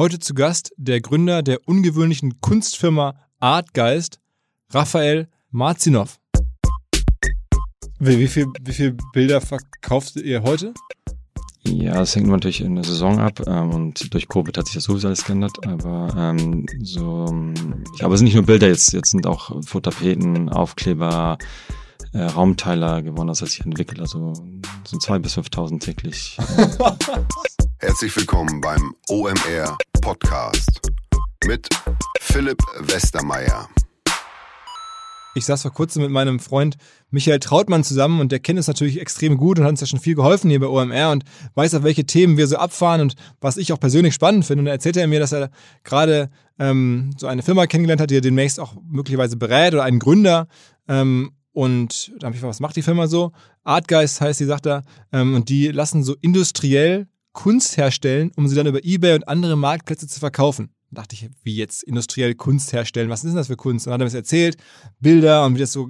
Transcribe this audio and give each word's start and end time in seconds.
Heute 0.00 0.18
zu 0.18 0.32
Gast 0.32 0.72
der 0.78 1.02
Gründer 1.02 1.42
der 1.42 1.58
ungewöhnlichen 1.68 2.40
Kunstfirma 2.40 3.16
Artgeist, 3.38 4.18
Raphael 4.70 5.28
Marzinov. 5.50 6.16
Wie, 7.98 8.18
wie 8.18 8.26
viele 8.26 8.46
wie 8.62 8.72
viel 8.72 8.96
Bilder 9.12 9.42
verkauft 9.42 10.16
ihr 10.16 10.42
heute? 10.42 10.72
Ja, 11.64 11.96
das 11.96 12.16
hängt 12.16 12.28
natürlich 12.28 12.62
in 12.62 12.76
der 12.76 12.84
Saison 12.84 13.18
ab 13.18 13.42
ähm, 13.46 13.74
und 13.74 14.14
durch 14.14 14.26
Covid 14.26 14.56
hat 14.56 14.68
sich 14.68 14.76
das 14.76 14.84
sowieso 14.84 15.08
alles 15.08 15.22
geändert, 15.22 15.66
aber 15.66 16.14
ähm, 16.16 16.64
so, 16.80 17.26
ja, 17.98 18.06
aber 18.06 18.14
es 18.14 18.20
sind 18.20 18.24
nicht 18.24 18.36
nur 18.36 18.46
Bilder 18.46 18.68
jetzt, 18.68 18.94
jetzt 18.94 19.10
sind 19.10 19.26
auch 19.26 19.50
Fototapeten, 19.66 20.48
Aufkleber, 20.48 21.36
äh, 22.14 22.22
Raumteiler 22.22 23.02
gewonnen, 23.02 23.28
das 23.28 23.42
hat 23.42 23.50
sich 23.50 23.60
entwickelt, 23.66 24.00
also 24.00 24.32
sind 24.88 25.02
zwei 25.02 25.18
bis 25.18 25.36
5.000 25.36 25.78
täglich. 25.78 26.38
Herzlich 27.80 28.14
willkommen 28.16 28.60
beim 28.60 28.94
OMR 29.08 29.76
Podcast 30.00 30.80
mit 31.46 31.68
Philipp 32.20 32.58
Westermeier. 32.80 33.68
Ich 35.34 35.44
saß 35.44 35.62
vor 35.62 35.72
kurzem 35.72 36.02
mit 36.02 36.10
meinem 36.10 36.40
Freund 36.40 36.76
Michael 37.10 37.38
Trautmann 37.38 37.84
zusammen 37.84 38.20
und 38.20 38.32
der 38.32 38.40
kennt 38.40 38.58
es 38.58 38.66
natürlich 38.66 39.00
extrem 39.00 39.36
gut 39.36 39.58
und 39.58 39.64
hat 39.64 39.70
uns 39.70 39.80
ja 39.80 39.86
schon 39.86 40.00
viel 40.00 40.14
geholfen 40.14 40.48
hier 40.50 40.60
bei 40.60 40.66
OMR 40.66 41.10
und 41.10 41.24
weiß 41.54 41.74
auf 41.74 41.82
welche 41.82 42.04
Themen 42.04 42.36
wir 42.36 42.46
so 42.46 42.56
abfahren 42.56 43.02
und 43.02 43.14
was 43.40 43.58
ich 43.58 43.72
auch 43.72 43.80
persönlich 43.80 44.14
spannend 44.14 44.44
finde. 44.46 44.62
Und 44.62 44.66
da 44.66 44.72
erzählt 44.72 44.96
er 44.96 45.06
mir, 45.06 45.20
dass 45.20 45.32
er 45.32 45.50
gerade 45.84 46.30
ähm, 46.58 47.10
so 47.18 47.26
eine 47.26 47.42
Firma 47.42 47.66
kennengelernt 47.66 48.00
hat, 48.00 48.10
die 48.10 48.16
er 48.16 48.22
demnächst 48.22 48.58
auch 48.58 48.74
möglicherweise 48.88 49.36
berät 49.36 49.74
oder 49.74 49.84
einen 49.84 49.98
Gründer. 49.98 50.48
Ähm, 50.88 51.32
und 51.52 52.12
da 52.18 52.26
habe 52.26 52.34
ich 52.34 52.40
gefragt, 52.40 52.54
was 52.54 52.60
macht 52.60 52.76
die 52.76 52.82
Firma 52.82 53.06
so? 53.06 53.32
Artgeist 53.64 54.20
heißt 54.20 54.40
die, 54.40 54.46
sagt 54.46 54.66
er. 54.66 54.82
Ähm, 55.12 55.34
und 55.34 55.48
die 55.48 55.68
lassen 55.68 56.02
so 56.02 56.16
industriell 56.20 57.06
Kunst 57.32 57.76
herstellen, 57.76 58.32
um 58.36 58.48
sie 58.48 58.56
dann 58.56 58.66
über 58.66 58.84
Ebay 58.84 59.14
und 59.14 59.28
andere 59.28 59.56
Marktplätze 59.56 60.06
zu 60.06 60.20
verkaufen. 60.20 60.70
Da 60.90 61.02
dachte 61.02 61.14
ich, 61.14 61.28
wie 61.44 61.54
jetzt 61.54 61.84
industriell 61.84 62.34
Kunst 62.34 62.72
herstellen, 62.72 63.10
was 63.10 63.20
ist 63.20 63.30
denn 63.30 63.36
das 63.36 63.46
für 63.46 63.56
Kunst? 63.56 63.86
Und 63.86 63.90
dann 63.90 63.94
hat 63.94 64.00
er 64.00 64.04
mir 64.04 64.10
das 64.10 64.14
erzählt, 64.14 64.56
Bilder 64.98 65.44
und 65.46 65.54
wie 65.54 65.60
das 65.60 65.72
so 65.72 65.88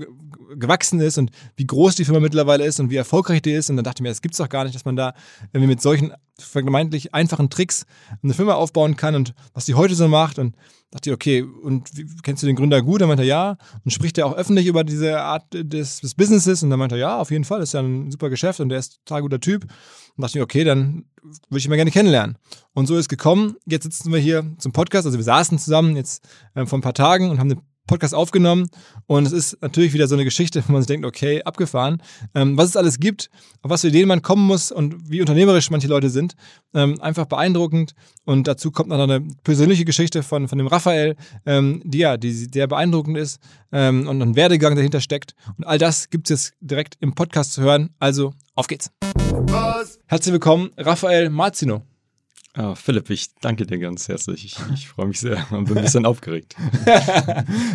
gewachsen 0.57 1.01
ist 1.01 1.17
und 1.17 1.31
wie 1.57 1.67
groß 1.67 1.95
die 1.95 2.05
Firma 2.05 2.21
mittlerweile 2.21 2.67
ist 2.67 2.81
und 2.81 2.91
wie 2.91 2.97
erfolgreich 2.97 3.41
die 3.41 3.53
ist. 3.53 3.71
Und 3.71 3.77
dann 3.77 3.85
dachte 3.85 4.01
ich 4.01 4.03
mir, 4.03 4.11
das 4.11 4.21
gibt's 4.21 4.37
doch 4.37 4.49
gar 4.49 4.65
nicht, 4.65 4.75
dass 4.75 4.85
man 4.85 4.97
da 4.97 5.15
irgendwie 5.53 5.69
mit 5.69 5.81
solchen 5.81 6.13
vermeintlich 6.41 7.15
einfachen 7.15 7.51
Tricks 7.51 7.87
eine 8.23 8.35
Firma 8.35 8.55
aufbauen 8.55 8.97
kann 8.97 9.15
und 9.15 9.35
was 9.55 9.65
die 9.65 9.75
heute 9.75 9.95
so 9.95 10.09
macht. 10.09 10.39
Und 10.39 10.57
dachte 10.91 11.11
ich, 11.11 11.15
okay, 11.15 11.43
und 11.43 11.97
wie, 11.97 12.07
kennst 12.23 12.43
du 12.43 12.47
den 12.47 12.57
Gründer 12.57 12.83
gut? 12.83 13.01
Dann 13.01 13.09
meinte 13.09 13.23
er 13.23 13.29
ja. 13.29 13.57
Und 13.85 13.91
spricht 13.93 14.19
er 14.19 14.27
auch 14.27 14.35
öffentlich 14.35 14.67
über 14.67 14.85
diese 14.85 15.21
Art 15.21 15.45
des, 15.53 16.01
des 16.01 16.15
Businesses? 16.15 16.63
Und 16.63 16.71
dann 16.71 16.79
meinte 16.79 16.97
er, 16.97 17.01
ja, 17.01 17.19
auf 17.19 17.31
jeden 17.31 17.45
Fall, 17.45 17.61
das 17.61 17.71
ist 17.71 17.75
ja 17.75 17.81
ein 17.81 18.11
super 18.11 18.31
Geschäft 18.31 18.61
und 18.61 18.69
der 18.69 18.79
ist 18.79 18.95
ein 18.95 19.05
total 19.05 19.23
guter 19.23 19.41
Typ. 19.41 19.65
Und 19.65 20.23
dachte 20.23 20.39
ich, 20.39 20.43
okay, 20.43 20.65
dann 20.65 21.05
würde 21.23 21.59
ich 21.59 21.65
ihn 21.65 21.71
mal 21.71 21.77
gerne 21.77 21.91
kennenlernen. 21.91 22.37
Und 22.75 22.87
so 22.87 22.97
ist 22.97 23.09
gekommen. 23.09 23.57
Jetzt 23.67 23.85
sitzen 23.85 24.13
wir 24.13 24.19
hier 24.19 24.55
zum 24.59 24.73
Podcast. 24.73 25.07
Also 25.07 25.19
wir 25.19 25.25
saßen 25.25 25.59
zusammen 25.59 25.97
jetzt 25.97 26.27
äh, 26.55 26.67
vor 26.67 26.79
ein 26.79 26.83
paar 26.83 26.95
Tagen 26.95 27.31
und 27.31 27.39
haben 27.39 27.51
eine 27.51 27.61
Podcast 27.87 28.15
aufgenommen 28.15 28.69
und 29.07 29.27
es 29.27 29.33
ist 29.33 29.59
natürlich 29.63 29.93
wieder 29.93 30.07
so 30.07 30.15
eine 30.15 30.25
Geschichte, 30.25 30.63
wo 30.67 30.73
man 30.73 30.83
sich 30.83 30.87
denkt, 30.87 31.05
okay, 31.05 31.43
abgefahren, 31.43 32.03
ähm, 32.35 32.57
was 32.57 32.69
es 32.69 32.77
alles 32.77 33.01
gibt, 33.01 33.31
auf 33.63 33.71
was 33.71 33.81
für 33.81 33.89
Ideen 33.89 34.09
man 34.09 34.23
kommen 34.23 34.47
muss 34.47 34.71
und 34.71 35.11
wie 35.11 35.21
unternehmerisch 35.21 35.71
manche 35.71 35.89
Leute 35.89 36.11
sind. 36.11 36.35
Ähm, 36.73 37.01
einfach 37.01 37.27
beeindruckend 37.27 37.95
und 38.25 38.47
dazu 38.47 38.71
kommt 38.71 38.91
noch 38.91 38.99
eine 38.99 39.21
persönliche 39.43 39.85
Geschichte 39.85 40.23
von, 40.23 40.47
von 40.49 40.59
dem 40.59 40.69
Raphael, 40.69 41.17
ähm, 41.47 41.83
die 41.85 41.99
ja, 41.99 42.17
die 42.17 42.33
sehr 42.33 42.67
beeindruckend 42.69 43.19
ist 43.19 43.41
ähm, 43.73 44.07
und 44.07 44.23
ein 44.23 44.37
Werdegang 44.37 44.77
dahinter 44.77 45.01
steckt 45.01 45.35
und 45.57 45.65
all 45.67 45.79
das 45.79 46.11
gibt 46.11 46.31
es 46.31 46.45
jetzt 46.45 46.55
direkt 46.61 46.97
im 47.01 47.15
Podcast 47.15 47.55
zu 47.55 47.63
hören, 47.63 47.91
also 47.99 48.35
auf 48.55 48.69
geht's. 48.69 48.91
Was? 49.03 49.99
Herzlich 50.07 50.33
willkommen, 50.33 50.71
Raphael 50.77 51.31
Marzino. 51.31 51.90
Oh, 52.59 52.75
Philipp, 52.75 53.09
ich 53.11 53.29
danke 53.41 53.65
dir 53.65 53.79
ganz 53.79 54.09
herzlich. 54.09 54.45
Ich, 54.45 54.57
ich 54.75 54.89
freue 54.89 55.07
mich 55.07 55.21
sehr 55.21 55.47
und 55.53 55.67
bin 55.67 55.79
ein 55.79 55.85
bisschen 55.85 56.05
aufgeregt. 56.05 56.57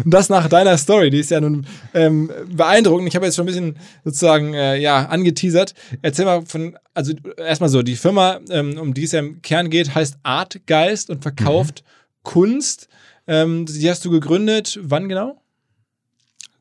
und 0.03 0.13
das 0.13 0.27
nach 0.27 0.49
deiner 0.49 0.77
Story, 0.77 1.09
die 1.09 1.19
ist 1.19 1.31
ja 1.31 1.39
nun 1.39 1.65
ähm, 1.93 2.29
beeindruckend. 2.49 3.07
Ich 3.07 3.15
habe 3.15 3.25
jetzt 3.25 3.35
schon 3.35 3.45
ein 3.45 3.47
bisschen 3.47 3.77
sozusagen 4.03 4.53
äh, 4.53 4.75
ja 4.77 5.05
angeteasert. 5.05 5.75
Erzähl 6.01 6.25
mal 6.25 6.45
von, 6.45 6.77
also 6.93 7.13
erstmal 7.37 7.69
so, 7.69 7.83
die 7.83 7.95
Firma, 7.95 8.41
ähm, 8.49 8.77
um 8.77 8.93
die 8.93 9.05
es 9.05 9.13
ja 9.13 9.19
im 9.19 9.41
Kern 9.41 9.69
geht, 9.69 9.95
heißt 9.95 10.17
Artgeist 10.23 11.09
und 11.09 11.21
verkauft 11.21 11.83
mhm. 11.83 12.23
Kunst. 12.23 12.89
Ähm, 13.27 13.65
die 13.65 13.89
hast 13.89 14.03
du 14.03 14.11
gegründet, 14.11 14.77
wann 14.81 15.07
genau? 15.07 15.41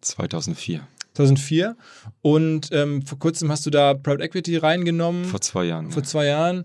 2004. 0.03 0.87
2004. 1.15 1.77
Und 2.22 2.69
ähm, 2.72 3.05
vor 3.05 3.19
kurzem 3.19 3.50
hast 3.50 3.66
du 3.66 3.71
da 3.71 3.94
Private 3.94 4.22
Equity 4.22 4.56
reingenommen. 4.56 5.25
Vor 5.25 5.41
zwei 5.41 5.65
Jahren. 5.65 5.91
Vor 5.91 6.05
zwei 6.05 6.27
Jahren. 6.27 6.65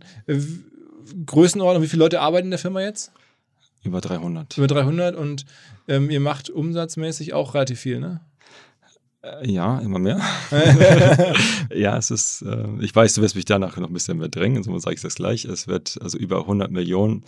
Größenordnung, 1.25 1.84
wie 1.84 1.88
viele 1.88 2.03
Leute 2.03 2.22
arbeiten 2.22 2.47
in 2.47 2.52
der 2.52 2.59
Firma 2.59 2.81
jetzt? 2.81 3.12
Über 3.84 4.02
300. 4.02 4.58
Über 4.58 4.68
300 4.68 5.16
und 5.16 5.46
ähm, 5.88 6.09
ihr 6.09 6.20
macht 6.20 6.50
umsatzmäßig 6.50 7.34
auch 7.34 7.53
relativ 7.53 7.80
viel, 7.80 8.00
ne? 8.00 8.22
Äh, 9.22 9.50
ja, 9.52 9.80
immer 9.80 10.00
mehr. 10.00 10.22
ja, 11.74 11.98
es 11.98 12.12
ist, 12.12 12.42
äh, 12.42 12.68
ich 12.81 12.96
weiß, 12.96 13.14
du 13.16 13.22
wirst 13.22 13.36
mich 13.36 13.46
danach 13.46 13.78
noch 13.78 13.90
ein 13.90 13.94
bisschen 13.94 14.18
mehr 14.18 14.30
drängen, 14.30 14.64
so 14.64 14.78
sage 14.80 14.96
ich 14.96 15.02
das 15.02 15.16
gleich. 15.16 15.46
Es 15.46 15.68
wird 15.68 15.98
also 16.02 16.18
über 16.18 16.42
100 16.42 16.72
Millionen 16.72 17.24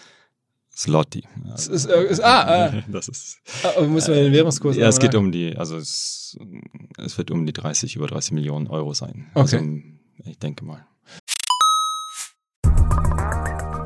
Slotty. 0.74 1.24
Das 1.46 1.68
ist, 1.68 1.86
äh, 1.86 2.04
ist, 2.04 2.24
ah, 2.24 2.68
äh, 2.68 2.84
das 2.88 3.08
ist. 3.08 3.40
Aber 3.64 3.88
müssen 3.88 4.14
wir 4.14 4.24
den 4.24 4.34
Währungskurs 4.34 4.78
Ja, 4.78 4.88
es 4.88 5.00
geht 5.00 5.16
um 5.16 5.32
die, 5.32 5.56
also 5.58 5.76
es, 5.78 6.38
es 6.98 7.18
wird 7.18 7.32
um 7.32 7.46
die 7.46 7.54
30, 7.54 7.96
über 7.96 8.08
30 8.08 8.34
Millionen 8.34 8.68
Euro 8.68 8.94
sein. 8.94 9.28
Okay. 9.34 9.58
Also, 9.58 10.30
ich 10.30 10.40
denke 10.40 10.64
mal 10.64 10.86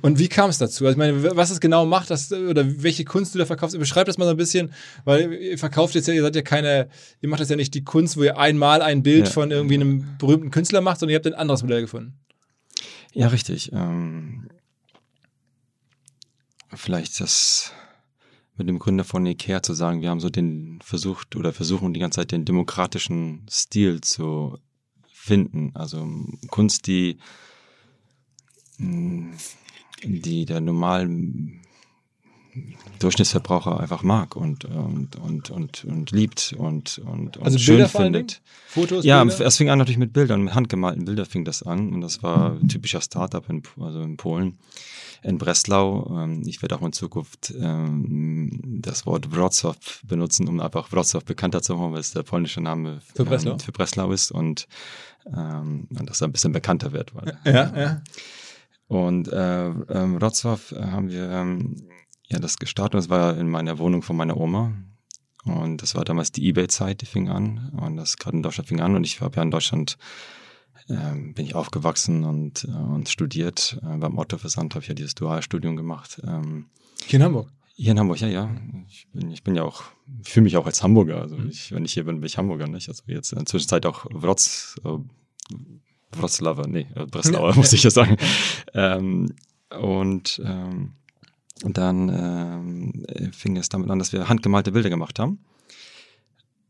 Und 0.00 0.18
wie 0.18 0.28
kam 0.28 0.50
es 0.50 0.58
dazu? 0.58 0.84
Also 0.86 0.92
ich 0.92 0.98
meine, 0.98 1.36
was 1.36 1.50
es 1.50 1.60
genau 1.60 1.86
macht, 1.86 2.10
das, 2.10 2.32
oder 2.32 2.82
welche 2.82 3.04
Kunst 3.04 3.34
du 3.34 3.38
da 3.38 3.46
verkaufst, 3.46 3.78
beschreib 3.78 4.06
das 4.06 4.18
mal 4.18 4.24
so 4.24 4.30
ein 4.30 4.36
bisschen, 4.36 4.72
weil 5.04 5.32
ihr 5.32 5.58
verkauft 5.58 5.94
jetzt 5.94 6.08
ja, 6.08 6.14
ihr 6.14 6.22
seid 6.22 6.36
ja 6.36 6.42
keine, 6.42 6.88
ihr 7.20 7.28
macht 7.28 7.40
das 7.40 7.48
ja 7.48 7.56
nicht 7.56 7.74
die 7.74 7.84
Kunst, 7.84 8.16
wo 8.16 8.22
ihr 8.22 8.38
einmal 8.38 8.82
ein 8.82 9.02
Bild 9.02 9.26
ja. 9.26 9.30
von 9.30 9.50
irgendwie 9.50 9.74
einem 9.74 10.16
berühmten 10.18 10.50
Künstler 10.50 10.80
macht, 10.80 11.00
sondern 11.00 11.12
ihr 11.12 11.16
habt 11.16 11.26
ein 11.26 11.34
anderes 11.34 11.62
Modell 11.62 11.82
gefunden. 11.82 12.14
Ja, 13.12 13.28
richtig. 13.28 13.72
Ähm, 13.72 14.48
vielleicht 16.74 17.20
das 17.20 17.72
mit 18.56 18.68
dem 18.68 18.78
Gründer 18.78 19.04
von 19.04 19.26
Ikea 19.26 19.62
zu 19.62 19.74
sagen, 19.74 20.02
wir 20.02 20.10
haben 20.10 20.20
so 20.20 20.30
den 20.30 20.80
versucht 20.82 21.36
oder 21.36 21.52
versuchen 21.52 21.94
die 21.94 22.00
ganze 22.00 22.20
Zeit 22.20 22.32
den 22.32 22.44
demokratischen 22.44 23.46
Stil 23.50 24.00
zu 24.00 24.58
finden. 25.12 25.72
Also 25.74 26.06
Kunst, 26.48 26.86
die 26.86 27.18
hm, 28.76 29.34
die 30.04 30.44
der 30.46 30.60
normalen 30.60 31.60
Durchschnittsverbraucher 32.98 33.80
einfach 33.80 34.02
mag 34.02 34.36
und, 34.36 34.64
und, 34.66 35.16
und, 35.16 35.50
und, 35.50 35.84
und 35.84 36.10
liebt 36.10 36.54
und, 36.58 36.98
und, 36.98 37.36
und 37.38 37.44
Also 37.44 37.58
schön 37.58 37.76
Bilder 37.76 37.88
findet. 37.88 38.42
Fotos, 38.68 39.04
Ja, 39.04 39.24
Bilder? 39.24 39.46
es 39.46 39.56
fing 39.56 39.70
an 39.70 39.78
natürlich 39.78 39.98
mit 39.98 40.12
Bildern, 40.12 40.42
mit 40.42 40.54
handgemalten 40.54 41.04
Bildern 41.04 41.26
fing 41.26 41.44
das 41.44 41.62
an 41.62 41.92
und 41.92 42.00
das 42.02 42.22
war 42.22 42.58
typischer 42.68 43.00
Startup 43.00 43.48
in, 43.48 43.62
also 43.80 44.02
in 44.02 44.16
Polen, 44.18 44.58
in 45.22 45.38
Breslau. 45.38 46.06
Ähm, 46.22 46.42
Ich 46.46 46.60
werde 46.62 46.76
auch 46.76 46.82
in 46.82 46.92
Zukunft 46.92 47.54
ähm, 47.58 48.60
das 48.82 49.06
Wort 49.06 49.28
Wrocław 49.34 49.76
benutzen, 50.04 50.46
um 50.46 50.60
einfach 50.60 50.90
Wrocław 50.92 51.24
bekannter 51.24 51.62
zu 51.62 51.74
machen, 51.74 51.92
weil 51.94 52.00
es 52.00 52.12
der 52.12 52.22
polnische 52.22 52.60
Name 52.60 53.00
Für 53.14 53.24
Breslau? 53.24 53.52
ähm, 53.52 53.58
für 53.60 53.72
Breslau 53.72 54.12
ist 54.12 54.30
und, 54.30 54.68
und 55.24 55.88
dass 56.06 56.20
er 56.20 56.28
ein 56.28 56.32
bisschen 56.32 56.52
bekannter 56.52 56.92
wird. 56.92 57.14
Weil, 57.14 57.38
Ja, 57.44 57.72
ja. 57.80 58.02
Und 58.92 59.28
äh, 59.28 59.68
ähm, 59.68 60.18
Wrocław 60.18 60.76
äh, 60.76 60.90
haben 60.90 61.08
wir 61.08 61.30
ähm, 61.30 61.88
ja 62.28 62.38
das 62.38 62.58
gestartet. 62.58 62.98
Das 62.98 63.08
war 63.08 63.38
in 63.38 63.48
meiner 63.48 63.78
Wohnung 63.78 64.02
von 64.02 64.16
meiner 64.16 64.36
Oma. 64.36 64.72
Und 65.44 65.80
das 65.80 65.94
war 65.94 66.04
damals 66.04 66.30
die 66.30 66.44
Ebay-Zeit, 66.44 67.00
die 67.00 67.06
fing 67.06 67.30
an. 67.30 67.70
Und 67.74 67.96
das 67.96 68.18
gerade 68.18 68.36
in 68.36 68.42
Deutschland 68.42 68.68
fing 68.68 68.82
an. 68.82 68.94
Und 68.94 69.04
ich 69.04 69.22
habe 69.22 69.34
ja 69.36 69.42
in 69.42 69.50
Deutschland, 69.50 69.96
ähm, 70.90 71.32
bin 71.32 71.46
ich 71.46 71.54
aufgewachsen 71.54 72.24
und, 72.24 72.64
äh, 72.64 72.70
und 72.70 73.08
studiert. 73.08 73.80
Äh, 73.82 73.96
beim 73.96 74.18
Otto-Versand 74.18 74.74
habe 74.74 74.82
ich 74.82 74.88
ja 74.88 74.94
dieses 74.94 75.14
Dualstudium 75.14 75.74
gemacht. 75.74 76.20
Ähm, 76.26 76.66
Hier 77.06 77.18
in 77.18 77.24
Hamburg. 77.24 77.50
hier 77.74 77.92
in 77.92 77.98
Hamburg, 77.98 78.20
ja, 78.20 78.28
ja. 78.28 78.54
Ich 78.90 79.08
bin, 79.10 79.30
ich 79.30 79.42
bin 79.42 79.54
ja 79.54 79.62
auch, 79.62 79.84
ich 80.22 80.28
fühle 80.28 80.44
mich 80.44 80.58
auch 80.58 80.66
als 80.66 80.82
Hamburger. 80.82 81.22
Also 81.22 81.38
ich, 81.48 81.72
wenn 81.72 81.86
ich 81.86 81.94
hier 81.94 82.04
bin, 82.04 82.20
bin 82.20 82.26
ich 82.26 82.36
Hamburger, 82.36 82.66
nicht? 82.68 82.90
Also 82.90 83.04
jetzt 83.06 83.32
in 83.32 83.38
der 83.38 83.46
Zwischenzeit 83.46 83.86
auch 83.86 84.04
Wrocz, 84.10 84.78
äh, 84.84 84.98
Wroclawer, 86.16 86.66
nee, 86.66 86.86
äh, 86.94 87.06
Breslauer, 87.06 87.54
muss 87.56 87.72
ich 87.72 87.82
ja 87.82 87.90
sagen. 87.90 88.16
Ähm, 88.74 89.34
und, 89.70 90.40
ähm, 90.44 90.92
dann 91.64 92.08
ähm, 92.08 93.04
äh, 93.06 93.32
fing 93.32 93.56
es 93.56 93.68
damit 93.68 93.90
an, 93.90 93.98
dass 93.98 94.12
wir 94.12 94.28
handgemalte 94.28 94.72
Bilder 94.72 94.90
gemacht 94.90 95.18
haben. 95.18 95.38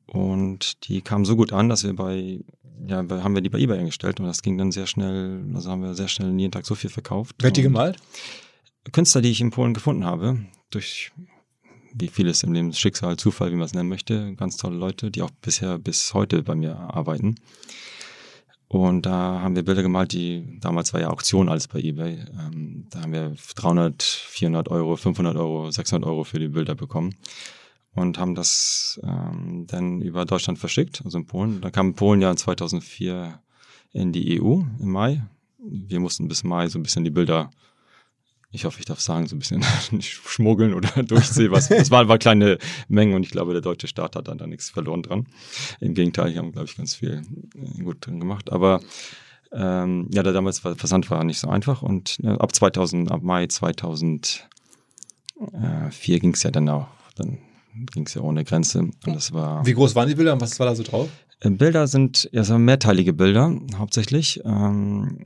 Und 0.06 0.86
die 0.86 1.00
kamen 1.00 1.24
so 1.24 1.36
gut 1.36 1.52
an, 1.52 1.68
dass 1.68 1.84
wir 1.84 1.94
bei, 1.94 2.40
ja, 2.86 2.98
haben 2.98 3.34
wir 3.34 3.40
die 3.40 3.48
bei 3.48 3.58
eBay 3.58 3.78
eingestellt 3.78 4.20
und 4.20 4.26
das 4.26 4.42
ging 4.42 4.58
dann 4.58 4.70
sehr 4.70 4.86
schnell, 4.86 5.42
also 5.54 5.70
haben 5.70 5.82
wir 5.82 5.94
sehr 5.94 6.08
schnell 6.08 6.38
jeden 6.38 6.52
Tag 6.52 6.66
so 6.66 6.74
viel 6.74 6.90
verkauft. 6.90 7.36
Wer 7.38 7.48
hat 7.48 7.56
die 7.56 7.62
gemalt? 7.62 7.96
Künstler, 8.90 9.22
die 9.22 9.30
ich 9.30 9.40
in 9.40 9.50
Polen 9.50 9.74
gefunden 9.74 10.04
habe, 10.04 10.44
durch 10.70 11.12
wie 11.94 12.08
vieles 12.08 12.42
im 12.42 12.52
Leben 12.52 12.72
Schicksal, 12.72 13.16
Zufall, 13.16 13.52
wie 13.52 13.56
man 13.56 13.66
es 13.66 13.74
nennen 13.74 13.88
möchte, 13.88 14.34
ganz 14.34 14.56
tolle 14.56 14.76
Leute, 14.76 15.10
die 15.10 15.22
auch 15.22 15.30
bisher 15.42 15.78
bis 15.78 16.14
heute 16.14 16.42
bei 16.42 16.54
mir 16.54 16.76
arbeiten. 16.76 17.36
Und 18.72 19.04
da 19.04 19.42
haben 19.42 19.54
wir 19.54 19.66
Bilder 19.66 19.82
gemalt, 19.82 20.14
die 20.14 20.58
damals 20.58 20.94
war 20.94 21.00
ja 21.02 21.10
Auktion 21.10 21.50
alles 21.50 21.68
bei 21.68 21.78
eBay. 21.78 22.24
Ähm, 22.40 22.86
da 22.88 23.02
haben 23.02 23.12
wir 23.12 23.34
300, 23.54 24.02
400 24.02 24.70
Euro, 24.70 24.96
500 24.96 25.36
Euro, 25.36 25.70
600 25.70 26.08
Euro 26.08 26.24
für 26.24 26.38
die 26.38 26.48
Bilder 26.48 26.74
bekommen 26.74 27.14
und 27.94 28.16
haben 28.16 28.34
das 28.34 28.98
ähm, 29.04 29.66
dann 29.66 30.00
über 30.00 30.24
Deutschland 30.24 30.58
verschickt, 30.58 31.02
also 31.04 31.18
in 31.18 31.26
Polen. 31.26 31.60
Da 31.60 31.70
kam 31.70 31.92
Polen 31.92 32.22
ja 32.22 32.34
2004 32.34 33.42
in 33.92 34.10
die 34.10 34.40
EU 34.40 34.62
im 34.80 34.90
Mai. 34.90 35.22
Wir 35.58 36.00
mussten 36.00 36.26
bis 36.26 36.42
Mai 36.42 36.66
so 36.68 36.78
ein 36.78 36.82
bisschen 36.82 37.04
die 37.04 37.10
Bilder 37.10 37.50
ich 38.54 38.66
hoffe, 38.66 38.80
ich 38.80 38.84
darf 38.84 39.00
sagen, 39.00 39.26
so 39.26 39.34
ein 39.34 39.38
bisschen 39.38 39.62
schmuggeln 40.02 40.74
oder 40.74 41.02
durchsehen. 41.02 41.50
Was, 41.52 41.68
das 41.68 41.90
waren, 41.90 42.08
war 42.08 42.18
kleine 42.18 42.58
Mengen 42.88 43.14
und 43.14 43.24
ich 43.24 43.30
glaube, 43.30 43.52
der 43.52 43.62
deutsche 43.62 43.86
Staat 43.86 44.14
hat 44.14 44.28
dann 44.28 44.38
da 44.38 44.46
nichts 44.46 44.70
verloren 44.70 45.02
dran. 45.02 45.26
Im 45.80 45.94
Gegenteil, 45.94 46.32
die 46.32 46.38
haben, 46.38 46.52
glaube 46.52 46.66
ich, 46.66 46.76
ganz 46.76 46.94
viel 46.94 47.22
äh, 47.54 47.82
gut 47.82 48.06
drin 48.06 48.20
gemacht. 48.20 48.52
Aber 48.52 48.80
ähm, 49.52 50.08
ja, 50.12 50.22
der 50.22 50.32
damals 50.32 50.64
war, 50.64 50.76
Versand 50.76 51.10
war 51.10 51.24
nicht 51.24 51.38
so 51.38 51.48
einfach 51.48 51.82
und 51.82 52.18
äh, 52.22 52.28
ab 52.28 52.54
2000, 52.54 53.10
ab 53.10 53.22
Mai 53.22 53.46
2004 53.46 56.20
ging 56.20 56.34
es 56.34 56.42
ja 56.42 56.50
dann 56.50 56.68
auch, 56.68 56.88
dann 57.16 57.38
ging 57.92 58.06
es 58.06 58.14
ja 58.14 58.22
ohne 58.22 58.44
Grenze 58.44 58.80
und 58.80 58.94
das 59.06 59.32
war 59.32 59.64
Wie 59.66 59.74
groß 59.74 59.94
waren 59.94 60.08
die 60.08 60.14
Bilder 60.14 60.34
und 60.34 60.40
was 60.40 60.58
war 60.58 60.66
da 60.66 60.74
so 60.74 60.82
drauf? 60.82 61.08
äh, 61.40 61.50
Bilder 61.50 61.86
sind 61.86 62.28
ja 62.32 62.44
so 62.44 62.58
mehrteilige 62.58 63.12
Bilder 63.12 63.54
hauptsächlich. 63.76 64.40
Ähm, 64.44 65.18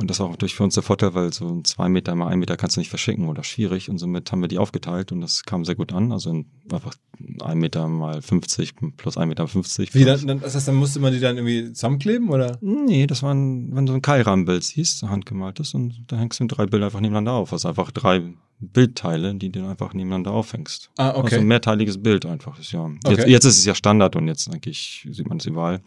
und 0.00 0.10
das 0.10 0.18
war 0.18 0.26
auch 0.26 0.30
natürlich 0.32 0.56
für 0.56 0.64
uns 0.64 0.74
der 0.74 0.82
Vorteil, 0.82 1.14
weil 1.14 1.32
so 1.32 1.46
ein 1.46 1.64
zwei 1.64 1.88
Meter 1.88 2.14
mal 2.16 2.26
ein 2.26 2.40
Meter 2.40 2.56
kannst 2.56 2.76
du 2.76 2.80
nicht 2.80 2.88
verschicken 2.88 3.28
oder 3.28 3.44
schwierig. 3.44 3.88
Und 3.88 3.98
somit 3.98 4.30
haben 4.32 4.40
wir 4.40 4.48
die 4.48 4.58
aufgeteilt 4.58 5.12
und 5.12 5.20
das 5.20 5.44
kam 5.44 5.64
sehr 5.64 5.76
gut 5.76 5.92
an. 5.92 6.10
Also 6.10 6.30
in 6.30 6.46
einfach 6.72 6.94
ein 7.42 7.58
Meter 7.58 7.86
mal 7.86 8.20
50 8.20 8.74
plus 8.96 9.16
ein 9.16 9.28
Meter 9.28 9.46
50. 9.46 9.94
Wie 9.94 10.04
dann, 10.04 10.26
dann, 10.26 10.40
das 10.40 10.56
heißt, 10.56 10.66
dann 10.66 10.74
musste 10.74 10.98
man 10.98 11.12
die 11.12 11.20
dann 11.20 11.36
irgendwie 11.36 11.72
zusammenkleben 11.72 12.28
oder? 12.30 12.58
Nee, 12.60 13.06
das 13.06 13.22
waren, 13.22 13.74
wenn 13.74 13.86
du 13.86 13.92
ein 13.92 14.02
Keilrahmenbild 14.02 14.64
siehst, 14.64 14.98
so 14.98 15.08
handgemaltes, 15.10 15.74
und 15.74 16.04
da 16.08 16.16
hängst 16.16 16.40
du 16.40 16.46
drei 16.46 16.66
Bilder 16.66 16.86
einfach 16.86 17.00
nebeneinander 17.00 17.34
auf. 17.34 17.52
Also 17.52 17.68
einfach 17.68 17.92
drei 17.92 18.22
Bildteile, 18.58 19.34
die 19.36 19.50
du 19.50 19.64
einfach 19.64 19.94
nebeneinander 19.94 20.32
aufhängst. 20.32 20.90
Ah, 20.96 21.10
okay. 21.10 21.22
Also 21.22 21.36
ein 21.36 21.46
mehrteiliges 21.46 22.02
Bild 22.02 22.26
einfach. 22.26 22.58
Ist 22.58 22.72
ja, 22.72 22.88
jetzt, 22.88 23.06
Okay. 23.20 23.30
jetzt 23.30 23.44
ist 23.44 23.58
es 23.58 23.64
ja 23.64 23.74
Standard 23.74 24.16
und 24.16 24.26
jetzt 24.26 24.52
eigentlich 24.52 25.06
sieht 25.10 25.28
man 25.28 25.38
es 25.38 25.46
überall. 25.46 25.82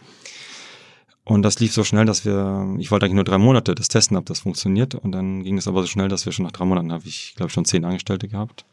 Und 1.27 1.41
das 1.41 1.59
lief 1.59 1.73
so 1.73 1.83
schnell, 1.83 2.05
dass 2.05 2.23
wir, 2.23 2.77
ich 2.79 2.89
wollte 2.89 3.05
eigentlich 3.05 3.15
nur 3.15 3.25
drei 3.25 3.37
Monate 3.37 3.75
das 3.75 3.89
testen, 3.89 4.15
ob 4.15 4.25
das 4.27 4.39
funktioniert. 4.39 4.95
Und 4.95 5.11
dann 5.11 5.43
ging 5.43 5.57
es 5.57 5.67
aber 5.67 5.81
so 5.81 5.87
schnell, 5.87 6.07
dass 6.07 6.25
wir 6.25 6.31
schon 6.31 6.45
nach 6.45 6.53
drei 6.53 6.63
Monaten 6.63 6.93
habe 6.93 7.05
ich, 7.05 7.33
glaube 7.35 7.51
schon 7.51 7.65
zehn 7.65 7.83
Angestellte 7.83 8.29
gehabt. 8.29 8.63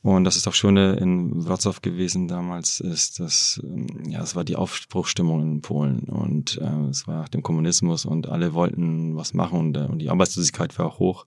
Und 0.00 0.24
das 0.24 0.36
ist 0.36 0.48
auch 0.48 0.54
Schöne 0.54 0.94
in 0.94 1.44
Wrocław 1.44 1.82
gewesen 1.82 2.28
damals, 2.28 2.80
ist, 2.80 3.20
dass, 3.20 3.60
ähm, 3.62 3.88
ja, 4.08 4.22
es 4.22 4.34
war 4.34 4.44
die 4.44 4.56
Aufbruchstimmung 4.56 5.42
in 5.42 5.60
Polen 5.60 6.04
und 6.04 6.56
äh, 6.62 6.88
es 6.88 7.06
war 7.06 7.20
nach 7.20 7.28
dem 7.28 7.42
Kommunismus 7.42 8.06
und 8.06 8.26
alle 8.26 8.54
wollten 8.54 9.14
was 9.14 9.34
machen 9.34 9.58
und, 9.58 9.76
äh, 9.76 9.80
und 9.80 9.98
die 9.98 10.08
Arbeitslosigkeit 10.08 10.78
war 10.78 10.86
auch 10.86 10.98
hoch. 10.98 11.26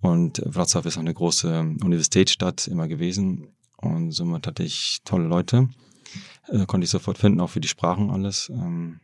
Und 0.00 0.38
Wrocław 0.46 0.86
ist 0.86 0.96
auch 0.96 1.02
eine 1.02 1.12
große 1.12 1.76
Universitätsstadt 1.84 2.68
immer 2.68 2.88
gewesen 2.88 3.48
und 3.76 4.12
somit 4.12 4.46
hatte 4.46 4.62
ich 4.62 5.02
tolle 5.04 5.24
Leute, 5.26 5.68
äh, 6.48 6.64
konnte 6.64 6.86
ich 6.86 6.90
sofort 6.90 7.18
finden, 7.18 7.40
auch 7.40 7.50
für 7.50 7.60
die 7.60 7.68
Sprachen 7.68 8.10
alles. 8.10 8.48
Ähm, 8.48 9.00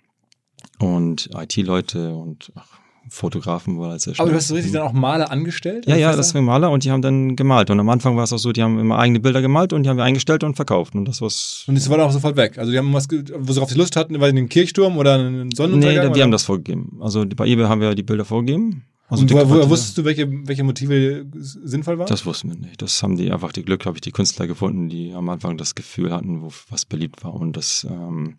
und 0.78 1.30
IT-Leute 1.34 2.14
und 2.14 2.52
ach, 2.54 2.66
Fotografen 3.08 3.78
war 3.78 3.92
als 3.92 4.08
Aber 4.18 4.30
du 4.30 4.34
hast 4.36 4.48
so 4.48 4.54
richtig 4.54 4.72
dann 4.72 4.82
auch 4.82 4.92
Maler 4.92 5.30
angestellt? 5.30 5.86
Ja, 5.86 5.94
ja, 5.96 6.16
das 6.16 6.34
waren 6.34 6.44
Maler 6.44 6.70
und 6.72 6.82
die 6.84 6.90
haben 6.90 7.02
dann 7.02 7.36
gemalt. 7.36 7.70
Und 7.70 7.78
am 7.78 7.88
Anfang 7.88 8.16
war 8.16 8.24
es 8.24 8.32
auch 8.32 8.38
so, 8.38 8.50
die 8.52 8.62
haben 8.62 8.78
immer 8.80 8.98
eigene 8.98 9.20
Bilder 9.20 9.42
gemalt 9.42 9.72
und 9.72 9.84
die 9.84 9.88
haben 9.88 9.96
wir 9.96 10.02
eingestellt 10.04 10.42
und 10.42 10.56
verkauft. 10.56 10.94
Und 10.96 11.04
das 11.06 11.20
war's. 11.22 11.64
Und 11.68 11.76
es 11.76 11.88
war 11.88 11.98
dann 11.98 12.08
auch 12.08 12.12
sofort 12.12 12.36
weg. 12.36 12.58
Also 12.58 12.72
die 12.72 12.78
haben 12.78 12.92
was, 12.92 13.06
worauf 13.08 13.70
sie 13.70 13.78
Lust 13.78 13.94
hatten, 13.94 14.18
war 14.20 14.32
den 14.32 14.48
Kirchturm 14.48 14.96
oder 14.98 15.14
einen 15.14 15.48
Nee, 15.48 15.54
Sonnenuntergang? 15.54 16.02
wir 16.06 16.10
oder? 16.10 16.22
haben 16.22 16.30
das 16.32 16.42
vorgegeben. 16.42 16.98
Also 17.00 17.24
bei 17.26 17.46
eBay 17.46 17.66
haben 17.66 17.80
wir 17.80 17.94
die 17.94 18.02
Bilder 18.02 18.24
vorgegeben. 18.24 18.84
Also 19.08 19.22
Und 19.22 19.32
woher, 19.32 19.48
woher 19.48 19.70
wusstest 19.70 19.98
du, 19.98 20.04
welche, 20.04 20.26
welche 20.48 20.64
Motive 20.64 21.26
sinnvoll 21.32 21.98
waren? 21.98 22.08
Das 22.08 22.26
wussten 22.26 22.50
wir 22.50 22.56
nicht. 22.56 22.82
Das 22.82 23.02
haben 23.02 23.16
die 23.16 23.30
einfach 23.30 23.52
die 23.52 23.62
Glück, 23.62 23.86
habe 23.86 23.96
ich, 23.96 24.00
die 24.00 24.10
Künstler 24.10 24.48
gefunden, 24.48 24.88
die 24.88 25.12
am 25.12 25.28
Anfang 25.28 25.56
das 25.56 25.76
Gefühl 25.76 26.12
hatten, 26.12 26.42
wo 26.42 26.50
was 26.70 26.86
beliebt 26.86 27.22
war. 27.22 27.34
Und 27.34 27.56
das, 27.56 27.86
ähm, 27.88 28.36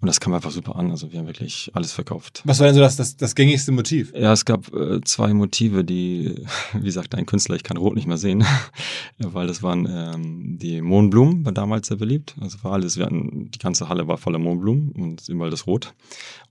und 0.00 0.06
das 0.06 0.18
kam 0.20 0.32
einfach 0.34 0.50
super 0.50 0.74
an. 0.74 0.90
Also 0.90 1.12
wir 1.12 1.20
haben 1.20 1.26
wirklich 1.26 1.70
alles 1.74 1.92
verkauft. 1.92 2.42
was 2.44 2.58
war 2.58 2.66
denn 2.66 2.74
so 2.74 2.80
das, 2.80 2.96
das, 2.96 3.16
das 3.16 3.36
gängigste 3.36 3.70
Motiv? 3.70 4.12
Ja, 4.12 4.32
es 4.32 4.44
gab 4.44 4.72
äh, 4.74 5.00
zwei 5.02 5.32
Motive, 5.34 5.84
die, 5.84 6.44
wie 6.72 6.90
sagt 6.90 7.14
ein 7.14 7.26
Künstler, 7.26 7.54
ich 7.54 7.62
kann 7.62 7.76
Rot 7.76 7.94
nicht 7.94 8.08
mehr 8.08 8.18
sehen, 8.18 8.44
weil 9.18 9.46
das 9.46 9.62
waren 9.62 9.86
ähm, 9.88 10.58
die 10.58 10.80
Mohnblumen, 10.80 11.44
war 11.44 11.52
damals 11.52 11.88
sehr 11.88 11.96
beliebt. 11.96 12.34
Also 12.40 12.58
war 12.62 12.72
alles, 12.72 12.96
wir 12.96 13.06
hatten, 13.06 13.50
die 13.52 13.58
ganze 13.58 13.88
Halle 13.88 14.08
war 14.08 14.18
voller 14.18 14.38
Mohnblumen 14.40 14.90
und 14.90 15.28
überall 15.28 15.50
das 15.50 15.68
Rot. 15.68 15.94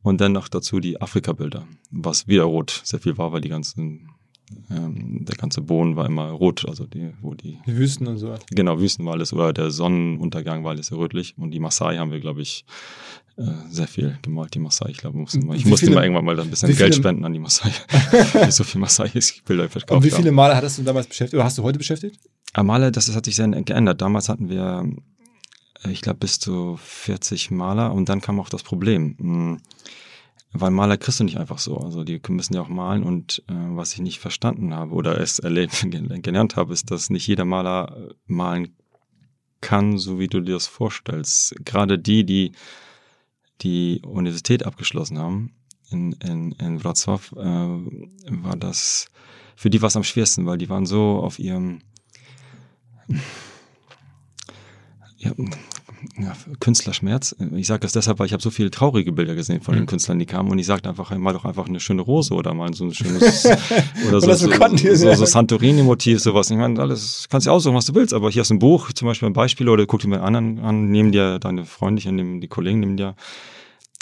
Und 0.07 0.21
dann 0.21 0.31
noch 0.31 0.47
dazu 0.47 0.79
die 0.79 1.01
Afrika-Bilder, 1.01 1.67
was 1.91 2.27
wieder 2.27 2.43
rot 2.43 2.81
sehr 2.83 2.99
viel 2.99 3.17
war, 3.17 3.31
weil 3.33 3.41
die 3.41 3.49
ganzen, 3.49 4.09
ähm, 4.71 5.25
der 5.27 5.35
ganze 5.35 5.61
Boden 5.61 5.95
war 5.95 6.05
immer 6.05 6.29
rot, 6.31 6.65
also 6.67 6.85
die, 6.85 7.11
wo 7.21 7.33
die, 7.33 7.59
Die 7.67 7.75
Wüsten 7.77 8.07
und 8.07 8.17
so. 8.17 8.35
genau, 8.51 8.79
Wüsten 8.79 9.05
war 9.05 9.13
alles, 9.13 9.33
oder 9.33 9.51
der 9.53 9.71
Sonnenuntergang 9.71 10.63
war 10.63 10.71
alles 10.71 10.87
sehr 10.87 10.97
rötlich. 10.97 11.35
Und 11.37 11.51
die 11.51 11.59
Maasai 11.59 11.97
haben 11.97 12.11
wir, 12.11 12.19
glaube 12.21 12.41
ich, 12.41 12.63
äh, 13.37 13.43
sehr 13.69 13.87
viel 13.87 14.17
gemalt, 14.21 14.53
die 14.55 14.59
Maasai. 14.59 14.89
Ich 14.91 14.97
glaube, 14.97 15.15
wir 15.17 15.21
mussten 15.21 15.45
mal- 15.45 15.55
ich 15.57 15.65
Wie 15.65 15.69
musste 15.69 15.85
viele- 15.87 15.95
mal 15.97 16.03
irgendwann 16.05 16.25
mal 16.25 16.39
ein 16.39 16.49
bisschen 16.49 16.75
Geld 16.75 16.95
spenden 16.95 17.25
an 17.25 17.33
die 17.33 17.39
Maasai. 17.39 17.71
so 18.49 18.63
viel 18.63 18.79
Maasai-Bilder 18.81 19.69
verkauft 19.69 19.91
Und 19.97 20.03
wie 20.05 20.11
viele. 20.15 20.31
Maler 20.31 20.55
hattest 20.55 20.77
du 20.79 20.83
damals 20.83 21.07
beschäftigt 21.07 21.35
oder 21.35 21.43
hast 21.43 21.57
du 21.57 21.63
heute 21.63 21.77
beschäftigt? 21.77 22.19
Amale, 22.53 22.91
das, 22.91 23.07
das 23.07 23.15
hat 23.15 23.25
sich 23.25 23.35
sehr 23.35 23.47
geändert. 23.49 24.01
Damals 24.01 24.29
hatten 24.29 24.49
wir, 24.49 24.83
äh, 24.85 25.01
ich 25.89 26.01
glaube, 26.01 26.19
bis 26.19 26.39
zu 26.39 26.77
40 26.77 27.51
Maler 27.51 27.93
und 27.93 28.09
dann 28.09 28.21
kam 28.21 28.39
auch 28.39 28.49
das 28.49 28.63
Problem. 28.63 29.15
Mh, 29.17 29.57
Weil 30.53 30.71
Maler 30.71 30.97
kriegst 30.97 31.19
du 31.19 31.23
nicht 31.23 31.37
einfach 31.37 31.59
so. 31.59 31.77
Also 31.77 32.03
die 32.03 32.21
müssen 32.29 32.55
ja 32.55 32.61
auch 32.61 32.69
malen 32.69 33.03
und 33.03 33.43
äh, 33.47 33.53
was 33.53 33.93
ich 33.93 33.99
nicht 33.99 34.19
verstanden 34.19 34.73
habe 34.73 34.93
oder 34.93 35.19
es 35.19 35.39
erlebt, 35.39 35.85
gelernt 36.23 36.55
habe, 36.55 36.73
ist, 36.73 36.91
dass 36.91 37.09
nicht 37.09 37.27
jeder 37.27 37.45
Maler 37.45 37.95
äh, 38.09 38.13
malen 38.25 38.75
kann, 39.61 39.97
so 39.97 40.19
wie 40.19 40.27
du 40.27 40.41
dir 40.41 40.53
das 40.53 40.67
vorstellst. 40.67 41.55
Gerade 41.65 41.97
die, 41.99 42.23
die 42.23 42.51
die 43.61 44.01
Universität 44.05 44.65
abgeschlossen 44.65 45.17
haben 45.17 45.51
in, 45.89 46.13
in, 46.13 46.51
in 46.53 46.79
Wrocław, 46.81 47.33
äh, 47.35 48.43
war 48.43 48.55
das 48.55 49.07
für 49.55 49.69
die 49.69 49.81
was 49.81 49.95
am 49.95 50.03
schwersten, 50.03 50.45
weil 50.45 50.57
die 50.57 50.69
waren 50.69 50.85
so 50.85 51.19
auf 51.19 51.39
ihrem 51.39 51.79
ja, 55.17 55.31
ja, 56.19 56.33
Künstlerschmerz. 56.59 57.35
Ich 57.55 57.67
sage 57.67 57.81
das 57.81 57.91
deshalb, 57.91 58.19
weil 58.19 58.27
ich 58.27 58.33
habe 58.33 58.43
so 58.43 58.51
viele 58.51 58.69
traurige 58.69 59.11
Bilder 59.11 59.35
gesehen 59.35 59.61
von 59.61 59.73
mhm. 59.73 59.79
den 59.79 59.85
Künstlern, 59.87 60.19
die 60.19 60.25
kamen 60.25 60.51
und 60.51 60.59
ich 60.59 60.65
sagte 60.65 60.89
einfach, 60.89 61.15
mal 61.17 61.33
doch 61.33 61.45
einfach 61.45 61.67
eine 61.67 61.79
schöne 61.79 62.01
Rose 62.01 62.33
oder 62.33 62.53
mal 62.53 62.73
so 62.73 62.85
ein 62.85 62.93
schönes 62.93 63.45
oder 64.07 64.21
so, 64.21 64.33
so, 64.33 64.95
so, 64.95 65.13
so 65.13 65.25
Santorini-Motiv, 65.25 66.19
sowas. 66.19 66.51
Ich 66.51 66.57
meine, 66.57 66.79
alles 66.79 67.27
kannst 67.29 67.47
du 67.47 67.51
aussuchen, 67.51 67.75
was 67.75 67.85
du 67.85 67.95
willst, 67.95 68.13
aber 68.13 68.29
hier 68.29 68.43
ist 68.43 68.51
ein 68.51 68.59
Buch, 68.59 68.91
zum 68.93 69.07
Beispiel 69.07 69.27
ein 69.27 69.33
Beispiel, 69.33 69.69
oder 69.69 69.85
guck 69.85 70.01
dir 70.01 70.09
mal 70.09 70.19
anderen 70.19 70.59
an, 70.59 70.89
nehmen 70.89 71.11
dir 71.11 71.39
deine 71.39 71.65
Freunde, 71.65 72.11
nehmen 72.11 72.41
die 72.41 72.47
Kollegen, 72.47 72.79
nehmen 72.79 72.97
dir 72.97 73.15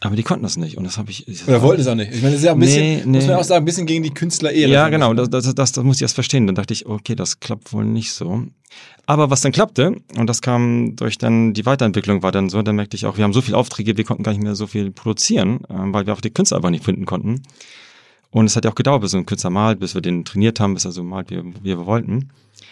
aber 0.05 0.15
die 0.15 0.23
konnten 0.23 0.43
das 0.43 0.57
nicht 0.57 0.77
und 0.77 0.83
das 0.83 0.97
habe 0.97 1.11
ich. 1.11 1.25
Oder 1.47 1.61
wollten 1.61 1.81
es 1.81 1.87
auch 1.87 1.95
nicht. 1.95 2.13
Ich 2.13 2.21
meine, 2.21 2.33
das 2.33 2.41
ist 2.41 2.45
ja 2.45 2.53
ein 2.53 2.59
bisschen, 2.59 2.83
nee, 2.83 3.01
nee. 3.05 3.17
muss 3.17 3.27
man 3.27 3.35
auch 3.37 3.43
sagen, 3.43 3.63
ein 3.63 3.65
bisschen 3.65 3.85
gegen 3.85 4.03
die 4.03 4.13
Künstler 4.13 4.51
eher. 4.51 4.67
Ja, 4.67 4.89
genau, 4.89 5.13
das, 5.13 5.29
das, 5.29 5.55
das, 5.55 5.71
das 5.71 5.83
muss 5.83 5.97
ich 5.97 6.01
erst 6.03 6.15
verstehen. 6.15 6.45
Dann 6.47 6.55
dachte 6.55 6.73
ich, 6.73 6.85
okay, 6.85 7.15
das 7.15 7.39
klappt 7.39 7.73
wohl 7.73 7.85
nicht 7.85 8.11
so. 8.11 8.43
Aber 9.05 9.29
was 9.29 9.41
dann 9.41 9.51
klappte, 9.51 10.01
und 10.17 10.27
das 10.27 10.41
kam 10.41 10.95
durch 10.95 11.17
dann 11.17 11.53
die 11.53 11.65
Weiterentwicklung 11.65 12.23
war 12.23 12.31
dann 12.31 12.49
so, 12.49 12.61
dann 12.61 12.75
merkte 12.75 12.97
ich 12.97 13.05
auch, 13.05 13.17
wir 13.17 13.23
haben 13.23 13.33
so 13.33 13.41
viele 13.41 13.57
Aufträge, 13.57 13.97
wir 13.97 14.03
konnten 14.03 14.23
gar 14.23 14.31
nicht 14.31 14.43
mehr 14.43 14.55
so 14.55 14.67
viel 14.67 14.91
produzieren, 14.91 15.59
ähm, 15.69 15.93
weil 15.93 16.05
wir 16.05 16.13
auch 16.13 16.21
die 16.21 16.31
Künstler 16.31 16.57
einfach 16.57 16.71
nicht 16.71 16.83
finden 16.83 17.05
konnten. 17.05 17.43
Und 18.31 18.45
es 18.47 18.55
hat 18.55 18.65
ja 18.65 18.71
auch 18.71 18.75
gedauert, 18.75 19.01
bis 19.01 19.11
so 19.11 19.17
ein 19.17 19.25
Künstler 19.25 19.49
malt, 19.49 19.79
bis 19.79 19.95
wir 19.95 20.01
den 20.01 20.25
trainiert 20.25 20.59
haben, 20.59 20.73
bis 20.73 20.85
er 20.85 20.91
so 20.91 21.03
malt, 21.03 21.31
wie, 21.31 21.41
wie 21.43 21.63
wir 21.63 21.85
wollten. 21.85 22.31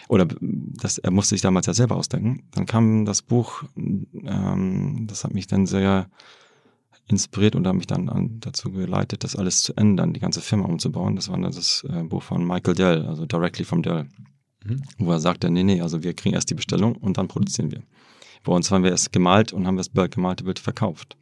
Oder 0.09 0.27
das, 0.41 0.97
er 0.97 1.11
musste 1.11 1.35
sich 1.35 1.41
damals 1.41 1.67
ja 1.67 1.73
selber 1.73 1.95
ausdenken. 1.95 2.43
Dann 2.53 2.65
kam 2.65 3.05
das 3.05 3.21
Buch, 3.21 3.63
ähm, 3.77 5.05
das 5.07 5.23
hat 5.23 5.33
mich 5.33 5.47
dann 5.47 5.65
sehr 5.65 6.07
inspiriert 7.07 7.55
und 7.55 7.67
hat 7.67 7.75
mich 7.75 7.87
dann 7.87 8.09
an, 8.09 8.39
dazu 8.39 8.71
geleitet, 8.71 9.23
das 9.23 9.35
alles 9.35 9.61
zu 9.61 9.75
ändern, 9.75 10.13
die 10.13 10.19
ganze 10.19 10.41
Firma 10.41 10.65
umzubauen. 10.65 11.15
Das 11.15 11.29
war 11.29 11.37
dann 11.37 11.51
das 11.51 11.85
äh, 11.89 12.03
Buch 12.03 12.23
von 12.23 12.45
Michael 12.45 12.75
Dell, 12.75 13.05
also 13.05 13.25
Directly 13.25 13.65
from 13.65 13.83
Dell, 13.83 14.07
mhm. 14.63 14.81
wo 14.97 15.11
er 15.11 15.19
sagte, 15.19 15.49
nee, 15.49 15.63
nee, 15.63 15.81
also 15.81 16.03
wir 16.03 16.13
kriegen 16.13 16.35
erst 16.35 16.49
die 16.49 16.55
Bestellung 16.55 16.95
und 16.95 17.17
dann 17.17 17.27
produzieren 17.27 17.71
wir. 17.71 17.83
Bei 18.43 18.53
uns 18.53 18.71
haben 18.71 18.83
wir 18.83 18.91
erst 18.91 19.11
gemalt 19.11 19.53
und 19.53 19.67
haben 19.67 19.77
das 19.77 19.91
gemalte 19.91 20.43
Bild 20.43 20.59
verkauft. 20.59 21.17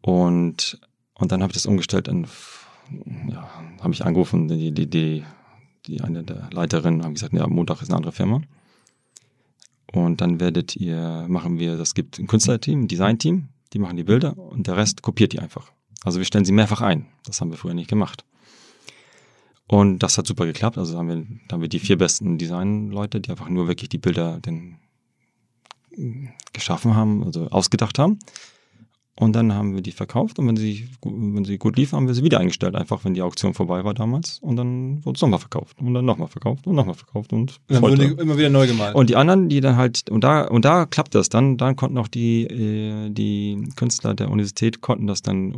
Und, 0.00 0.80
und 1.14 1.32
dann 1.32 1.42
habe 1.42 1.50
ich 1.50 1.54
das 1.54 1.66
umgestellt 1.66 2.08
in, 2.08 2.26
ja, 3.28 3.48
habe 3.80 3.92
ich 3.92 4.04
angerufen, 4.04 4.48
die, 4.48 4.72
die, 4.72 4.88
die, 4.88 5.24
die 5.86 6.00
eine 6.00 6.24
der 6.24 6.50
Leiterinnen 6.52 7.04
haben 7.04 7.14
gesagt, 7.14 7.32
ja, 7.32 7.46
Montag 7.46 7.82
ist 7.82 7.88
eine 7.88 7.96
andere 7.96 8.12
Firma. 8.12 8.42
Und 9.92 10.20
dann 10.20 10.40
werdet 10.40 10.74
ihr, 10.76 11.26
machen 11.28 11.58
wir, 11.58 11.76
das 11.76 11.94
gibt 11.94 12.18
ein 12.18 12.26
Künstlerteam, 12.26 12.82
ein 12.82 12.88
Designteam, 12.88 13.48
die 13.72 13.78
machen 13.78 13.96
die 13.96 14.04
Bilder 14.04 14.36
und 14.36 14.66
der 14.66 14.76
Rest 14.76 15.02
kopiert 15.02 15.32
die 15.32 15.40
einfach. 15.40 15.72
Also 16.04 16.18
wir 16.18 16.24
stellen 16.24 16.44
sie 16.44 16.52
mehrfach 16.52 16.80
ein. 16.80 17.06
Das 17.24 17.40
haben 17.40 17.50
wir 17.50 17.58
früher 17.58 17.74
nicht 17.74 17.88
gemacht. 17.88 18.24
Und 19.68 20.00
das 20.00 20.18
hat 20.18 20.26
super 20.26 20.46
geklappt. 20.46 20.78
Also 20.78 20.98
haben 20.98 21.08
wir, 21.08 21.26
haben 21.50 21.60
wir 21.60 21.68
die 21.68 21.78
vier 21.78 21.96
besten 21.96 22.38
Designleute, 22.38 23.20
die 23.20 23.30
einfach 23.30 23.48
nur 23.48 23.68
wirklich 23.68 23.88
die 23.88 23.98
Bilder 23.98 24.40
den, 24.40 24.78
geschaffen 26.52 26.94
haben, 26.94 27.24
also 27.24 27.48
ausgedacht 27.48 27.98
haben. 27.98 28.18
Und 29.14 29.34
dann 29.36 29.52
haben 29.52 29.74
wir 29.74 29.82
die 29.82 29.92
verkauft 29.92 30.38
und 30.38 30.48
wenn 30.48 30.56
sie, 30.56 30.88
wenn 31.02 31.44
sie 31.44 31.58
gut 31.58 31.76
liefen, 31.76 31.96
haben 31.96 32.06
wir 32.06 32.14
sie 32.14 32.24
wieder 32.24 32.40
eingestellt, 32.40 32.74
einfach 32.74 33.04
wenn 33.04 33.12
die 33.12 33.20
Auktion 33.20 33.52
vorbei 33.52 33.84
war 33.84 33.92
damals. 33.92 34.38
Und 34.38 34.56
dann 34.56 35.04
wurde 35.04 35.16
es 35.16 35.20
nochmal 35.20 35.38
verkauft 35.38 35.76
und 35.82 35.92
dann 35.92 36.06
nochmal 36.06 36.28
verkauft 36.28 36.66
und 36.66 36.74
nochmal 36.74 36.94
verkauft 36.94 37.34
und, 37.34 37.60
dann 37.68 37.82
wurde 37.82 38.04
immer 38.04 38.38
wieder 38.38 38.48
neu 38.48 38.66
gemalt. 38.66 38.94
Und 38.94 39.10
die 39.10 39.16
anderen, 39.16 39.50
die 39.50 39.60
dann 39.60 39.76
halt, 39.76 40.08
und 40.08 40.24
da, 40.24 40.48
und 40.48 40.64
da 40.64 40.86
klappt 40.86 41.14
das 41.14 41.28
dann, 41.28 41.58
dann 41.58 41.76
konnten 41.76 41.98
auch 41.98 42.08
die, 42.08 42.44
äh, 42.44 43.10
die 43.10 43.68
Künstler 43.76 44.14
der 44.14 44.30
Universität 44.30 44.80
konnten 44.80 45.06
das 45.06 45.20
dann 45.20 45.54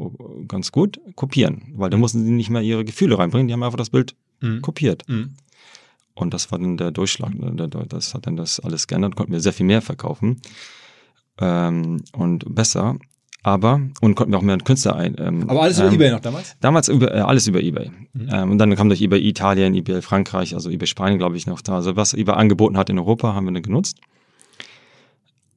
ganz 0.48 0.72
gut 0.72 1.00
kopieren, 1.14 1.74
weil 1.76 1.90
da 1.90 1.96
mhm. 1.96 2.00
mussten 2.00 2.24
sie 2.24 2.32
nicht 2.32 2.50
mehr 2.50 2.62
ihre 2.62 2.84
Gefühle 2.84 3.18
reinbringen, 3.18 3.46
die 3.46 3.52
haben 3.52 3.62
einfach 3.62 3.78
das 3.78 3.90
Bild 3.90 4.16
mhm. 4.40 4.62
kopiert. 4.62 5.08
Mhm. 5.08 5.36
Und 6.14 6.34
das 6.34 6.50
war 6.50 6.58
dann 6.58 6.76
der 6.76 6.90
Durchschlag, 6.90 7.34
ne? 7.34 7.68
das 7.88 8.14
hat 8.14 8.26
dann 8.26 8.36
das 8.36 8.58
alles 8.58 8.88
geändert, 8.88 9.14
konnten 9.14 9.32
wir 9.32 9.40
sehr 9.40 9.52
viel 9.52 9.66
mehr 9.66 9.80
verkaufen 9.80 10.40
ähm, 11.40 12.02
und 12.12 12.52
besser 12.52 12.96
aber 13.44 13.82
und 14.00 14.14
konnten 14.16 14.32
wir 14.32 14.38
auch 14.38 14.42
mehr 14.42 14.56
Künstler 14.58 14.96
ein. 14.96 15.16
Ähm, 15.18 15.48
aber 15.48 15.62
alles 15.62 15.78
über 15.78 15.88
ähm, 15.88 15.94
eBay 15.94 16.10
noch 16.10 16.20
damals? 16.20 16.56
Damals 16.60 16.88
über, 16.88 17.14
äh, 17.14 17.20
alles 17.20 17.46
über 17.46 17.60
eBay. 17.60 17.90
Mhm. 18.14 18.28
Ähm, 18.32 18.50
und 18.50 18.58
dann 18.58 18.74
kam 18.74 18.88
durch 18.88 19.02
eBay 19.02 19.20
Italien, 19.20 19.74
eBay 19.74 20.00
Frankreich, 20.00 20.54
also 20.54 20.70
eBay 20.70 20.86
Spanien, 20.86 21.18
glaube 21.18 21.36
ich, 21.36 21.46
noch 21.46 21.60
da. 21.60 21.74
Also 21.74 21.94
was 21.94 22.14
eBay 22.14 22.34
angeboten 22.34 22.78
hat 22.78 22.88
in 22.88 22.98
Europa, 22.98 23.34
haben 23.34 23.44
wir 23.44 23.52
dann 23.52 23.62
genutzt. 23.62 23.98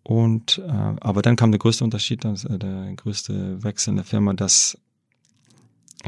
Und 0.04 0.62
äh, 0.68 0.72
aber 1.00 1.22
dann 1.22 1.38
kam 1.38 1.52
der 1.52 1.60
größte 1.60 1.86
Unterschied, 1.86 2.26
das, 2.26 2.44
äh, 2.44 2.60
der 2.60 2.94
größte 2.98 3.64
Wechsel 3.64 3.92
in 3.92 3.96
der 3.96 4.06
Firma, 4.06 4.34
dass 4.34 4.78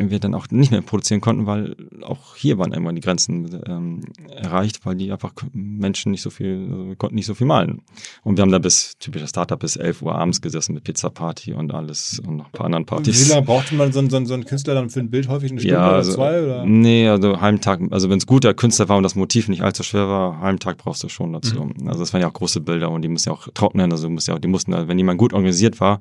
wir 0.09 0.19
dann 0.19 0.33
auch 0.33 0.47
nicht 0.49 0.71
mehr 0.71 0.81
produzieren 0.81 1.21
konnten, 1.21 1.45
weil 1.45 1.75
auch 2.01 2.35
hier 2.35 2.57
waren 2.57 2.71
irgendwann 2.71 2.95
die 2.95 3.01
Grenzen 3.01 3.61
ähm, 3.65 4.01
erreicht, 4.29 4.85
weil 4.85 4.95
die 4.95 5.11
einfach 5.11 5.33
Menschen 5.53 6.11
nicht 6.11 6.21
so 6.21 6.29
viel, 6.29 6.87
wir 6.87 6.95
konnten 6.95 7.15
nicht 7.15 7.25
so 7.25 7.33
viel 7.35 7.47
malen. 7.47 7.81
Und 8.23 8.37
wir 8.37 8.43
haben 8.43 8.51
da 8.51 8.59
bis, 8.59 8.97
typischer 8.99 9.27
Startup, 9.27 9.59
bis 9.59 9.75
11 9.75 10.01
Uhr 10.01 10.15
abends 10.15 10.41
gesessen 10.41 10.73
mit 10.73 10.83
Pizza-Party 10.85 11.53
und 11.53 11.73
alles 11.73 12.21
und 12.25 12.37
noch 12.37 12.45
ein 12.45 12.51
paar 12.51 12.65
anderen 12.65 12.85
Partys. 12.85 13.25
Wie 13.25 13.33
lange 13.33 13.45
brauchte 13.45 13.75
man 13.75 13.91
so, 13.91 14.01
so, 14.07 14.25
so 14.25 14.33
einen 14.33 14.45
Künstler 14.45 14.73
dann 14.75 14.89
für 14.89 15.01
ein 15.01 15.09
Bild 15.09 15.27
häufig? 15.27 15.51
Eine 15.51 15.59
Stunde 15.59 15.75
ja, 15.75 15.91
also, 15.91 16.11
oder 16.11 16.15
zwei? 16.15 16.43
Oder? 16.43 16.65
Nee, 16.65 17.07
also 17.07 17.41
halben 17.41 17.59
Tag, 17.61 17.81
also 17.91 18.09
wenn 18.09 18.17
es 18.17 18.25
guter 18.25 18.53
Künstler 18.53 18.89
war 18.89 18.97
und 18.97 19.03
das 19.03 19.15
Motiv 19.15 19.49
nicht 19.49 19.61
allzu 19.61 19.83
schwer 19.83 20.07
war, 20.07 20.39
halben 20.39 20.59
Tag 20.59 20.77
brauchst 20.77 21.03
du 21.03 21.09
schon 21.09 21.33
dazu. 21.33 21.63
Mhm. 21.63 21.87
Also 21.87 21.99
das 21.99 22.13
waren 22.13 22.21
ja 22.21 22.29
auch 22.29 22.33
große 22.33 22.61
Bilder 22.61 22.89
und 22.89 23.01
die 23.01 23.09
müssen 23.09 23.29
ja 23.29 23.35
auch 23.35 23.47
trocknen, 23.53 23.91
also 23.91 24.09
muss 24.09 24.27
ja 24.27 24.35
auch, 24.35 24.39
die 24.39 24.47
mussten, 24.47 24.71
wenn 24.71 24.97
jemand 24.97 25.17
gut 25.17 25.33
organisiert 25.33 25.79
war, 25.79 25.99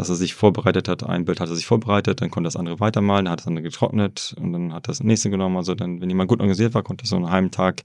dass 0.00 0.08
er 0.08 0.16
sich 0.16 0.32
vorbereitet 0.32 0.88
hat. 0.88 1.02
Ein 1.02 1.26
Bild 1.26 1.40
hat 1.40 1.50
er 1.50 1.54
sich 1.54 1.66
vorbereitet, 1.66 2.22
dann 2.22 2.30
konnte 2.30 2.46
das 2.46 2.56
andere 2.56 2.80
weitermalen, 2.80 3.26
dann 3.26 3.32
hat 3.32 3.40
das 3.40 3.46
andere 3.46 3.64
getrocknet 3.64 4.34
und 4.40 4.54
dann 4.54 4.72
hat 4.72 4.88
das 4.88 5.02
nächste 5.02 5.28
genommen. 5.28 5.58
Also 5.58 5.74
dann, 5.74 6.00
wenn 6.00 6.08
jemand 6.08 6.28
gut 6.28 6.40
organisiert 6.40 6.72
war, 6.72 6.82
konnte 6.82 7.04
er 7.04 7.08
so 7.08 7.16
einen 7.16 7.30
halben 7.30 7.50
Tag 7.50 7.84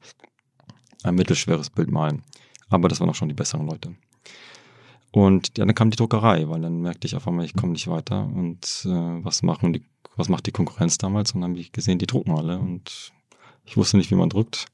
ein 1.03 1.15
mittelschweres 1.15 1.69
Bild 1.69 1.91
malen. 1.91 2.23
Aber 2.69 2.87
das 2.87 3.01
waren 3.01 3.09
auch 3.09 3.15
schon 3.15 3.27
die 3.27 3.35
besseren 3.35 3.67
Leute. 3.67 3.95
Und 5.11 5.57
dann 5.57 5.75
kam 5.75 5.89
die 5.89 5.97
Druckerei, 5.97 6.47
weil 6.47 6.61
dann 6.61 6.79
merkte 6.81 7.05
ich 7.05 7.17
auf 7.17 7.27
einmal, 7.27 7.43
ich 7.43 7.53
komme 7.53 7.73
nicht 7.73 7.89
weiter 7.89 8.23
und 8.33 8.85
äh, 8.85 9.25
was 9.25 9.43
machen 9.43 9.73
die, 9.73 9.83
was 10.15 10.29
macht 10.29 10.45
die 10.45 10.51
Konkurrenz 10.53 10.97
damals? 10.97 11.33
Und 11.33 11.41
dann 11.41 11.51
habe 11.51 11.59
ich 11.59 11.73
gesehen, 11.73 11.99
die 11.99 12.07
drucken 12.07 12.31
alle 12.31 12.59
und 12.59 13.11
ich 13.65 13.75
wusste 13.75 13.97
nicht, 13.97 14.09
wie 14.09 14.15
man 14.15 14.29
druckt. 14.29 14.67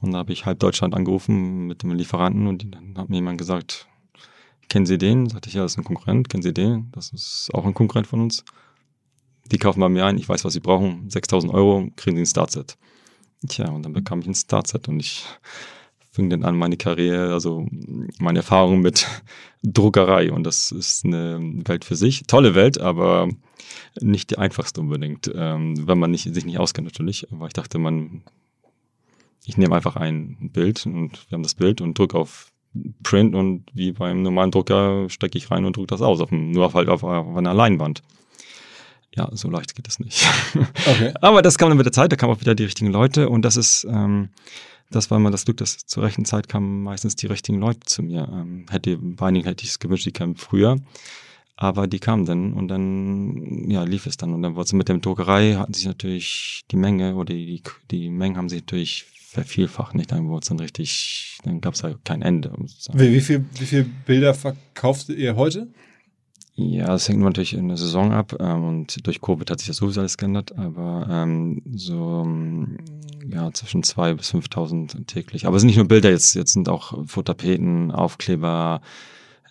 Und 0.00 0.12
da 0.12 0.18
habe 0.18 0.32
ich 0.32 0.46
halb 0.46 0.58
Deutschland 0.58 0.94
angerufen 0.94 1.66
mit 1.66 1.82
dem 1.82 1.92
Lieferanten 1.92 2.46
und 2.46 2.74
dann 2.74 2.96
hat 2.96 3.10
mir 3.10 3.16
jemand 3.16 3.36
gesagt, 3.36 3.88
kennen 4.68 4.86
Sie 4.86 4.98
den? 4.98 5.28
Sagte 5.28 5.48
ich, 5.48 5.54
ja, 5.54 5.62
das 5.62 5.72
ist 5.72 5.78
ein 5.78 5.84
Konkurrent. 5.84 6.28
Kennen 6.28 6.42
Sie 6.42 6.54
den? 6.54 6.90
Das 6.92 7.12
ist 7.12 7.50
auch 7.54 7.64
ein 7.64 7.74
Konkurrent 7.74 8.06
von 8.06 8.20
uns. 8.20 8.44
Die 9.50 9.58
kaufen 9.58 9.80
bei 9.80 9.88
mir 9.88 10.06
ein, 10.06 10.18
ich 10.18 10.28
weiß, 10.28 10.44
was 10.44 10.52
sie 10.52 10.60
brauchen. 10.60 11.08
6000 11.08 11.52
Euro, 11.52 11.88
kriegen 11.96 12.16
sie 12.16 12.22
ein 12.22 12.26
Startset. 12.26 12.76
Tja, 13.46 13.68
und 13.70 13.84
dann 13.84 13.92
bekam 13.92 14.20
ich 14.20 14.26
ein 14.26 14.34
Startset 14.34 14.88
und 14.88 14.98
ich 14.98 15.24
fing 16.10 16.30
dann 16.30 16.44
an, 16.44 16.56
meine 16.56 16.76
Karriere, 16.76 17.32
also 17.32 17.66
meine 18.18 18.40
Erfahrung 18.40 18.80
mit 18.80 19.06
Druckerei. 19.62 20.32
Und 20.32 20.44
das 20.44 20.72
ist 20.72 21.04
eine 21.04 21.38
Welt 21.66 21.84
für 21.84 21.94
sich. 21.94 22.24
Tolle 22.26 22.54
Welt, 22.54 22.80
aber 22.80 23.28
nicht 24.00 24.30
die 24.30 24.38
einfachste 24.38 24.80
unbedingt, 24.80 25.30
ähm, 25.34 25.86
wenn 25.86 25.98
man 25.98 26.10
nicht, 26.10 26.32
sich 26.32 26.44
nicht 26.44 26.58
auskennt 26.58 26.86
natürlich. 26.86 27.30
Aber 27.32 27.46
ich 27.46 27.52
dachte, 27.52 27.78
man, 27.78 28.22
ich 29.44 29.56
nehme 29.56 29.76
einfach 29.76 29.96
ein 29.96 30.50
Bild 30.52 30.86
und 30.86 31.30
wir 31.30 31.36
haben 31.36 31.42
das 31.42 31.54
Bild 31.54 31.80
und 31.80 31.98
drücke 31.98 32.18
auf 32.18 32.50
Print 33.02 33.34
und 33.34 33.64
wie 33.72 33.92
beim 33.92 34.22
normalen 34.22 34.50
Drucker 34.50 35.08
stecke 35.08 35.38
ich 35.38 35.50
rein 35.50 35.64
und 35.64 35.76
drücke 35.76 35.88
das 35.88 36.02
aus, 36.02 36.20
auf, 36.20 36.30
nur 36.30 36.66
auf, 36.66 36.74
halt 36.74 36.88
auf, 36.88 37.02
auf 37.02 37.36
einer 37.36 37.54
Leinwand. 37.54 38.02
Ja, 39.14 39.30
so 39.32 39.48
leicht 39.48 39.74
geht 39.74 39.86
das 39.86 39.98
nicht. 39.98 40.26
Okay. 40.86 41.12
Aber 41.20 41.42
das 41.42 41.58
kam 41.58 41.68
dann 41.68 41.78
mit 41.78 41.86
der 41.86 41.92
Zeit, 41.92 42.12
da 42.12 42.16
kamen 42.16 42.32
auch 42.32 42.40
wieder 42.40 42.54
die 42.54 42.64
richtigen 42.64 42.92
Leute 42.92 43.28
und 43.28 43.42
das 43.42 43.56
ist, 43.56 43.84
ähm, 43.90 44.28
das 44.90 45.10
war 45.10 45.18
mal 45.18 45.32
das 45.32 45.44
Glück, 45.44 45.56
dass 45.56 45.78
zur 45.78 46.04
rechten 46.04 46.24
Zeit 46.24 46.48
kamen 46.48 46.82
meistens 46.82 47.16
die 47.16 47.26
richtigen 47.26 47.58
Leute 47.58 47.80
zu 47.80 48.02
mir. 48.02 48.28
Ähm, 48.32 48.66
hätte, 48.70 48.96
bei 48.98 49.26
einigen 49.26 49.46
hätte 49.46 49.64
ich 49.64 49.70
es 49.70 49.78
gewünscht, 49.78 50.06
die 50.06 50.12
kamen 50.12 50.36
früher. 50.36 50.76
Aber 51.56 51.86
die 51.86 51.98
kamen 51.98 52.26
dann 52.26 52.52
und 52.52 52.68
dann 52.68 53.70
ja, 53.70 53.82
lief 53.84 54.06
es 54.06 54.18
dann. 54.18 54.34
Und 54.34 54.42
dann 54.42 54.54
wurde 54.54 54.66
es 54.66 54.72
mit 54.74 54.88
der 54.88 54.98
Druckerei, 54.98 55.54
hatten 55.54 55.72
sich 55.72 55.86
natürlich 55.86 56.64
die 56.70 56.76
Menge 56.76 57.14
oder 57.16 57.32
die, 57.32 57.62
die 57.90 58.10
Mengen 58.10 58.36
haben 58.36 58.50
sich 58.50 58.60
natürlich 58.60 59.06
vervielfacht, 59.36 59.94
nicht? 59.94 60.12
Dann 60.12 60.28
wurde 60.28 60.42
es 60.42 60.48
dann 60.48 60.58
richtig, 60.58 61.38
dann 61.44 61.60
gab 61.60 61.74
es 61.74 61.82
ja 61.82 61.94
kein 62.04 62.22
Ende. 62.22 62.52
Wie, 62.92 63.12
wie, 63.12 63.20
viel, 63.20 63.44
wie 63.58 63.66
viel 63.66 63.84
Bilder 63.84 64.34
verkauft 64.34 65.08
ihr 65.10 65.36
heute? 65.36 65.68
Ja, 66.54 66.86
das 66.86 67.06
hängt 67.06 67.20
natürlich 67.20 67.52
in 67.52 67.68
der 67.68 67.76
Saison 67.76 68.12
ab 68.12 68.34
ähm, 68.40 68.64
und 68.64 69.06
durch 69.06 69.20
Covid 69.20 69.50
hat 69.50 69.58
sich 69.58 69.68
das 69.68 69.76
sowieso 69.76 70.00
alles 70.00 70.16
geändert, 70.16 70.56
aber 70.56 71.06
ähm, 71.10 71.60
so 71.74 72.22
ähm, 72.24 72.78
ja 73.30 73.52
zwischen 73.52 73.82
2.000 73.82 74.14
bis 74.14 74.32
5.000 74.32 75.06
täglich. 75.06 75.46
Aber 75.46 75.56
es 75.56 75.60
sind 75.60 75.66
nicht 75.66 75.76
nur 75.76 75.86
Bilder, 75.86 76.08
jetzt, 76.08 76.34
jetzt 76.34 76.54
sind 76.54 76.70
auch 76.70 77.06
Fototapeten, 77.06 77.90
Aufkleber, 77.90 78.80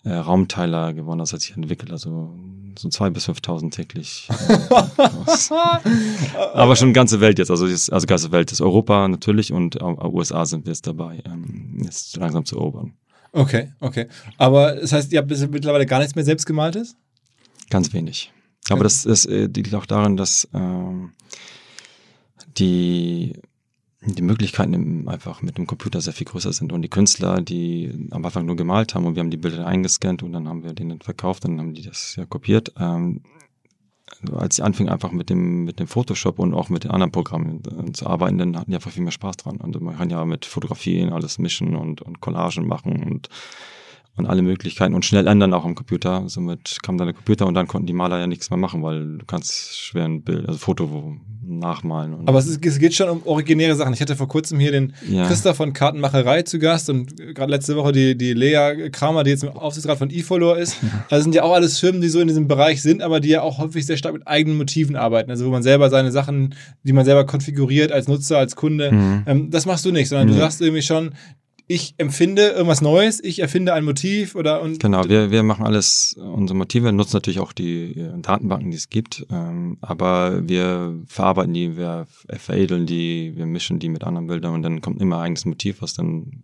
äh, 0.05 0.13
Raumteiler 0.13 0.93
gewonnen, 0.93 1.19
das 1.19 1.33
hat 1.33 1.41
sich 1.41 1.55
entwickelt. 1.55 1.91
Also 1.91 2.33
so 2.77 2.89
2.000 2.89 3.09
bis 3.12 3.27
5.000 3.27 3.71
täglich. 3.71 4.27
Aber 6.53 6.75
schon 6.75 6.93
ganze 6.93 7.21
Welt 7.21 7.39
jetzt, 7.39 7.50
also, 7.50 7.67
jetzt, 7.67 7.91
also 7.91 8.05
ganze 8.05 8.31
Welt 8.31 8.51
ist 8.51 8.62
Europa 8.62 9.07
natürlich 9.07 9.51
und 9.51 9.81
USA 9.81 10.45
sind 10.45 10.65
wir 10.65 10.71
jetzt 10.71 10.85
dabei, 10.85 11.21
ähm, 11.25 11.81
jetzt 11.83 12.17
langsam 12.17 12.45
zu 12.45 12.57
erobern. 12.57 12.93
Okay, 13.31 13.71
okay. 13.79 14.07
Aber 14.38 14.75
das 14.75 14.93
heißt, 14.93 15.12
ihr 15.12 15.19
habt 15.19 15.29
mittlerweile 15.51 15.85
gar 15.85 16.00
nichts 16.00 16.15
mehr 16.15 16.24
selbst 16.24 16.45
gemaltes? 16.45 16.95
Ganz 17.69 17.91
wenig. 17.91 18.31
Aber 18.69 18.83
das, 18.83 19.03
das, 19.03 19.24
das 19.24 19.31
äh, 19.31 19.45
liegt 19.45 19.74
auch 19.75 19.85
daran, 19.85 20.17
dass 20.17 20.47
ähm, 20.53 21.13
die 22.57 23.33
die 24.05 24.21
Möglichkeiten 24.21 25.07
einfach 25.07 25.41
mit 25.41 25.57
dem 25.57 25.67
Computer 25.67 26.01
sehr 26.01 26.13
viel 26.13 26.27
größer 26.27 26.53
sind. 26.53 26.71
Und 26.71 26.81
die 26.81 26.89
Künstler, 26.89 27.41
die 27.41 28.07
am 28.12 28.24
Anfang 28.25 28.45
nur 28.45 28.55
gemalt 28.55 28.95
haben 28.95 29.05
und 29.05 29.15
wir 29.15 29.21
haben 29.21 29.31
die 29.31 29.38
Bilder 29.38 29.65
eingescannt 29.65 30.24
und 30.24 30.33
dann 30.33 30.47
haben 30.47 30.63
wir 30.63 30.74
denen 30.74 31.01
verkauft, 31.01 31.45
dann 31.45 31.59
haben 31.59 31.74
die 31.74 31.83
das 31.83 32.15
ja 32.15 32.25
kopiert. 32.25 32.74
Ähm, 32.79 33.21
also 34.21 34.38
als 34.38 34.55
sie 34.55 34.62
anfingen 34.62 34.91
einfach 34.91 35.12
mit 35.12 35.29
dem, 35.29 35.63
mit 35.63 35.79
dem 35.79 35.88
Photoshop 35.88 36.39
und 36.39 36.53
auch 36.53 36.69
mit 36.69 36.83
den 36.83 36.91
anderen 36.91 37.12
Programmen 37.12 37.62
äh, 37.65 37.91
zu 37.91 38.07
arbeiten, 38.07 38.38
dann 38.38 38.57
hatten 38.57 38.71
die 38.71 38.75
einfach 38.75 38.91
viel 38.91 39.03
mehr 39.03 39.12
Spaß 39.12 39.38
dran. 39.38 39.57
Und 39.57 39.79
man 39.81 39.97
kann 39.97 40.09
ja 40.09 40.24
mit 40.25 40.45
Fotografien 40.45 41.12
alles 41.12 41.39
mischen 41.39 41.75
und, 41.75 42.01
und 42.01 42.21
Collagen 42.21 42.67
machen 42.67 43.03
und 43.03 43.29
und 44.17 44.25
alle 44.27 44.41
Möglichkeiten 44.41 44.93
und 44.93 45.03
schnell 45.03 45.27
ändern 45.27 45.53
auch 45.53 45.65
am 45.65 45.75
Computer. 45.75 46.24
Somit 46.27 46.77
kam 46.81 46.98
dann 46.98 47.07
der 47.07 47.13
Computer 47.13 47.45
und 47.48 47.53
dann 47.53 47.67
konnten 47.67 47.86
die 47.86 47.93
Maler 47.93 48.19
ja 48.19 48.27
nichts 48.27 48.50
mehr 48.50 48.57
machen, 48.57 48.81
weil 48.81 49.17
du 49.17 49.25
kannst 49.25 49.77
schwer 49.77 50.05
ein 50.05 50.24
Bild, 50.24 50.48
also 50.48 50.57
Foto 50.57 51.17
nachmalen. 51.48 52.27
Aber 52.27 52.39
es, 52.39 52.48
ist, 52.48 52.65
es, 52.65 52.79
geht 52.79 52.93
schon 52.93 53.10
um 53.10 53.22
originäre 53.25 53.75
Sachen. 53.75 53.93
Ich 53.93 54.01
hatte 54.01 54.15
vor 54.15 54.27
kurzem 54.27 54.60
hier 54.60 54.72
den 54.72 54.93
ja. 55.10 55.27
Christoph 55.27 55.57
von 55.57 55.74
Kartenmacherei 55.74 56.41
zu 56.43 56.60
Gast 56.60 56.89
und 56.89 57.15
gerade 57.36 57.51
letzte 57.51 57.75
Woche 57.75 57.91
die, 57.91 58.17
die 58.17 58.34
Lea 58.34 58.89
Kramer, 58.89 59.24
die 59.24 59.31
jetzt 59.31 59.43
im 59.43 59.50
Aufsichtsrat 59.50 59.98
von 59.98 60.10
eFollower 60.10 60.57
ist. 60.57 60.77
Also 61.10 61.24
sind 61.24 61.36
ja 61.36 61.43
auch 61.43 61.53
alles 61.53 61.79
Firmen, 61.79 62.01
die 62.01 62.10
so 62.10 62.19
in 62.19 62.27
diesem 62.27 62.48
Bereich 62.48 62.81
sind, 62.81 63.01
aber 63.01 63.19
die 63.19 63.29
ja 63.29 63.41
auch 63.41 63.60
häufig 63.60 63.86
sehr 63.86 63.98
stark 63.98 64.13
mit 64.13 64.27
eigenen 64.27 64.57
Motiven 64.57 64.95
arbeiten. 64.95 65.29
Also 65.29 65.45
wo 65.45 65.51
man 65.51 65.62
selber 65.62 65.89
seine 65.89 66.12
Sachen, 66.12 66.55
die 66.84 66.93
man 66.93 67.05
selber 67.05 67.25
konfiguriert 67.25 67.91
als 67.91 68.07
Nutzer, 68.07 68.38
als 68.38 68.55
Kunde. 68.55 68.91
Mhm. 68.91 69.24
Ähm, 69.25 69.51
das 69.51 69.65
machst 69.65 69.86
du 69.86 69.91
nicht, 69.91 70.10
sondern 70.10 70.27
mhm. 70.27 70.34
du 70.34 70.38
sagst 70.39 70.62
irgendwie 70.62 70.81
schon, 70.81 71.12
ich 71.67 71.95
empfinde 71.98 72.50
irgendwas 72.50 72.81
Neues, 72.81 73.24
ich 73.24 73.39
erfinde 73.39 73.74
ein 73.74 73.86
Motiv 73.86 74.36
oder 74.36 74.62
und 74.62 74.79
genau, 74.79 75.03
wir, 75.07 75.31
wir 75.31 75.41
machen 75.43 75.65
alles 75.65 76.15
unsere 76.17 76.57
Motive, 76.57 76.91
nutzen 76.93 77.15
natürlich 77.15 77.39
auch 77.39 77.53
die 77.53 78.00
äh, 78.00 78.22
Datenbanken, 78.22 78.72
die 78.72 78.77
es 78.77 78.89
gibt, 78.89 79.25
ähm, 79.31 79.77
aber 79.81 80.48
wir 80.48 81.00
verarbeiten 81.07 81.53
die, 81.53 81.75
wir 81.75 82.05
veredeln 82.38 82.86
die, 82.86 83.34
wir 83.36 83.45
mischen 83.45 83.79
die 83.79 83.89
mit 83.89 84.03
anderen 84.03 84.27
Bildern 84.27 84.53
und 84.53 84.62
dann 84.62 84.81
kommt 84.81 85.01
immer 85.01 85.17
ein 85.17 85.25
eigenes 85.25 85.45
Motiv, 85.45 85.81
was 85.81 85.95
dann 85.95 86.43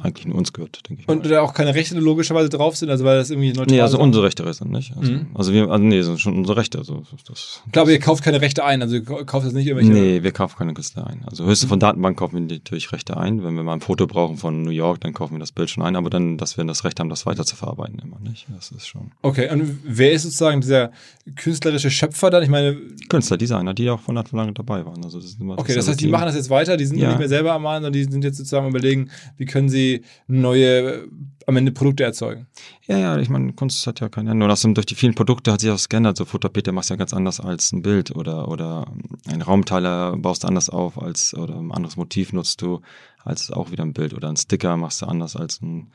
eigentlich 0.00 0.26
nur 0.26 0.36
uns 0.36 0.52
gehört, 0.52 0.88
denke 0.88 1.02
ich. 1.02 1.08
Und 1.08 1.24
mal. 1.24 1.28
da 1.28 1.40
auch 1.40 1.54
keine 1.54 1.74
Rechte 1.74 1.98
logischerweise 1.98 2.48
drauf 2.48 2.76
sind, 2.76 2.90
also 2.90 3.04
weil 3.04 3.18
das 3.18 3.30
irgendwie 3.30 3.48
neutral 3.48 3.66
Nee, 3.66 3.80
also 3.80 3.98
unsere 3.98 4.24
Rechte 4.24 4.52
sind 4.52 4.70
nicht. 4.70 4.96
Also, 4.96 5.12
mhm. 5.12 5.26
also 5.34 5.52
wir, 5.52 5.68
also 5.70 5.84
nee, 5.84 6.00
sind 6.02 6.20
schon 6.20 6.36
unsere 6.36 6.56
Rechte. 6.56 6.78
Also 6.78 7.02
das, 7.26 7.62
ich 7.66 7.72
glaube, 7.72 7.92
ihr 7.92 7.98
kauft 7.98 8.22
keine 8.22 8.40
Rechte 8.40 8.64
ein, 8.64 8.82
also 8.82 8.96
ihr 8.96 9.02
kauft 9.02 9.46
das 9.46 9.52
nicht 9.52 9.66
irgendwelche. 9.66 9.92
Nee, 9.92 10.22
wir 10.22 10.32
kaufen 10.32 10.56
keine 10.56 10.74
Künstler 10.74 11.06
ein. 11.06 11.22
Also 11.26 11.44
höchstens 11.44 11.66
mhm. 11.66 11.70
von 11.70 11.80
Datenbank 11.80 12.18
kaufen 12.18 12.48
wir 12.48 12.56
natürlich 12.56 12.92
Rechte 12.92 13.16
ein. 13.16 13.42
Wenn 13.42 13.54
wir 13.54 13.62
mal 13.62 13.74
ein 13.74 13.80
Foto 13.80 14.06
brauchen 14.06 14.36
von 14.36 14.62
New 14.62 14.70
York, 14.70 15.00
dann 15.00 15.12
kaufen 15.12 15.34
wir 15.34 15.40
das 15.40 15.52
Bild 15.52 15.70
schon 15.70 15.82
ein, 15.82 15.96
aber 15.96 16.10
dann, 16.10 16.38
dass 16.38 16.56
wir 16.56 16.64
das 16.64 16.84
Recht 16.84 17.00
haben, 17.00 17.08
das 17.08 17.26
weiter 17.26 17.44
zu 17.44 17.56
verarbeiten, 17.56 17.98
immer 17.98 18.20
nicht. 18.20 18.46
Das 18.54 18.70
ist 18.70 18.86
schon. 18.86 19.12
Okay, 19.22 19.50
und 19.50 19.80
wer 19.84 20.12
ist 20.12 20.22
sozusagen 20.22 20.60
dieser 20.60 20.92
künstlerische 21.36 21.90
Schöpfer 21.90 22.30
dann? 22.30 22.42
Ich 22.42 22.48
meine. 22.48 22.76
Künstler, 23.08 23.36
Designer, 23.36 23.74
die 23.74 23.90
auch 23.90 24.00
von 24.00 24.16
Anfang 24.16 24.40
an 24.40 24.54
dabei 24.54 24.84
waren. 24.86 25.04
Also 25.04 25.18
das 25.18 25.30
ist 25.30 25.40
immer 25.40 25.58
okay, 25.58 25.74
das 25.74 25.88
heißt, 25.88 26.00
die 26.00 26.08
machen 26.08 26.26
das 26.26 26.34
jetzt 26.34 26.50
weiter, 26.50 26.76
die 26.76 26.86
sind 26.86 26.98
ja. 26.98 27.08
nicht 27.08 27.18
mehr 27.18 27.28
selber 27.28 27.52
am 27.52 27.62
Malen, 27.62 27.82
sondern 27.82 27.92
die 28.00 28.10
sind 28.10 28.22
jetzt 28.24 28.36
sozusagen 28.36 28.68
überlegen, 28.68 29.10
wie 29.36 29.44
können 29.44 29.68
sie 29.68 29.87
neue 30.26 30.66
äh, 30.66 31.08
am 31.46 31.56
Ende 31.56 31.72
Produkte 31.72 32.04
erzeugen. 32.04 32.46
Ja, 32.86 32.98
ja, 32.98 33.18
ich 33.18 33.30
meine, 33.30 33.54
Kunst 33.54 33.86
hat 33.86 34.00
ja 34.00 34.10
kein 34.10 34.26
Ende. 34.26 34.44
Und 34.44 34.74
durch 34.74 34.84
die 34.84 34.94
vielen 34.94 35.14
Produkte 35.14 35.50
hat 35.50 35.62
sich 35.62 35.70
auch 35.70 35.88
geändert. 35.88 36.18
So 36.18 36.26
Futterpeter 36.26 36.72
machst 36.72 36.90
du 36.90 36.94
ja 36.94 36.98
ganz 36.98 37.14
anders 37.14 37.40
als 37.40 37.72
ein 37.72 37.80
Bild 37.80 38.14
oder, 38.14 38.48
oder 38.48 38.92
ein 39.26 39.40
Raumteiler 39.40 40.16
baust 40.18 40.44
du 40.44 40.48
anders 40.48 40.68
auf 40.68 41.00
als, 41.00 41.32
oder 41.32 41.56
ein 41.56 41.72
anderes 41.72 41.96
Motiv 41.96 42.34
nutzt 42.34 42.60
du 42.60 42.82
als 43.24 43.50
auch 43.50 43.70
wieder 43.70 43.84
ein 43.84 43.94
Bild 43.94 44.12
oder 44.12 44.28
ein 44.28 44.36
Sticker 44.36 44.76
machst 44.76 45.00
du 45.00 45.06
anders 45.06 45.36
als 45.36 45.62
ein, 45.62 45.90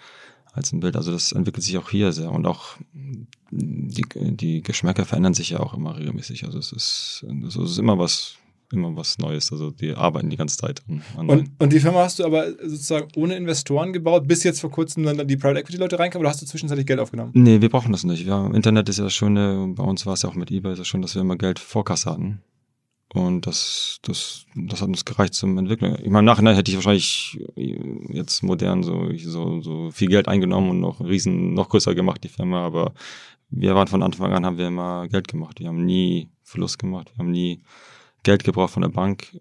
als 0.53 0.71
ein 0.71 0.79
Bild. 0.79 0.95
Also 0.95 1.11
das 1.11 1.31
entwickelt 1.31 1.63
sich 1.63 1.77
auch 1.77 1.89
hier 1.91 2.11
sehr 2.13 2.31
und 2.31 2.47
auch 2.47 2.77
die, 3.51 4.05
die 4.11 4.63
Geschmäcker 4.63 5.05
verändern 5.05 5.35
sich 5.35 5.51
ja 5.51 5.59
auch 5.59 5.75
immer 5.75 5.97
regelmäßig. 5.97 6.45
Also 6.45 6.57
es 6.57 6.71
ist, 6.71 7.25
es 7.47 7.55
ist 7.55 7.77
immer 7.77 7.99
was 7.99 8.37
immer 8.73 8.95
was 8.95 9.17
Neues. 9.17 9.51
Also 9.51 9.71
die 9.71 9.93
arbeiten 9.93 10.29
die 10.29 10.37
ganze 10.37 10.57
Zeit 10.57 10.83
an. 11.17 11.29
Und, 11.29 11.51
und 11.59 11.73
die 11.73 11.79
Firma 11.79 11.99
hast 11.99 12.19
du 12.19 12.25
aber 12.25 12.51
sozusagen 12.51 13.07
ohne 13.15 13.35
Investoren 13.35 13.93
gebaut, 13.93 14.27
bis 14.27 14.43
jetzt 14.43 14.59
vor 14.59 14.71
kurzem 14.71 15.03
dann 15.03 15.27
die 15.27 15.37
Private 15.37 15.59
Equity 15.59 15.77
Leute 15.77 15.99
reinkamen 15.99 16.23
oder 16.23 16.29
hast 16.29 16.41
du 16.41 16.45
zwischenzeitlich 16.45 16.85
Geld 16.85 16.99
aufgenommen? 16.99 17.31
Nee, 17.33 17.61
wir 17.61 17.69
brauchen 17.69 17.91
das 17.91 18.03
nicht. 18.03 18.25
Ja, 18.25 18.45
Internet 18.47 18.89
ist 18.89 18.97
ja 18.97 19.05
das 19.05 19.13
Schöne, 19.13 19.73
bei 19.75 19.83
uns 19.83 20.05
war 20.05 20.13
es 20.13 20.23
ja 20.23 20.29
auch 20.29 20.35
mit 20.35 20.51
eBay 20.51 20.75
so 20.75 20.83
schön, 20.83 21.01
dass 21.01 21.15
wir 21.15 21.21
immer 21.21 21.37
Geld 21.37 21.59
Vorkasse 21.59 22.09
hatten. 22.09 22.41
Und 23.13 23.45
das, 23.45 23.99
das, 24.01 24.45
das 24.55 24.81
hat 24.81 24.87
uns 24.87 25.05
gereicht 25.05 25.35
zum 25.35 25.55
Entwickeln. 25.59 25.97
Ich 26.01 26.09
meine, 26.09 26.19
im 26.19 26.25
Nachhinein 26.25 26.55
hätte 26.55 26.71
ich 26.71 26.77
wahrscheinlich 26.77 27.39
jetzt 27.55 28.41
modern 28.41 28.81
so, 28.81 29.11
so, 29.17 29.61
so 29.61 29.91
viel 29.91 30.07
Geld 30.07 30.27
eingenommen 30.27 30.71
und 30.71 30.79
noch 30.79 30.99
riesen, 30.99 31.53
noch 31.53 31.69
größer 31.69 31.93
gemacht, 31.93 32.23
die 32.23 32.29
Firma, 32.29 32.65
aber 32.65 32.93
wir 33.55 33.75
waren 33.75 33.87
von 33.87 34.01
Anfang 34.01 34.33
an, 34.33 34.45
haben 34.45 34.57
wir 34.57 34.67
immer 34.67 35.07
Geld 35.07 35.27
gemacht. 35.27 35.59
Wir 35.59 35.67
haben 35.67 35.85
nie 35.85 36.29
Verlust 36.41 36.79
gemacht. 36.79 37.11
Wir 37.13 37.19
haben 37.19 37.31
nie 37.31 37.61
Geld 38.23 38.43
gebraucht 38.43 38.73
von 38.73 38.81
der 38.81 38.89
Bank. 38.89 39.39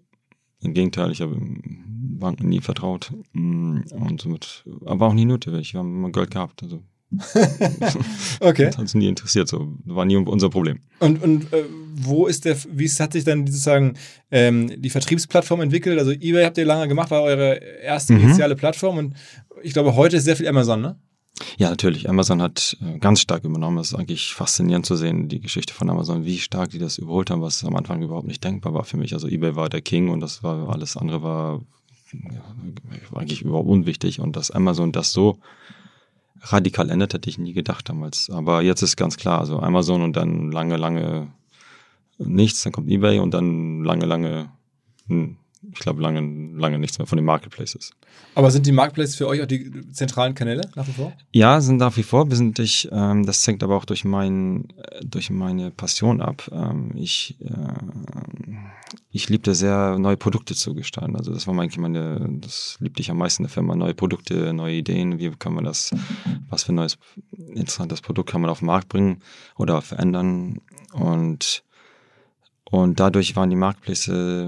Im 0.61 0.73
Gegenteil, 0.73 1.11
ich 1.11 1.21
habe 1.21 1.35
Banken 1.39 2.47
nie 2.47 2.61
vertraut. 2.61 3.11
Mm, 3.33 3.81
und 3.91 4.21
somit, 4.21 4.63
aber 4.85 5.07
auch 5.07 5.13
nie 5.13 5.25
nötig. 5.25 5.73
Wir 5.73 5.79
haben 5.79 5.97
immer 5.97 6.11
Geld 6.11 6.31
gehabt. 6.31 6.63
Also. 6.63 6.83
okay. 8.39 8.65
Das 8.65 8.75
hat 8.75 8.79
uns 8.79 8.95
nie 8.95 9.07
interessiert. 9.07 9.47
So. 9.47 9.73
War 9.85 10.05
nie 10.05 10.15
unser 10.15 10.49
Problem. 10.49 10.79
Und, 10.99 11.21
und 11.21 11.51
äh, 11.53 11.63
wo 11.95 12.27
ist 12.27 12.45
der, 12.45 12.57
wie 12.71 12.87
hat 12.87 13.13
sich 13.13 13.23
dann 13.23 13.45
sozusagen 13.45 13.95
ähm, 14.31 14.81
die 14.81 14.89
Vertriebsplattform 14.89 15.61
entwickelt? 15.61 15.99
Also 15.99 16.11
eBay 16.11 16.45
habt 16.45 16.57
ihr 16.57 16.65
lange 16.65 16.87
gemacht, 16.87 17.11
war 17.11 17.21
eure 17.21 17.55
erste 17.55 18.13
mhm. 18.13 18.21
initiale 18.21 18.55
Plattform 18.55 18.97
und 18.97 19.15
ich 19.61 19.73
glaube, 19.73 19.95
heute 19.95 20.17
ist 20.17 20.25
sehr 20.25 20.35
viel 20.35 20.47
Amazon, 20.47 20.81
ne? 20.81 20.99
Ja, 21.57 21.69
natürlich. 21.69 22.09
Amazon 22.09 22.41
hat 22.41 22.77
äh, 22.81 22.99
ganz 22.99 23.19
stark 23.19 23.43
übernommen. 23.43 23.79
Es 23.79 23.91
ist 23.91 23.95
eigentlich 23.95 24.33
faszinierend 24.33 24.85
zu 24.85 24.95
sehen, 24.95 25.29
die 25.29 25.39
Geschichte 25.39 25.73
von 25.73 25.89
Amazon, 25.89 26.25
wie 26.25 26.37
stark 26.37 26.69
die 26.69 26.79
das 26.79 26.97
überholt 26.97 27.29
haben, 27.29 27.41
was 27.41 27.63
am 27.63 27.75
Anfang 27.75 28.01
überhaupt 28.01 28.27
nicht 28.27 28.43
denkbar 28.43 28.73
war 28.73 28.83
für 28.83 28.97
mich. 28.97 29.13
Also 29.13 29.27
eBay 29.27 29.55
war 29.55 29.69
der 29.69 29.81
King 29.81 30.09
und 30.09 30.19
das 30.19 30.43
war 30.43 30.69
alles 30.69 30.95
andere 30.95 31.23
war, 31.23 31.61
ja, 32.13 32.43
eigentlich 33.15 33.41
überhaupt 33.41 33.67
unwichtig. 33.67 34.19
Und 34.19 34.35
dass 34.35 34.51
Amazon 34.51 34.91
das 34.91 35.11
so 35.11 35.39
radikal 36.41 36.89
ändert, 36.89 37.13
hätte 37.13 37.29
ich 37.29 37.37
nie 37.37 37.53
gedacht 37.53 37.89
damals. 37.89 38.29
Aber 38.29 38.61
jetzt 38.61 38.81
ist 38.81 38.95
ganz 38.95 39.17
klar, 39.17 39.39
also 39.39 39.59
Amazon 39.59 40.01
und 40.01 40.15
dann 40.15 40.51
lange, 40.51 40.77
lange 40.77 41.31
nichts, 42.17 42.63
dann 42.63 42.73
kommt 42.73 42.89
eBay 42.89 43.19
und 43.19 43.33
dann 43.33 43.83
lange, 43.83 44.05
lange 44.05 44.51
hm, 45.07 45.37
ich 45.71 45.79
glaube, 45.79 46.01
lange, 46.01 46.21
lange 46.57 46.79
nichts 46.79 46.97
mehr 46.97 47.07
von 47.07 47.17
den 47.17 47.25
Marketplaces. 47.25 47.91
Aber 48.35 48.51
sind 48.51 48.65
die 48.65 48.71
Marketplaces 48.71 49.15
für 49.15 49.27
euch 49.27 49.41
auch 49.41 49.47
die 49.47 49.91
zentralen 49.91 50.35
Kanäle 50.35 50.69
nach 50.75 50.87
wie 50.87 50.91
vor? 50.91 51.13
Ja, 51.31 51.61
sind 51.61 51.77
nach 51.77 51.95
wie 51.97 52.03
vor. 52.03 52.29
Wir 52.29 52.35
sind 52.35 52.57
durch, 52.57 52.89
ähm, 52.91 53.25
das 53.25 53.45
hängt 53.47 53.63
aber 53.63 53.75
auch 53.75 53.85
durch, 53.85 54.05
mein, 54.05 54.67
durch 55.03 55.29
meine 55.29 55.71
Passion 55.71 56.21
ab. 56.21 56.49
Ähm, 56.51 56.91
ich 56.95 57.37
äh, 57.41 57.51
ich 59.11 59.29
liebte 59.29 59.55
sehr, 59.55 59.97
neue 59.99 60.17
Produkte 60.17 60.55
zu 60.55 60.73
gestalten. 60.73 61.15
Also 61.15 61.33
das 61.33 61.47
war 61.47 61.53
eigentlich 61.53 61.77
meine, 61.77 62.27
das 62.41 62.77
liebte 62.79 63.01
ich 63.01 63.11
am 63.11 63.17
meisten 63.17 63.43
in 63.43 63.47
der 63.47 63.53
Firma. 63.53 63.75
Neue 63.75 63.93
Produkte, 63.93 64.53
neue 64.53 64.75
Ideen. 64.75 65.19
Wie 65.19 65.29
kann 65.31 65.53
man 65.53 65.63
das, 65.63 65.91
was 66.49 66.63
für 66.63 66.73
ein 66.73 66.75
neues, 66.75 66.97
interessantes 67.53 68.01
Produkt 68.01 68.31
kann 68.31 68.41
man 68.41 68.49
auf 68.49 68.59
den 68.59 68.67
Markt 68.67 68.89
bringen 68.89 69.21
oder 69.55 69.81
verändern? 69.81 70.61
Und 70.93 71.63
und 72.73 72.99
dadurch 72.99 73.35
waren 73.35 73.51
die 73.51 73.55
Marketplace 73.55 74.07
äh, 74.07 74.47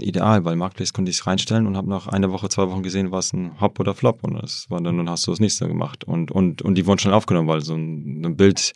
ideal, 0.00 0.44
weil 0.44 0.56
Marketplace 0.56 0.92
konnte 0.92 1.12
ich 1.12 1.24
reinstellen 1.24 1.68
und 1.68 1.76
habe 1.76 1.88
nach 1.88 2.08
einer 2.08 2.32
Woche, 2.32 2.48
zwei 2.48 2.68
Wochen 2.68 2.82
gesehen, 2.82 3.12
war 3.12 3.20
es 3.20 3.32
ein 3.32 3.60
Hop 3.60 3.78
oder 3.78 3.94
Flop. 3.94 4.24
Und 4.24 4.34
das 4.34 4.68
war 4.68 4.80
dann, 4.80 4.96
dann 4.96 5.08
hast 5.08 5.28
du 5.28 5.30
das 5.30 5.38
nächste 5.38 5.68
gemacht. 5.68 6.02
Und, 6.02 6.32
und, 6.32 6.60
und 6.62 6.74
die 6.74 6.86
wurden 6.86 6.98
schnell 6.98 7.14
aufgenommen, 7.14 7.46
weil 7.46 7.60
so 7.60 7.76
ein, 7.76 8.26
ein 8.26 8.36
Bild 8.36 8.72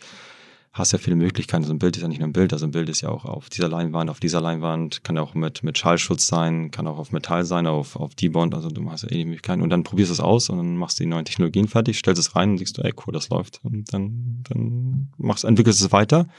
hast 0.71 0.93
ja 0.93 0.99
viele 0.99 1.17
Möglichkeiten. 1.17 1.65
So 1.65 1.73
ein 1.73 1.79
Bild 1.79 1.97
ist 1.97 2.01
ja 2.01 2.07
nicht 2.07 2.19
nur 2.19 2.29
ein 2.29 2.31
Bild, 2.31 2.53
also 2.53 2.65
ein 2.65 2.71
Bild 2.71 2.87
ist 2.87 3.01
ja 3.01 3.09
auch 3.09 3.25
auf 3.25 3.49
dieser 3.49 3.67
Leinwand, 3.67 4.09
auf 4.09 4.21
dieser 4.21 4.39
Leinwand, 4.39 5.03
kann 5.03 5.17
ja 5.17 5.21
auch 5.21 5.33
mit, 5.33 5.63
mit 5.63 5.77
Schallschutz 5.77 6.25
sein, 6.25 6.71
kann 6.71 6.87
auch 6.87 6.97
auf 6.97 7.11
Metall 7.11 7.43
sein, 7.43 7.67
auf, 7.67 7.97
auf 7.97 8.15
D-Bond, 8.15 8.55
also 8.55 8.69
du 8.69 8.89
hast 8.89 9.03
ja 9.03 9.09
eh 9.09 9.17
die 9.17 9.25
Möglichkeiten. 9.25 9.63
Und 9.63 9.69
dann 9.69 9.83
probierst 9.83 10.11
du 10.11 10.13
es 10.13 10.21
aus 10.21 10.49
und 10.49 10.59
dann 10.59 10.77
machst 10.77 10.97
du 10.97 11.03
die 11.03 11.09
neuen 11.09 11.25
Technologien 11.25 11.67
fertig, 11.67 11.97
stellst 11.99 12.21
es 12.21 12.37
rein 12.37 12.51
und 12.51 12.59
siehst 12.59 12.77
du, 12.77 12.83
ey 12.83 12.93
cool, 13.05 13.11
das 13.11 13.27
läuft. 13.27 13.59
Und 13.63 13.93
dann, 13.93 14.45
dann 14.47 15.09
machst, 15.17 15.43
entwickelst 15.43 15.81
es 15.81 15.91
weiter 15.91 16.29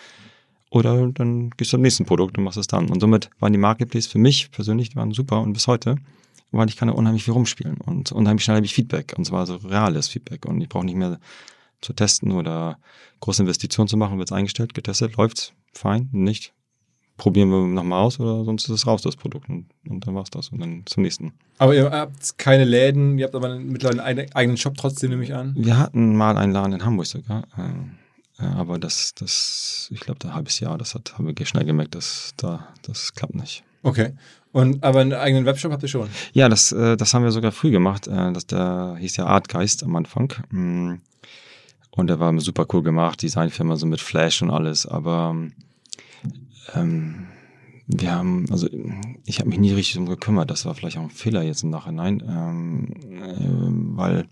oder 0.71 1.11
dann 1.13 1.51
gehst 1.51 1.73
du 1.73 1.77
zum 1.77 1.83
nächsten 1.83 2.05
Produkt 2.05 2.37
und 2.39 2.45
machst 2.45 2.59
es 2.59 2.67
dann. 2.67 2.91
Und 2.91 3.01
somit 3.01 3.31
waren 3.39 3.53
die 3.53 3.59
Marketplace 3.59 4.07
für 4.07 4.19
mich 4.19 4.51
persönlich, 4.51 4.95
waren 4.97 5.13
super 5.13 5.41
und 5.41 5.53
bis 5.53 5.67
heute, 5.67 5.97
weil 6.51 6.69
ich 6.69 6.77
kann 6.77 6.89
da 6.89 6.95
unheimlich 6.95 7.25
viel 7.25 7.35
rumspielen 7.35 7.79
und 7.79 8.13
unheimlich 8.13 8.45
schnell 8.45 8.57
habe 8.57 8.67
ich 8.67 8.75
Feedback 8.75 9.15
und 9.17 9.25
zwar 9.25 9.47
so 9.47 9.57
reales 9.57 10.09
Feedback 10.09 10.47
und 10.47 10.61
ich 10.61 10.69
brauche 10.69 10.85
nicht 10.85 10.97
mehr 10.97 11.19
zu 11.81 11.93
testen 11.93 12.33
oder 12.33 12.79
große 13.21 13.43
Investitionen 13.43 13.89
zu 13.89 13.97
machen, 13.97 14.19
wird 14.19 14.31
es 14.31 14.37
eingestellt, 14.37 14.75
getestet, 14.75 15.17
läuft's, 15.17 15.53
fein, 15.73 16.09
nicht, 16.13 16.53
probieren 17.19 17.51
wir 17.51 17.67
nochmal 17.67 18.03
aus 18.03 18.19
oder 18.19 18.45
sonst 18.45 18.65
ist 18.65 18.71
es 18.71 18.87
raus, 18.87 19.03
das 19.03 19.17
Produkt. 19.17 19.51
Und, 19.51 19.67
und 19.87 20.07
dann 20.07 20.15
war's 20.15 20.31
das. 20.31 20.49
Und 20.49 20.61
dann 20.61 20.85
zum 20.87 21.03
nächsten. 21.03 21.33
Aber 21.59 21.75
ihr 21.75 21.91
habt 21.91 22.39
keine 22.39 22.65
Läden, 22.65 23.19
ihr 23.19 23.27
habt 23.27 23.35
aber 23.35 23.59
mittlerweile 23.59 24.03
einen 24.03 24.33
eigenen 24.33 24.57
Shop 24.57 24.75
trotzdem, 24.79 25.11
nehme 25.11 25.25
ich 25.25 25.35
an. 25.35 25.55
Wir 25.59 25.77
hatten 25.77 26.17
mal 26.17 26.39
einen 26.39 26.53
Laden 26.53 26.73
in 26.73 26.85
Hamburg 26.85 27.07
sogar. 27.07 27.45
Ähm, 27.59 27.97
aber 28.39 28.79
das, 28.79 29.15
das, 29.15 29.89
ich 29.93 30.01
glaube, 30.01 30.27
ein 30.27 30.35
halbes 30.35 30.61
Jahr, 30.61 30.79
das 30.79 30.95
hat, 30.95 31.15
haben 31.19 31.27
wir 31.27 31.47
schnell 31.47 31.65
gemerkt, 31.65 31.95
dass 31.95 32.33
da, 32.37 32.69
das 32.83 33.15
klappt 33.15 33.35
nicht. 33.35 33.65
Okay. 33.83 34.15
Und 34.53 34.83
aber 34.83 35.01
einen 35.01 35.13
eigenen 35.13 35.45
Webshop 35.45 35.73
habt 35.73 35.83
ihr 35.83 35.89
schon? 35.89 36.09
Ja, 36.33 36.49
das, 36.49 36.73
äh, 36.73 36.97
das 36.97 37.15
haben 37.15 37.25
wir 37.25 37.33
sogar 37.33 37.53
früh 37.53 37.71
gemacht. 37.71 38.07
Äh, 38.07 38.33
das, 38.33 38.47
der 38.47 38.97
hieß 38.99 39.17
ja 39.17 39.27
Artgeist 39.27 39.83
am 39.83 39.95
Anfang. 39.97 40.33
Mm. 40.51 40.95
Und 41.91 42.07
der 42.07 42.21
war 42.21 42.39
super 42.41 42.67
cool 42.73 42.83
gemacht, 42.83 43.23
Designfirma 43.23 43.77
so 43.77 43.87
mit 43.87 44.01
Flash 44.01 44.41
und 44.43 44.51
alles. 44.51 44.87
Aber 44.87 45.37
ähm, 46.75 47.27
wir 47.89 48.15
haben, 48.15 48.47
also 48.51 48.69
ich 49.25 49.41
habe 49.41 49.49
mich 49.49 49.59
nie 49.59 49.73
richtig 49.73 49.95
darum 49.95 50.09
gekümmert. 50.09 50.51
Das 50.51 50.65
war 50.65 50.75
vielleicht 50.75 50.99
auch 50.99 51.03
ein 51.03 51.11
Fehler 51.11 51.43
jetzt 51.43 51.65
im 51.65 51.71
Nachhinein, 51.71 52.23
ähm, 52.29 52.95
äh, 53.21 53.97
weil 53.97 54.29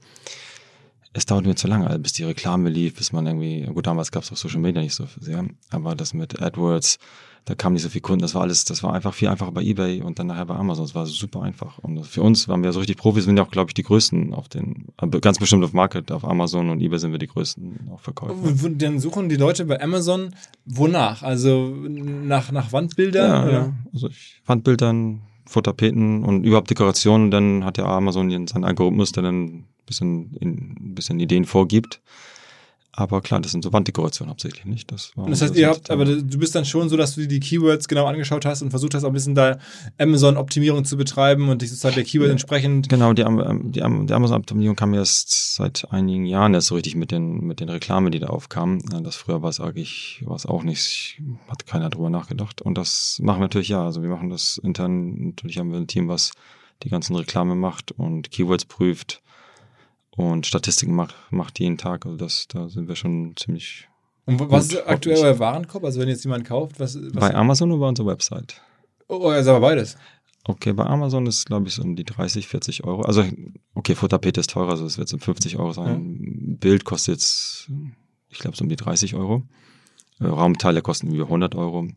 es 1.17 1.25
dauert 1.25 1.47
mir 1.47 1.55
zu 1.55 1.67
lange, 1.67 1.99
bis 1.99 2.13
die 2.13 2.25
Reklame 2.25 2.69
lief, 2.69 2.95
bis 2.97 3.11
man 3.11 3.27
irgendwie, 3.27 3.63
gut, 3.73 3.87
damals 3.87 4.11
gab 4.11 4.23
es 4.23 4.33
auch 4.33 4.37
Social 4.37 4.61
Media 4.61 4.83
nicht 4.83 4.95
so 4.95 5.07
sehr, 5.19 5.47
aber 5.71 5.95
das 5.95 6.13
mit 6.13 6.43
AdWords, 6.43 6.99
da 7.47 7.55
kamen 7.55 7.75
nicht 7.75 7.85
so 7.85 7.89
viele 7.89 8.03
Kunden, 8.03 8.21
das 8.21 8.35
war 8.35 8.43
alles, 8.43 8.65
das 8.65 8.83
war 8.83 8.93
einfach 8.93 9.15
viel 9.15 9.29
einfacher 9.29 9.53
bei 9.53 9.63
Ebay 9.63 10.03
und 10.03 10.19
dann 10.19 10.27
nachher 10.27 10.45
bei 10.45 10.57
Amazon, 10.57 10.85
das 10.85 10.95
war 10.95 11.07
super 11.07 11.43
einfach. 11.43 11.79
Und 11.79 12.05
für 12.05 12.21
uns 12.21 12.49
waren 12.49 12.63
wir 12.63 12.73
so 12.73 12.81
richtig 12.81 12.99
Profis, 12.99 13.25
sind 13.25 13.37
ja 13.37 13.45
auch, 13.45 13.51
glaube 13.51 13.71
ich, 13.71 13.75
die 13.75 13.85
größten 13.85 14.35
auf 14.35 14.49
den, 14.49 14.89
ganz 15.23 15.39
bestimmt 15.39 15.65
auf 15.65 15.73
Market, 15.73 16.13
auf 16.13 16.25
Amazon 16.25 16.69
und 16.69 16.81
Ebay 16.81 16.99
sind 16.99 17.13
wir 17.13 17.19
die 17.19 17.29
größten 17.29 17.89
auch 17.95 18.01
Verkäufer. 18.01 18.35
Und 18.35 18.83
dann 18.83 18.99
suchen 18.99 19.29
die 19.29 19.37
Leute 19.37 19.65
bei 19.65 19.81
Amazon 19.81 20.35
wonach? 20.67 21.23
Also 21.23 21.69
nach, 21.69 22.53
nach 22.53 22.73
Wandbildern? 22.73 23.49
Ja, 23.49 23.51
ja. 23.51 23.73
also 23.95 24.09
ich, 24.09 24.43
Wandbildern, 24.45 25.23
Fotapeten 25.47 26.25
und 26.25 26.45
überhaupt 26.45 26.69
Dekorationen, 26.69 27.31
dann 27.31 27.65
hat 27.65 27.79
ja 27.79 27.87
Amazon 27.87 28.29
seinen 28.49 28.65
Algorithmus, 28.65 29.13
der 29.13 29.23
dann 29.23 29.65
bisschen, 29.87 30.35
in, 30.41 30.77
ein 30.91 30.95
bisschen 30.95 31.21
Ideen 31.21 31.45
vorgibt. 31.45 32.01
Aber 32.99 33.21
klar, 33.21 33.41
das 33.41 33.53
sind 33.53 33.63
so 33.63 33.75
Wanddekorationen 33.75 34.31
hauptsächlich 34.31 34.65
nicht. 34.65 34.91
Das, 34.91 35.15
war 35.17 35.29
das 35.29 35.43
heißt, 35.43 35.55
ihr 35.55 35.69
habt, 35.69 35.91
aber 35.91 36.07
du 36.07 36.39
bist 36.39 36.55
dann 36.55 36.65
schon 36.65 36.89
so, 36.89 36.97
dass 36.97 37.15
du 37.15 37.29
die 37.29 37.41
Keywords 37.41 37.89
genau 37.89 38.07
angeschaut 38.07 38.47
hast 38.47 38.63
und 38.63 38.71
versucht 38.71 38.95
hast, 38.95 39.05
auch 39.05 39.09
ein 39.09 39.13
bisschen 39.13 39.35
da 39.35 39.59
Amazon-Optimierung 39.99 40.87
zu 40.87 40.97
betreiben 40.97 41.51
und 41.51 41.61
dich 41.61 41.69
sozusagen 41.69 41.97
der 41.97 42.05
Keyword 42.05 42.31
entsprechend. 42.31 42.89
Genau, 42.89 43.13
die, 43.13 43.23
die, 43.23 43.81
die 43.81 43.83
Amazon-Optimierung 43.83 44.77
kam 44.77 44.95
erst 44.95 45.57
seit 45.57 45.87
einigen 45.91 46.25
Jahren 46.25 46.55
erst 46.55 46.69
so 46.69 46.75
richtig 46.75 46.97
mit 46.97 47.11
den, 47.11 47.41
mit 47.41 47.61
den 47.61 47.69
Reklamen, 47.69 48.11
die 48.13 48.19
da 48.19 48.29
aufkamen. 48.29 48.81
Das 49.05 49.15
früher 49.15 49.43
war 49.43 49.51
es 49.51 49.61
eigentlich, 49.61 50.23
war 50.25 50.37
es 50.37 50.47
auch 50.47 50.63
nicht, 50.63 51.21
hat 51.49 51.67
keiner 51.67 51.91
drüber 51.91 52.09
nachgedacht. 52.09 52.63
Und 52.63 52.79
das 52.79 53.19
machen 53.23 53.41
wir 53.41 53.45
natürlich 53.45 53.69
ja. 53.69 53.85
Also 53.85 54.01
wir 54.01 54.09
machen 54.09 54.31
das 54.31 54.57
intern, 54.57 55.27
natürlich 55.27 55.59
haben 55.59 55.71
wir 55.71 55.79
ein 55.79 55.87
Team, 55.87 56.09
was 56.09 56.33
die 56.83 56.89
ganzen 56.89 57.15
Reklame 57.15 57.57
macht 57.57 57.93
und 57.93 58.31
Keywords 58.31 58.65
prüft 58.65 59.21
und 60.17 60.47
Statistiken 60.47 60.95
macht, 60.95 61.15
macht 61.31 61.61
jeden 61.61 61.79
Tag. 61.79 62.07
Also 62.07 62.17
das, 62.17 62.49
da 62.49 62.69
sind 62.69 62.89
wir 62.89 62.97
schon 62.97 63.35
ziemlich. 63.37 63.89
Und 64.25 64.41
was 64.51 64.69
ist 64.69 64.87
aktuell 64.87 65.19
euer 65.19 65.39
Warenkorb? 65.39 65.85
Also 65.85 66.01
wenn 66.01 66.09
jetzt 66.09 66.25
jemand 66.25 66.45
kauft, 66.45 66.81
was, 66.81 66.97
was 66.97 67.13
Bei 67.13 67.35
Amazon 67.35 67.71
oder 67.71 67.81
bei 67.81 67.89
unserer 67.89 68.09
Website? 68.09 68.61
Oh, 69.09 69.29
also 69.29 69.51
aber 69.51 69.61
beides. 69.61 69.97
Okay, 70.49 70.73
bei 70.73 70.85
Amazon 70.85 71.27
ist, 71.27 71.47
glaube 71.47 71.67
ich, 71.67 71.75
so 71.75 71.83
um 71.83 71.97
die 71.97 72.05
30, 72.05 72.47
40 72.47 72.85
Euro. 72.85 73.03
Also, 73.03 73.25
okay, 73.75 73.95
Futterpete 73.97 74.41
ist 74.41 74.51
teurer, 74.51 74.71
also 74.71 74.87
es 74.87 74.97
wird 74.97 75.09
so 75.09 75.19
50 75.19 75.59
Euro 75.59 75.73
sein. 75.73 76.19
Ja. 76.21 76.57
Bild 76.61 76.85
kostet 76.85 77.17
jetzt, 77.17 77.71
ich 78.29 78.39
glaube, 78.39 78.57
so 78.57 78.63
um 78.63 78.69
die 78.69 78.77
30 78.77 79.15
Euro. 79.17 79.43
Äh, 80.21 80.27
Raumteile 80.27 80.83
kosten 80.83 81.13
über 81.13 81.25
100 81.25 81.57
Euro. 81.57 81.89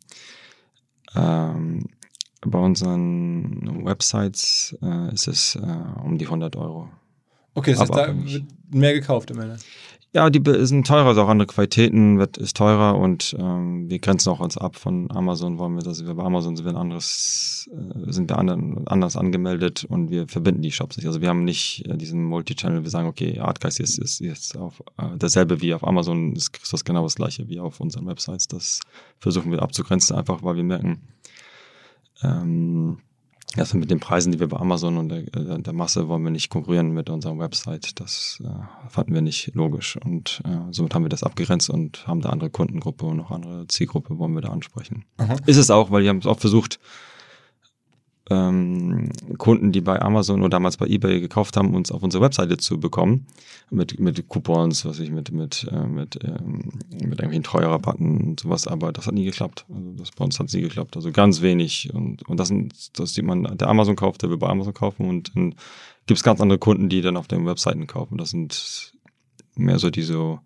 Ähm, 1.15 1.85
bei 2.41 2.59
unseren 2.59 3.85
Websites 3.85 4.75
äh, 4.81 5.13
ist 5.13 5.27
es 5.27 5.55
äh, 5.55 6.03
um 6.03 6.17
die 6.17 6.25
100 6.25 6.55
Euro. 6.55 6.89
Okay, 7.59 7.71
das 7.71 7.81
heißt, 7.81 7.93
da 7.93 8.07
wird 8.15 8.43
mehr 8.71 8.93
gekauft 8.93 9.31
am 9.31 9.39
Ende. 9.39 9.57
Ja, 10.11 10.31
die 10.31 10.41
sind 10.65 10.87
teurer, 10.87 11.09
also 11.09 11.21
auch 11.21 11.27
andere 11.27 11.45
Qualitäten 11.45 12.17
wird, 12.17 12.37
ist 12.37 12.57
teurer 12.57 12.97
und 12.97 13.35
ähm, 13.37 13.91
wir 13.91 13.99
grenzen 13.99 14.29
auch 14.29 14.39
uns 14.39 14.57
ab 14.57 14.75
von 14.75 15.11
Amazon, 15.11 15.59
wollen 15.59 15.75
wir, 15.75 15.83
dass 15.83 16.03
wir 16.03 16.15
bei 16.15 16.23
Amazon 16.23 16.55
sind 16.55 16.65
wir 16.65 16.71
ein 16.71 16.81
anderes, 16.81 17.69
äh, 17.71 18.11
sind 18.11 18.27
wir 18.27 18.39
anderen, 18.39 18.87
anders 18.87 19.15
angemeldet 19.15 19.85
und 19.87 20.09
wir 20.09 20.27
verbinden 20.27 20.63
die 20.63 20.71
Shops 20.71 20.97
nicht. 20.97 21.05
Also 21.05 21.21
wir 21.21 21.27
haben 21.27 21.43
nicht 21.43 21.85
äh, 21.87 21.95
diesen 21.95 22.23
Multi-Channel, 22.23 22.81
wir 22.81 22.89
sagen, 22.89 23.07
okay, 23.07 23.37
Artgeist 23.37 23.79
ist, 23.79 23.99
ist 23.99 24.19
jetzt 24.19 24.57
auf 24.57 24.81
äh, 24.97 25.15
dasselbe 25.15 25.61
wie 25.61 25.75
auf 25.75 25.85
Amazon, 25.85 26.33
ist, 26.33 26.57
ist 26.57 26.73
das 26.73 26.83
genau 26.83 27.03
das 27.03 27.15
gleiche 27.15 27.47
wie 27.47 27.59
auf 27.59 27.79
unseren 27.79 28.07
Websites. 28.07 28.47
Das 28.47 28.79
versuchen 29.19 29.51
wir 29.51 29.61
abzugrenzen, 29.61 30.15
einfach 30.15 30.41
weil 30.41 30.55
wir 30.55 30.63
merken, 30.63 31.01
ähm, 32.23 32.97
also 33.57 33.77
mit 33.77 33.89
den 33.89 33.99
Preisen, 33.99 34.31
die 34.31 34.39
wir 34.39 34.47
bei 34.47 34.57
Amazon 34.57 34.97
und 34.97 35.09
der, 35.09 35.19
äh, 35.19 35.59
der 35.59 35.73
Masse 35.73 36.07
wollen 36.07 36.23
wir 36.23 36.31
nicht 36.31 36.49
konkurrieren 36.49 36.91
mit 36.91 37.09
unserer 37.09 37.37
Website. 37.39 37.99
Das 37.99 38.41
äh, 38.43 38.89
fanden 38.89 39.13
wir 39.13 39.21
nicht 39.21 39.55
logisch. 39.55 39.97
Und 39.97 40.41
äh, 40.45 40.71
somit 40.71 40.93
haben 40.93 41.03
wir 41.03 41.09
das 41.09 41.23
abgegrenzt 41.23 41.69
und 41.69 42.07
haben 42.07 42.21
da 42.21 42.29
andere 42.29 42.49
Kundengruppe 42.49 43.05
und 43.05 43.17
noch 43.17 43.31
andere 43.31 43.67
Zielgruppe 43.67 44.17
wollen 44.19 44.33
wir 44.33 44.41
da 44.41 44.49
ansprechen. 44.49 45.05
Aha. 45.17 45.35
Ist 45.45 45.57
es 45.57 45.71
auch, 45.71 45.89
weil 45.89 46.03
wir 46.03 46.09
haben 46.09 46.19
es 46.19 46.27
auch 46.27 46.39
versucht, 46.39 46.79
ähm, 48.29 49.09
Kunden, 49.37 49.71
die 49.71 49.81
bei 49.81 50.01
Amazon 50.01 50.41
oder 50.41 50.49
damals 50.49 50.77
bei 50.77 50.85
eBay 50.87 51.19
gekauft 51.19 51.57
haben, 51.57 51.73
uns 51.73 51.91
auf 51.91 52.03
unsere 52.03 52.23
Webseite 52.23 52.57
zu 52.57 52.79
bekommen. 52.79 53.25
Mit, 53.71 53.99
mit 53.99 54.27
Coupons, 54.27 54.85
was 54.85 54.99
ich 54.99 55.11
mit, 55.11 55.31
mit, 55.31 55.67
äh, 55.71 55.85
mit, 55.85 56.19
ähm, 56.23 56.69
mit 56.91 57.19
irgendwelchen 57.19 57.43
Treuerabatten 57.43 58.29
und 58.29 58.39
sowas, 58.39 58.67
aber 58.67 58.91
das 58.91 59.07
hat 59.07 59.13
nie 59.13 59.25
geklappt. 59.25 59.65
Also 59.73 59.91
das 59.91 60.11
bei 60.11 60.25
uns 60.25 60.39
hat 60.39 60.53
nie 60.53 60.61
geklappt. 60.61 60.95
Also 60.95 61.11
ganz 61.11 61.41
wenig. 61.41 61.93
Und, 61.93 62.27
und 62.27 62.39
das, 62.39 62.47
sind, 62.47 62.99
das 62.99 63.13
sieht 63.13 63.25
man, 63.25 63.43
der 63.57 63.67
Amazon 63.67 63.95
kauft, 63.95 64.21
der 64.21 64.29
will 64.29 64.37
bei 64.37 64.47
Amazon 64.47 64.73
kaufen 64.73 65.07
und 65.07 65.35
dann 65.35 65.55
gibt 66.05 66.17
es 66.17 66.23
ganz 66.23 66.41
andere 66.41 66.59
Kunden, 66.59 66.89
die 66.89 67.01
dann 67.01 67.17
auf 67.17 67.27
den 67.27 67.45
Webseiten 67.45 67.85
kaufen. 67.87 68.17
Das 68.17 68.31
sind 68.31 68.93
mehr 69.55 69.79
so 69.79 69.89
diese 69.89 70.39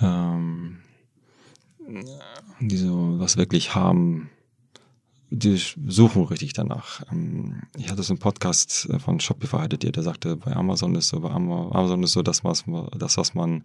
ähm, 0.00 0.78
die 2.60 2.76
so 2.76 3.18
was 3.18 3.36
wirklich 3.36 3.74
haben, 3.74 4.30
die 5.30 5.56
suchen 5.86 6.24
richtig 6.24 6.52
danach. 6.52 7.02
Ähm, 7.10 7.62
ich 7.78 7.90
hatte 7.90 8.02
so 8.02 8.12
einen 8.12 8.18
Podcast 8.18 8.88
äh, 8.90 8.98
von 8.98 9.20
Shopify, 9.20 9.58
hattet 9.58 9.84
ihr, 9.84 9.92
der 9.92 10.02
sagte, 10.02 10.36
bei 10.36 10.54
Amazon 10.54 10.94
ist 10.96 11.08
so, 11.08 11.20
bei 11.20 11.30
Amazon 11.30 12.02
ist 12.02 12.12
so 12.12 12.22
das, 12.22 12.44
was, 12.44 12.64
das, 12.96 13.16
was 13.16 13.34
man, 13.34 13.62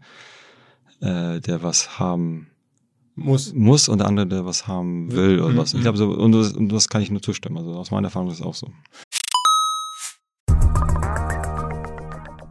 äh, 1.01 1.39
der 1.41 1.63
was 1.63 1.99
haben 1.99 2.47
muss, 3.15 3.54
muss 3.54 3.89
und 3.89 3.99
der 3.99 4.08
andere, 4.08 4.28
der 4.28 4.45
was 4.45 4.67
haben 4.67 5.12
will 5.12 5.39
oder 5.39 5.58
was. 5.58 5.73
Ich 5.73 5.82
glaube 5.82 5.97
so, 5.97 6.10
und 6.10 6.32
das, 6.34 6.54
und 6.54 6.69
das 6.69 6.89
kann 6.89 7.01
ich 7.01 7.10
nur 7.10 7.21
zustimmen. 7.21 7.58
Also 7.58 7.73
aus 7.73 7.91
meiner 7.91 8.08
Erfahrung 8.08 8.30
ist 8.30 8.39
es 8.39 8.45
auch 8.45 8.54
so. 8.54 8.71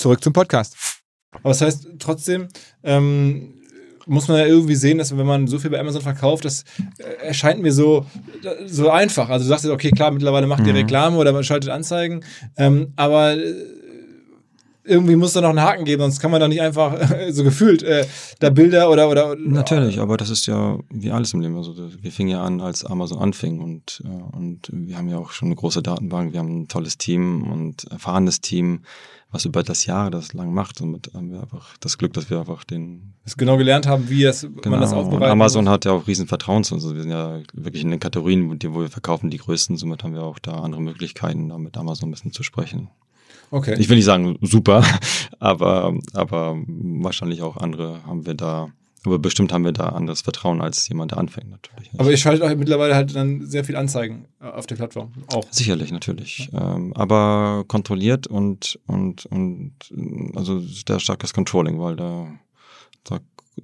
Zurück 0.00 0.22
zum 0.22 0.32
Podcast. 0.32 0.76
Aber 1.32 1.50
das 1.50 1.60
heißt, 1.60 1.88
trotzdem 1.98 2.48
ähm, 2.82 3.54
muss 4.06 4.28
man 4.28 4.38
ja 4.38 4.46
irgendwie 4.46 4.74
sehen, 4.74 4.98
dass 4.98 5.16
wenn 5.16 5.26
man 5.26 5.46
so 5.46 5.58
viel 5.58 5.70
bei 5.70 5.78
Amazon 5.78 6.02
verkauft, 6.02 6.44
das 6.44 6.64
äh, 6.98 7.26
erscheint 7.26 7.62
mir 7.62 7.72
so, 7.72 8.06
so 8.66 8.90
einfach. 8.90 9.28
Also 9.28 9.44
du 9.44 9.48
sagst 9.48 9.64
jetzt, 9.64 9.72
okay, 9.72 9.90
klar, 9.90 10.10
mittlerweile 10.10 10.46
macht 10.46 10.66
ihr 10.66 10.72
mhm. 10.72 10.80
Reklame 10.80 11.16
oder 11.16 11.32
man 11.32 11.44
schaltet 11.44 11.70
Anzeigen, 11.70 12.24
ähm, 12.56 12.92
aber 12.96 13.36
äh, 13.36 13.54
irgendwie 14.90 15.16
muss 15.16 15.32
da 15.32 15.40
noch 15.40 15.50
einen 15.50 15.62
Haken 15.62 15.84
geben, 15.84 16.02
sonst 16.02 16.20
kann 16.20 16.30
man 16.30 16.40
doch 16.40 16.48
nicht 16.48 16.60
einfach 16.60 16.98
so 17.30 17.44
gefühlt 17.44 17.82
äh, 17.82 18.06
da 18.40 18.50
Bilder 18.50 18.90
oder, 18.90 19.08
oder. 19.08 19.36
Natürlich, 19.36 20.00
aber 20.00 20.16
das 20.16 20.30
ist 20.30 20.46
ja 20.46 20.78
wie 20.90 21.10
alles 21.10 21.32
im 21.32 21.40
Leben. 21.40 21.56
Also 21.56 21.74
wir 21.76 22.12
fingen 22.12 22.30
ja 22.30 22.42
an, 22.42 22.60
als 22.60 22.84
Amazon 22.84 23.18
anfing 23.18 23.60
und, 23.60 24.02
äh, 24.04 24.36
und 24.36 24.68
wir 24.72 24.96
haben 24.96 25.08
ja 25.08 25.18
auch 25.18 25.30
schon 25.30 25.46
eine 25.46 25.56
große 25.56 25.82
Datenbank, 25.82 26.32
wir 26.32 26.40
haben 26.40 26.62
ein 26.62 26.68
tolles 26.68 26.98
Team 26.98 27.50
und 27.50 27.84
erfahrenes 27.90 28.40
Team, 28.40 28.82
was 29.30 29.44
über 29.44 29.62
das 29.62 29.86
Jahr 29.86 30.10
das 30.10 30.32
lang 30.32 30.52
macht. 30.52 30.80
Und 30.80 30.90
mit 30.90 31.12
haben 31.14 31.30
wir 31.30 31.40
einfach 31.40 31.76
das 31.78 31.98
Glück, 31.98 32.12
dass 32.14 32.30
wir 32.30 32.40
einfach 32.40 32.64
den. 32.64 33.14
Das 33.24 33.36
genau 33.36 33.56
gelernt 33.56 33.86
haben, 33.86 34.08
wie 34.08 34.24
es, 34.24 34.42
genau. 34.42 34.70
man 34.70 34.80
das 34.80 34.92
aufbereitet. 34.92 35.22
Und 35.22 35.30
Amazon 35.30 35.64
muss. 35.64 35.72
hat 35.72 35.84
ja 35.84 35.92
auch 35.92 36.06
riesen 36.06 36.26
Vertrauen 36.26 36.64
zu 36.64 36.74
uns. 36.74 36.84
Also 36.84 36.96
wir 36.96 37.02
sind 37.02 37.12
ja 37.12 37.40
wirklich 37.52 37.82
in 37.82 37.90
den 37.90 38.00
Kategorien, 38.00 38.50
wo 38.50 38.80
wir 38.80 38.88
verkaufen, 38.88 39.30
die 39.30 39.38
größten. 39.38 39.76
Somit 39.76 40.02
haben 40.02 40.14
wir 40.14 40.24
auch 40.24 40.38
da 40.38 40.54
andere 40.54 40.82
Möglichkeiten, 40.82 41.48
da 41.48 41.58
mit 41.58 41.76
Amazon 41.76 42.08
ein 42.08 42.12
bisschen 42.12 42.32
zu 42.32 42.42
sprechen. 42.42 42.88
Okay. 43.50 43.76
Ich 43.78 43.88
will 43.88 43.96
nicht 43.96 44.04
sagen 44.04 44.38
super, 44.42 44.84
aber, 45.38 45.94
aber 46.12 46.56
wahrscheinlich 46.66 47.42
auch 47.42 47.56
andere 47.56 48.04
haben 48.06 48.26
wir 48.26 48.34
da 48.34 48.68
Aber 49.04 49.18
bestimmt 49.18 49.52
haben 49.52 49.64
wir 49.64 49.72
da 49.72 49.88
anderes 49.90 50.20
Vertrauen 50.20 50.60
als 50.60 50.88
jemand, 50.88 51.12
der 51.12 51.18
anfängt 51.18 51.50
natürlich. 51.50 51.90
Aber 51.98 52.10
ihr 52.10 52.16
schaltet 52.16 52.42
auch 52.42 52.54
mittlerweile 52.54 52.94
halt 52.94 53.14
dann 53.14 53.46
sehr 53.46 53.64
viel 53.64 53.76
Anzeigen 53.76 54.26
äh, 54.40 54.44
auf 54.44 54.66
der 54.66 54.76
Plattform 54.76 55.12
auch. 55.28 55.44
Sicherlich, 55.50 55.90
natürlich. 55.90 56.50
Ja. 56.52 56.76
Ähm, 56.76 56.92
aber 56.94 57.64
kontrolliert 57.66 58.26
und, 58.26 58.78
und, 58.86 59.26
und 59.26 59.72
also 60.36 60.60
sehr 60.60 61.00
starkes 61.00 61.32
Controlling, 61.32 61.80
weil 61.80 61.96
da 61.96 62.28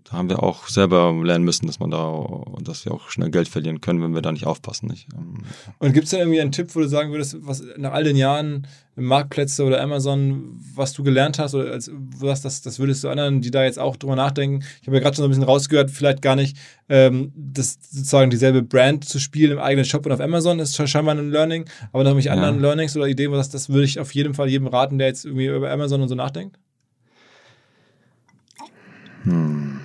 da 0.04 0.12
haben 0.12 0.28
wir 0.28 0.42
auch 0.42 0.68
selber 0.68 1.14
lernen 1.22 1.44
müssen, 1.44 1.66
dass 1.66 1.80
man 1.80 1.90
da, 1.90 2.44
dass 2.62 2.84
wir 2.84 2.92
auch 2.92 3.10
schnell 3.10 3.30
Geld 3.30 3.48
verlieren 3.48 3.80
können, 3.80 4.02
wenn 4.02 4.14
wir 4.14 4.22
da 4.22 4.32
nicht 4.32 4.46
aufpassen. 4.46 4.88
Nicht? 4.88 5.08
Ähm, 5.14 5.42
Und 5.78 5.92
gibt 5.92 6.04
es 6.04 6.10
da 6.10 6.18
irgendwie 6.18 6.40
einen 6.40 6.52
Tipp, 6.52 6.74
wo 6.74 6.80
du 6.80 6.88
sagen 6.88 7.10
würdest, 7.10 7.36
was 7.40 7.62
nach 7.76 7.92
all 7.92 8.04
den 8.04 8.16
Jahren 8.16 8.66
Marktplätze 8.96 9.64
oder 9.64 9.82
Amazon, 9.82 10.58
was 10.74 10.94
du 10.94 11.02
gelernt 11.02 11.38
hast, 11.38 11.54
oder 11.54 11.72
als, 11.72 11.90
wo 11.92 12.26
das, 12.26 12.40
das, 12.40 12.62
das 12.62 12.78
würdest 12.78 13.04
du 13.04 13.08
anderen, 13.08 13.42
die 13.42 13.50
da 13.50 13.62
jetzt 13.62 13.78
auch 13.78 13.96
drüber 13.96 14.16
nachdenken, 14.16 14.64
ich 14.80 14.86
habe 14.86 14.96
ja 14.96 15.02
gerade 15.02 15.16
schon 15.16 15.22
so 15.22 15.26
ein 15.26 15.30
bisschen 15.30 15.44
rausgehört, 15.44 15.90
vielleicht 15.90 16.22
gar 16.22 16.34
nicht, 16.34 16.56
ähm, 16.88 17.32
das 17.36 17.78
sozusagen 17.90 18.30
dieselbe 18.30 18.62
Brand 18.62 19.04
zu 19.04 19.18
spielen 19.18 19.52
im 19.52 19.58
eigenen 19.58 19.84
Shop 19.84 20.06
und 20.06 20.12
auf 20.12 20.20
Amazon 20.20 20.58
ist 20.60 20.76
scheinbar 20.88 21.14
ein 21.14 21.30
Learning, 21.30 21.66
aber 21.92 22.04
nach 22.04 22.14
mich 22.14 22.30
anderen 22.30 22.56
ja. 22.56 22.62
Learnings 22.62 22.96
oder 22.96 23.06
Ideen, 23.06 23.32
was 23.32 23.50
das 23.50 23.68
würde 23.68 23.84
ich 23.84 24.00
auf 24.00 24.14
jeden 24.14 24.32
Fall 24.32 24.48
jedem 24.48 24.66
raten, 24.66 24.98
der 24.98 25.08
jetzt 25.08 25.26
irgendwie 25.26 25.46
über 25.46 25.70
Amazon 25.70 26.00
und 26.00 26.08
so 26.08 26.14
nachdenkt? 26.14 26.58
Hm. 29.24 29.80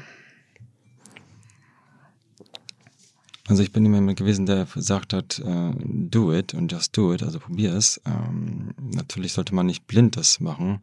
Also 3.52 3.64
ich 3.64 3.74
bin 3.74 3.84
jemand 3.84 4.18
gewesen, 4.18 4.46
der 4.46 4.64
gesagt 4.64 5.12
hat, 5.12 5.40
äh, 5.40 5.74
do 5.76 6.32
it 6.34 6.54
und 6.54 6.72
just 6.72 6.96
do 6.96 7.14
it, 7.14 7.22
also 7.22 7.38
probier 7.38 7.74
es. 7.74 8.00
Ähm, 8.06 8.74
natürlich 8.80 9.34
sollte 9.34 9.54
man 9.54 9.66
nicht 9.66 9.88
blind 9.88 10.16
das 10.16 10.40
machen. 10.40 10.80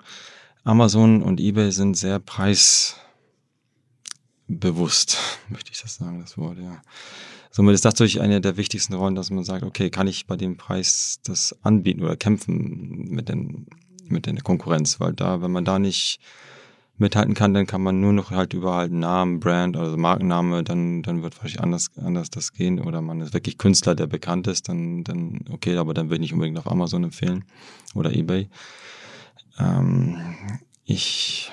Amazon 0.64 1.22
und 1.22 1.40
eBay 1.40 1.72
sind 1.72 1.96
sehr 1.96 2.18
preisbewusst, 2.18 2.98
möchte 5.48 5.72
ich 5.72 5.80
das 5.80 5.94
sagen, 5.94 6.20
das 6.20 6.36
Wort, 6.36 6.58
ja. 6.58 6.82
Somit 7.50 7.74
ist 7.74 7.86
das 7.86 7.94
natürlich 7.94 8.20
eine 8.20 8.42
der 8.42 8.58
wichtigsten 8.58 8.92
Rollen, 8.92 9.14
dass 9.14 9.30
man 9.30 9.44
sagt, 9.44 9.62
okay, 9.62 9.88
kann 9.88 10.06
ich 10.06 10.26
bei 10.26 10.36
dem 10.36 10.58
Preis 10.58 11.20
das 11.24 11.56
anbieten 11.62 12.02
oder 12.02 12.18
kämpfen 12.18 13.08
mit, 13.08 13.30
den, 13.30 13.66
mit 14.08 14.26
der 14.26 14.34
Konkurrenz, 14.42 15.00
weil 15.00 15.14
da, 15.14 15.40
wenn 15.40 15.52
man 15.52 15.64
da 15.64 15.78
nicht 15.78 16.20
mithalten 16.98 17.34
kann, 17.34 17.54
dann 17.54 17.66
kann 17.66 17.82
man 17.82 18.00
nur 18.00 18.12
noch 18.12 18.30
halt 18.30 18.54
über 18.54 18.74
halt 18.74 18.92
Namen, 18.92 19.40
Brand, 19.40 19.76
also 19.76 19.96
Markenname, 19.96 20.64
dann, 20.64 21.02
dann 21.02 21.22
wird 21.22 21.36
wahrscheinlich 21.36 21.60
anders, 21.60 21.90
anders 21.96 22.30
das 22.30 22.52
gehen. 22.52 22.80
Oder 22.80 23.00
man 23.00 23.20
ist 23.20 23.34
wirklich 23.34 23.58
Künstler, 23.58 23.94
der 23.94 24.06
bekannt 24.06 24.46
ist, 24.46 24.68
dann, 24.68 25.04
dann 25.04 25.40
okay, 25.50 25.76
aber 25.76 25.94
dann 25.94 26.06
würde 26.06 26.16
ich 26.16 26.20
nicht 26.20 26.32
unbedingt 26.34 26.58
auf 26.58 26.70
Amazon 26.70 27.04
empfehlen 27.04 27.44
oder 27.94 28.12
Ebay. 28.12 28.48
Ähm, 29.58 30.18
ich, 30.84 31.50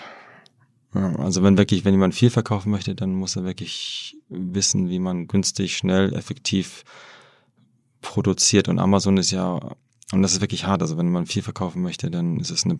also 0.93 1.43
wenn 1.43 1.57
wirklich, 1.57 1.85
wenn 1.85 1.93
jemand 1.93 2.15
viel 2.15 2.29
verkaufen 2.29 2.71
möchte, 2.71 2.95
dann 2.95 3.13
muss 3.13 3.35
er 3.35 3.43
wirklich 3.43 4.17
wissen, 4.29 4.89
wie 4.89 4.99
man 4.99 5.27
günstig, 5.27 5.77
schnell, 5.77 6.13
effektiv 6.13 6.83
produziert. 8.01 8.69
Und 8.69 8.79
Amazon 8.79 9.17
ist 9.17 9.31
ja 9.31 9.75
und 10.11 10.21
das 10.21 10.33
ist 10.33 10.41
wirklich 10.41 10.65
hart. 10.65 10.81
Also 10.81 10.97
wenn 10.97 11.11
man 11.11 11.25
viel 11.25 11.41
verkaufen 11.41 11.81
möchte, 11.81 12.11
dann 12.11 12.39
ist 12.39 12.51
es 12.51 12.63
eine, 12.63 12.79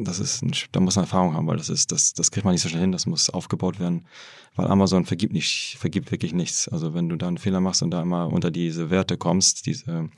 das 0.00 0.20
ist, 0.20 0.42
ein, 0.42 0.52
da 0.70 0.78
muss 0.80 0.94
man 0.94 1.04
Erfahrung 1.04 1.34
haben, 1.34 1.48
weil 1.48 1.56
das 1.56 1.68
ist, 1.68 1.90
das, 1.90 2.12
das 2.12 2.30
kriegt 2.30 2.44
man 2.44 2.52
nicht 2.52 2.62
so 2.62 2.68
schnell 2.68 2.82
hin. 2.82 2.92
Das 2.92 3.06
muss 3.06 3.28
aufgebaut 3.28 3.80
werden, 3.80 4.06
weil 4.54 4.68
Amazon 4.68 5.04
vergibt 5.04 5.32
nicht, 5.32 5.76
vergibt 5.80 6.12
wirklich 6.12 6.32
nichts. 6.32 6.68
Also 6.68 6.94
wenn 6.94 7.08
du 7.08 7.16
da 7.16 7.26
einen 7.26 7.38
Fehler 7.38 7.60
machst 7.60 7.82
und 7.82 7.90
da 7.90 8.00
immer 8.02 8.32
unter 8.32 8.52
diese 8.52 8.90
Werte 8.90 9.16
kommst, 9.16 9.66
diese, 9.66 10.10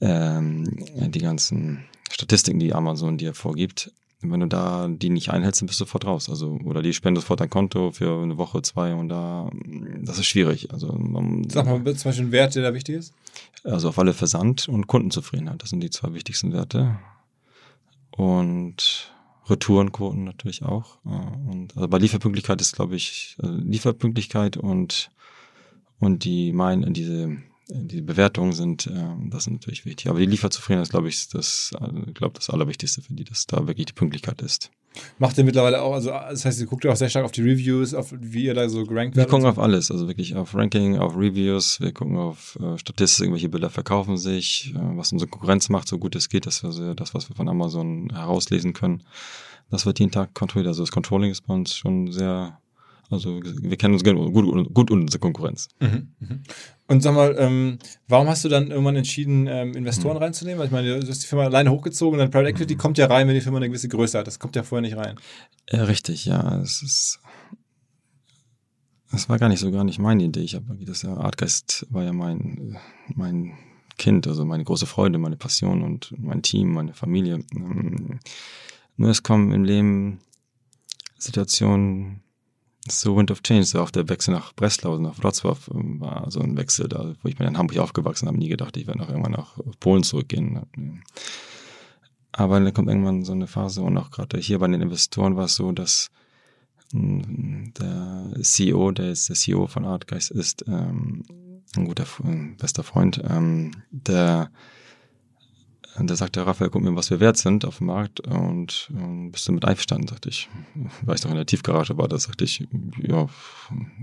ähm, 0.00 0.64
die 1.10 1.18
ganzen 1.18 1.84
Statistiken, 2.10 2.58
die 2.58 2.72
Amazon 2.72 3.18
dir 3.18 3.34
vorgibt, 3.34 3.92
wenn 4.30 4.40
du 4.40 4.46
da 4.46 4.88
die 4.88 5.10
nicht 5.10 5.30
einhältst, 5.30 5.60
dann 5.60 5.66
bist 5.66 5.80
du 5.80 5.84
sofort 5.84 6.06
raus. 6.06 6.28
Also, 6.28 6.58
oder 6.64 6.82
die 6.82 6.92
spenden 6.92 7.20
sofort 7.20 7.40
dein 7.40 7.50
Konto 7.50 7.92
für 7.92 8.22
eine 8.22 8.38
Woche, 8.38 8.62
zwei 8.62 8.94
und 8.94 9.08
da, 9.08 9.50
das 10.02 10.18
ist 10.18 10.26
schwierig. 10.26 10.72
Also, 10.72 10.92
man, 10.92 11.48
Sag 11.48 11.66
mal, 11.66 11.82
zum 11.96 12.08
Beispiel 12.08 12.26
ein 12.26 12.32
Wert, 12.32 12.54
der 12.54 12.62
da 12.62 12.74
wichtig 12.74 12.96
ist? 12.96 13.14
Also 13.64 13.88
auf 13.88 13.98
alle 13.98 14.12
Versand 14.12 14.68
und 14.68 14.86
Kundenzufriedenheit. 14.86 15.62
Das 15.62 15.70
sind 15.70 15.80
die 15.80 15.90
zwei 15.90 16.12
wichtigsten 16.14 16.52
Werte. 16.52 16.98
Und 18.10 19.12
Retourenquoten 19.48 20.24
natürlich 20.24 20.62
auch. 20.62 20.98
Und 21.04 21.76
also 21.76 21.88
bei 21.88 21.98
Lieferpünktlichkeit 21.98 22.60
ist, 22.60 22.74
glaube 22.76 22.96
ich, 22.96 23.36
also 23.42 23.54
Lieferpünktlichkeit 23.54 24.56
und, 24.56 25.10
und 25.98 26.24
die 26.24 26.52
mein, 26.52 26.92
diese 26.94 27.36
die 27.68 28.02
Bewertungen 28.02 28.52
sind, 28.52 28.86
äh, 28.86 28.90
das 29.30 29.46
ist 29.46 29.52
natürlich 29.52 29.86
wichtig. 29.86 30.08
Aber 30.08 30.18
die 30.18 30.26
Lieferzufriedenheit 30.26 30.86
ist, 30.86 30.90
glaube 30.90 31.08
ich, 31.08 31.28
das, 31.28 31.72
äh, 31.80 32.12
glaube 32.12 32.34
das 32.38 32.50
Allerwichtigste 32.50 33.02
für 33.02 33.14
die, 33.14 33.24
dass 33.24 33.46
da 33.46 33.66
wirklich 33.66 33.86
die 33.86 33.92
Pünktlichkeit 33.92 34.42
ist. 34.42 34.70
Macht 35.18 35.36
ihr 35.38 35.44
mittlerweile 35.44 35.82
auch, 35.82 35.92
also 35.92 36.10
das 36.10 36.44
heißt, 36.44 36.60
ihr 36.60 36.66
guckt 36.66 36.84
ja 36.84 36.92
auch 36.92 36.96
sehr 36.96 37.08
stark 37.08 37.24
auf 37.24 37.32
die 37.32 37.42
Reviews, 37.42 37.94
auf 37.94 38.14
wie 38.16 38.44
ihr 38.44 38.54
da 38.54 38.68
so 38.68 38.84
gerankt 38.84 39.16
werdet? 39.16 39.28
Wir 39.28 39.30
gucken 39.30 39.48
auf 39.48 39.58
alles, 39.58 39.90
also 39.90 40.06
wirklich 40.06 40.36
auf 40.36 40.54
Ranking, 40.54 40.98
auf 40.98 41.16
Reviews, 41.16 41.80
wir 41.80 41.92
gucken 41.92 42.16
auf 42.16 42.56
äh, 42.60 42.78
Statistiken, 42.78 43.32
welche 43.32 43.48
Bilder 43.48 43.70
verkaufen 43.70 44.16
sich, 44.16 44.72
äh, 44.74 44.96
was 44.96 45.10
unsere 45.10 45.28
Konkurrenz 45.28 45.68
macht, 45.68 45.88
so 45.88 45.98
gut 45.98 46.14
es 46.14 46.28
geht, 46.28 46.46
das 46.46 46.62
ist 46.62 46.80
das, 46.96 47.14
was 47.14 47.28
wir 47.28 47.34
von 47.34 47.48
Amazon 47.48 48.10
herauslesen 48.12 48.72
können. 48.72 49.02
Das 49.70 49.86
wird 49.86 49.98
jeden 49.98 50.12
Tag 50.12 50.32
kontrolliert, 50.34 50.68
also 50.68 50.82
das 50.82 50.92
Controlling 50.92 51.30
ist 51.30 51.46
bei 51.46 51.54
uns 51.54 51.74
schon 51.74 52.12
sehr 52.12 52.60
also 53.10 53.40
wir 53.42 53.76
kennen 53.76 53.94
uns 53.94 54.04
gut, 54.04 54.74
gut 54.74 54.90
unsere 54.90 55.18
Konkurrenz. 55.20 55.68
Mhm, 55.80 56.14
mhm. 56.18 56.42
Und 56.86 57.02
sag 57.02 57.14
mal, 57.14 57.34
ähm, 57.38 57.78
warum 58.08 58.28
hast 58.28 58.44
du 58.44 58.48
dann 58.48 58.70
irgendwann 58.70 58.96
entschieden, 58.96 59.46
ähm, 59.46 59.74
Investoren 59.74 60.16
mhm. 60.16 60.22
reinzunehmen? 60.22 60.58
Weil 60.58 60.66
ich 60.66 60.72
meine, 60.72 61.00
du 61.00 61.08
hast 61.08 61.22
die 61.22 61.26
Firma 61.26 61.44
alleine 61.44 61.70
hochgezogen 61.70 62.14
und 62.14 62.18
dann 62.18 62.30
Private 62.30 62.50
Equity 62.50 62.74
mhm. 62.74 62.78
kommt 62.78 62.98
ja 62.98 63.06
rein, 63.06 63.26
wenn 63.26 63.34
die 63.34 63.40
Firma 63.40 63.58
eine 63.58 63.68
gewisse 63.68 63.88
Größe 63.88 64.18
hat. 64.18 64.26
Das 64.26 64.38
kommt 64.38 64.56
ja 64.56 64.62
vorher 64.62 64.82
nicht 64.82 64.96
rein. 64.96 65.16
Ja, 65.70 65.84
richtig, 65.84 66.26
ja. 66.26 66.60
Es 66.60 66.82
ist. 66.82 67.20
Das 69.10 69.28
war 69.28 69.38
gar 69.38 69.48
nicht 69.48 69.60
so 69.60 69.70
gar 69.70 69.84
nicht 69.84 70.00
meine 70.00 70.24
Idee. 70.24 70.40
Ich 70.40 70.56
habe 70.56 70.76
das 70.80 71.02
ja 71.02 71.16
Artgeist 71.16 71.86
war 71.90 72.02
ja 72.02 72.12
mein 72.12 72.76
mein 73.14 73.52
Kind, 73.96 74.26
also 74.26 74.44
meine 74.44 74.64
große 74.64 74.86
Freude, 74.86 75.18
meine 75.18 75.36
Passion 75.36 75.82
und 75.82 76.12
mein 76.18 76.42
Team, 76.42 76.72
meine 76.72 76.94
Familie. 76.94 77.44
Ähm, 77.54 78.18
nur 78.96 79.10
es 79.10 79.22
kommen 79.22 79.52
im 79.52 79.62
Leben 79.62 80.18
Situationen, 81.16 82.23
so 82.88 83.16
Wind 83.16 83.30
of 83.30 83.42
Change, 83.42 83.64
so 83.64 83.80
auch 83.80 83.90
der 83.90 84.08
Wechsel 84.08 84.34
nach 84.34 84.52
Breslau, 84.52 84.98
nach 84.98 85.18
Wrocław 85.18 85.74
ähm, 85.74 86.00
war 86.00 86.30
so 86.30 86.40
ein 86.40 86.56
Wechsel, 86.56 86.88
da, 86.88 87.14
wo 87.22 87.28
ich 87.28 87.36
bin 87.36 87.46
in 87.46 87.56
Hamburg 87.56 87.78
aufgewachsen 87.78 88.28
habe, 88.28 88.38
nie 88.38 88.48
gedacht, 88.48 88.76
ich 88.76 88.86
werde 88.86 89.00
noch 89.00 89.08
irgendwann 89.08 89.32
nach 89.32 89.58
Polen 89.80 90.02
zurückgehen. 90.02 90.60
Aber 92.32 92.60
dann 92.60 92.74
kommt 92.74 92.88
irgendwann 92.88 93.24
so 93.24 93.32
eine 93.32 93.46
Phase 93.46 93.80
und 93.80 93.96
auch 93.96 94.10
gerade 94.10 94.38
hier 94.38 94.58
bei 94.58 94.66
den 94.66 94.82
Investoren 94.82 95.36
war 95.36 95.44
es 95.44 95.54
so, 95.54 95.72
dass 95.72 96.10
hm, 96.92 97.72
der 97.78 98.32
CEO, 98.42 98.90
der 98.90 99.08
jetzt 99.08 99.28
der 99.28 99.36
CEO 99.36 99.66
von 99.66 99.84
Artgeist 99.84 100.30
ist, 100.30 100.64
ähm, 100.68 101.24
ein 101.76 101.86
guter, 101.86 102.06
bester 102.58 102.82
Freund, 102.82 103.20
ähm, 103.28 103.72
der 103.90 104.50
und 105.96 106.10
da 106.10 106.16
sagte 106.16 106.44
Raphael, 106.44 106.70
guck 106.70 106.82
mir, 106.82 106.96
was 106.96 107.10
wir 107.10 107.20
wert 107.20 107.36
sind 107.36 107.64
auf 107.64 107.78
dem 107.78 107.86
Markt 107.86 108.20
und, 108.20 108.90
und 108.92 109.30
bist 109.30 109.46
du 109.46 109.52
mit 109.52 109.64
einverstanden, 109.64 110.08
sagte 110.08 110.28
ich. 110.28 110.48
Weil 111.02 111.14
ich 111.14 111.22
noch 111.22 111.30
in 111.30 111.36
der 111.36 111.46
Tiefgarage 111.46 111.96
war, 111.96 112.08
da 112.08 112.18
sagte 112.18 112.44
ich, 112.44 112.66
ja, 113.00 113.28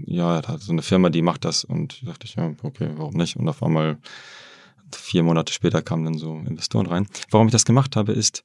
ja, 0.05 0.39
er 0.39 0.47
hat 0.47 0.61
so 0.61 0.71
eine 0.71 0.83
Firma, 0.83 1.09
die 1.09 1.21
macht 1.21 1.43
das 1.43 1.63
und 1.63 2.05
dachte 2.07 2.27
ich, 2.27 2.35
ja, 2.35 2.53
okay, 2.63 2.91
warum 2.95 3.15
nicht? 3.15 3.35
Und 3.35 3.47
auf 3.49 3.61
einmal 3.61 3.97
vier 4.93 5.23
Monate 5.23 5.51
später 5.51 5.81
kamen 5.81 6.05
dann 6.05 6.17
so 6.17 6.37
Investoren 6.37 6.85
rein. 6.85 7.07
Warum 7.29 7.47
ich 7.47 7.51
das 7.51 7.65
gemacht 7.65 7.95
habe, 7.95 8.13
ist, 8.13 8.43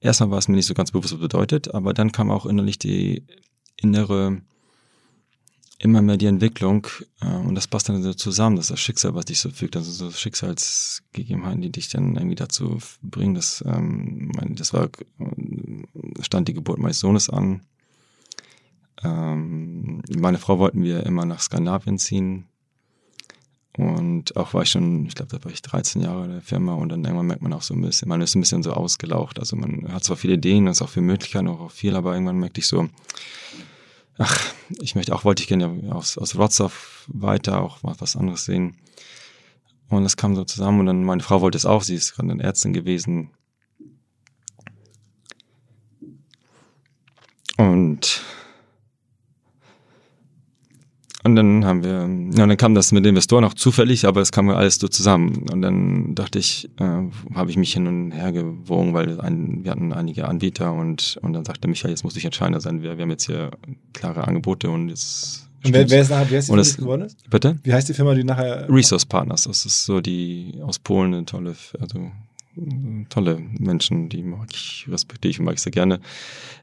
erstmal 0.00 0.30
war 0.30 0.38
es 0.38 0.48
mir 0.48 0.56
nicht 0.56 0.66
so 0.66 0.74
ganz 0.74 0.90
bewusst, 0.90 1.12
was 1.12 1.20
bedeutet, 1.20 1.74
aber 1.74 1.92
dann 1.92 2.12
kam 2.12 2.30
auch 2.30 2.46
innerlich 2.46 2.78
die 2.78 3.26
innere 3.76 4.40
immer 5.84 6.00
mehr 6.00 6.16
die 6.16 6.26
Entwicklung 6.26 6.86
äh, 7.20 7.26
und 7.26 7.54
das 7.54 7.66
passt 7.66 7.88
dann 7.88 8.02
so 8.02 8.14
zusammen, 8.14 8.56
dass 8.56 8.68
das 8.68 8.80
Schicksal, 8.80 9.14
was 9.14 9.24
dich 9.24 9.40
so 9.40 9.50
fügt, 9.50 9.76
also 9.76 9.90
so 9.90 10.10
Schicksalsgegebenheiten, 10.10 11.60
die 11.60 11.70
dich 11.70 11.88
dann 11.88 12.16
irgendwie 12.16 12.36
dazu 12.36 12.78
bringen, 13.02 13.34
dass 13.34 13.64
ähm, 13.66 14.30
das 14.50 14.72
war 14.72 14.84
äh, 14.84 16.22
stand 16.22 16.48
die 16.48 16.54
Geburt 16.54 16.78
meines 16.78 17.00
Sohnes 17.00 17.28
an. 17.28 17.62
Ähm, 19.02 20.02
meine 20.16 20.38
Frau 20.38 20.58
wollten 20.58 20.84
wir 20.84 21.04
immer 21.04 21.24
nach 21.24 21.40
Skandinavien 21.40 21.98
ziehen 21.98 22.46
und 23.76 24.36
auch 24.36 24.52
war 24.52 24.62
ich 24.62 24.70
schon, 24.70 25.06
ich 25.06 25.14
glaube, 25.14 25.36
da 25.36 25.42
war 25.44 25.50
ich 25.50 25.62
13 25.62 26.02
Jahre 26.02 26.24
in 26.24 26.30
der 26.30 26.42
Firma 26.42 26.74
und 26.74 26.90
dann 26.90 27.04
irgendwann 27.04 27.26
merkt 27.26 27.42
man 27.42 27.54
auch 27.54 27.62
so 27.62 27.74
ein 27.74 27.80
bisschen, 27.80 28.08
man 28.08 28.20
ist 28.20 28.34
ein 28.34 28.40
bisschen 28.40 28.62
so 28.62 28.72
ausgelaucht. 28.72 29.38
Also 29.38 29.56
man 29.56 29.90
hat 29.92 30.04
zwar 30.04 30.16
viele 30.16 30.34
Ideen, 30.34 30.66
ist 30.66 30.82
auch 30.82 30.90
viele 30.90 31.06
Möglichkeiten, 31.06 31.48
auch 31.48 31.70
viel, 31.70 31.96
aber 31.96 32.12
irgendwann 32.12 32.38
merkte 32.38 32.60
ich 32.60 32.66
so, 32.66 32.88
ach, 34.18 34.54
ich 34.80 34.94
möchte 34.94 35.14
auch, 35.14 35.24
wollte 35.24 35.42
ich 35.42 35.48
gerne 35.48 35.94
aus, 35.94 36.18
aus 36.18 36.36
Wrocław 36.36 36.72
weiter 37.08 37.60
auch 37.60 37.82
mal 37.82 37.94
was 37.98 38.16
anderes 38.16 38.44
sehen. 38.44 38.76
Und 39.88 40.04
das 40.04 40.16
kam 40.16 40.34
so 40.34 40.44
zusammen 40.44 40.80
und 40.80 40.86
dann 40.86 41.04
meine 41.04 41.22
Frau 41.22 41.40
wollte 41.40 41.58
es 41.58 41.66
auch, 41.66 41.82
sie 41.82 41.94
ist 41.94 42.14
gerade 42.14 42.32
eine 42.32 42.42
Ärztin 42.42 42.72
gewesen. 42.72 43.30
Und 47.58 48.22
Und 51.24 51.36
dann 51.36 51.64
haben 51.64 51.84
wir, 51.84 52.08
ja, 52.36 52.46
dann 52.46 52.56
kam 52.56 52.74
das 52.74 52.90
mit 52.90 53.04
dem 53.04 53.10
Investor 53.10 53.40
noch 53.40 53.54
zufällig, 53.54 54.06
aber 54.06 54.20
es 54.20 54.32
kam 54.32 54.48
alles 54.50 54.76
so 54.76 54.88
zusammen. 54.88 55.46
Und 55.52 55.62
dann 55.62 56.14
dachte 56.16 56.38
ich, 56.40 56.68
äh, 56.80 56.84
habe 57.34 57.50
ich 57.50 57.56
mich 57.56 57.72
hin 57.74 57.86
und 57.86 58.10
her 58.10 58.32
gewogen, 58.32 58.92
weil 58.92 59.20
ein, 59.20 59.62
wir 59.62 59.70
hatten 59.70 59.92
einige 59.92 60.26
Anbieter 60.26 60.72
und, 60.72 61.18
und 61.22 61.32
dann 61.32 61.44
sagte 61.44 61.68
Michael, 61.68 61.90
jetzt 61.92 62.02
muss 62.02 62.16
ich 62.16 62.24
entscheiden 62.24 62.58
sein. 62.60 62.82
Wir, 62.82 62.96
wir 62.98 63.02
haben 63.02 63.10
jetzt 63.10 63.26
hier 63.26 63.52
klare 63.92 64.26
Angebote 64.26 64.68
und 64.68 64.88
jetzt. 64.88 65.48
Und 65.64 65.72
wer, 65.74 65.88
wer 65.88 66.02
ist 66.02 66.10
nachher, 66.10 66.26
wer 66.28 66.38
ist 66.40 66.48
die 66.48 66.52
Und 66.52 66.58
es- 66.58 66.74
die 66.74 66.80
geworden 66.82 67.02
ist? 67.02 67.30
Bitte? 67.30 67.56
Wie 67.62 67.72
heißt 67.72 67.88
die 67.88 67.94
Firma, 67.94 68.14
die 68.14 68.24
nachher. 68.24 68.66
Resource 68.68 69.06
Partners, 69.06 69.44
das 69.44 69.64
ist 69.64 69.84
so 69.84 70.00
die 70.00 70.54
aus 70.64 70.80
Polen 70.80 71.14
eine 71.14 71.24
tolle, 71.24 71.54
also 71.80 72.10
tolle 73.08 73.38
Menschen, 73.58 74.08
die 74.08 74.22
mag 74.22 74.48
ich, 74.52 74.86
respektiere 74.88 75.30
ich 75.30 75.38
und 75.38 75.46
mag 75.46 75.54
ich 75.54 75.62
sehr 75.62 75.72
gerne. 75.72 76.00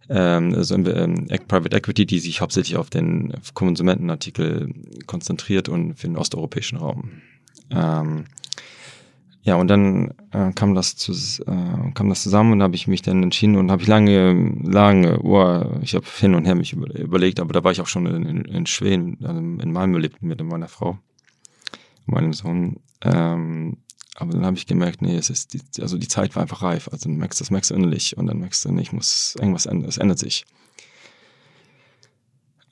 Ähm, 0.09 0.53
also 0.55 0.75
ähm, 0.75 1.27
Private 1.47 1.75
Equity, 1.75 2.05
die 2.05 2.19
sich 2.19 2.41
hauptsächlich 2.41 2.77
auf 2.77 2.89
den 2.89 3.33
Konsumentenartikel 3.53 4.73
konzentriert 5.07 5.69
und 5.69 5.95
für 5.95 6.07
den 6.07 6.17
osteuropäischen 6.17 6.77
Raum. 6.77 7.21
Ähm, 7.71 8.25
ja, 9.41 9.55
und 9.55 9.67
dann 9.67 10.13
äh, 10.31 10.51
kam 10.53 10.75
das 10.75 10.95
zu, 10.95 11.11
äh, 11.11 11.91
kam 11.93 12.09
das 12.09 12.23
zusammen 12.23 12.53
und 12.53 12.61
habe 12.61 12.75
ich 12.75 12.87
mich 12.87 13.01
dann 13.01 13.23
entschieden 13.23 13.55
und 13.55 13.71
habe 13.71 13.81
ich 13.81 13.87
lange, 13.87 14.53
lange, 14.63 15.19
oh, 15.21 15.79
ich 15.81 15.95
habe 15.95 16.05
hin 16.19 16.35
und 16.35 16.45
her 16.45 16.55
mich 16.55 16.73
über, 16.73 16.93
überlegt, 16.93 17.39
aber 17.39 17.53
da 17.53 17.63
war 17.63 17.71
ich 17.71 17.81
auch 17.81 17.87
schon 17.87 18.05
in, 18.05 18.45
in, 18.45 18.65
Schweden, 18.65 19.17
also 19.23 19.39
in 19.39 19.71
Malmö 19.71 19.97
lebten 19.97 20.27
mit 20.27 20.43
meiner 20.43 20.67
Frau 20.67 20.99
meinem 22.05 22.33
Sohn. 22.33 22.77
Ähm, 23.01 23.77
aber 24.19 24.33
dann 24.33 24.45
habe 24.45 24.57
ich 24.57 24.67
gemerkt, 24.67 25.01
nee, 25.01 25.15
es 25.15 25.29
ist 25.29 25.53
die, 25.53 25.81
also 25.81 25.97
die 25.97 26.09
Zeit 26.09 26.35
war 26.35 26.41
einfach 26.43 26.61
reif. 26.61 26.89
Also 26.91 27.07
du 27.07 27.15
merkst, 27.15 27.39
das 27.39 27.51
merkst 27.51 27.71
du 27.71 27.75
innerlich 27.75 28.17
und 28.17 28.27
dann 28.27 28.39
merkst 28.39 28.65
du, 28.65 28.71
nee, 28.71 28.81
ich 28.81 28.91
muss 28.91 29.35
irgendwas 29.39 29.65
ändern, 29.65 29.87
es 29.87 29.97
ändert 29.97 30.19
sich. 30.19 30.45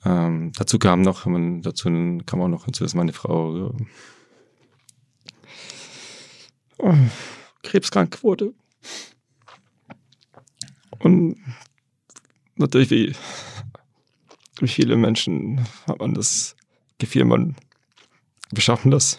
Ähm, 0.04 0.52
dazu 0.56 0.78
kam 0.78 1.00
noch, 1.00 1.26
dazu 1.62 1.88
kam 2.26 2.42
auch 2.42 2.48
noch 2.48 2.66
hinzu, 2.66 2.84
dass 2.84 2.94
meine 2.94 3.14
Frau 3.14 3.74
äh, 6.80 6.94
krebskrank 7.62 8.22
wurde. 8.22 8.52
Und 10.98 11.36
natürlich, 12.56 12.90
wie, 12.90 13.14
wie 14.60 14.68
viele 14.68 14.96
Menschen 14.96 15.66
hat 15.86 16.00
man 16.00 16.12
das 16.12 16.56
Gefühl, 16.98 17.24
man, 17.24 17.56
wir 18.50 18.62
schaffen 18.62 18.90
das. 18.90 19.18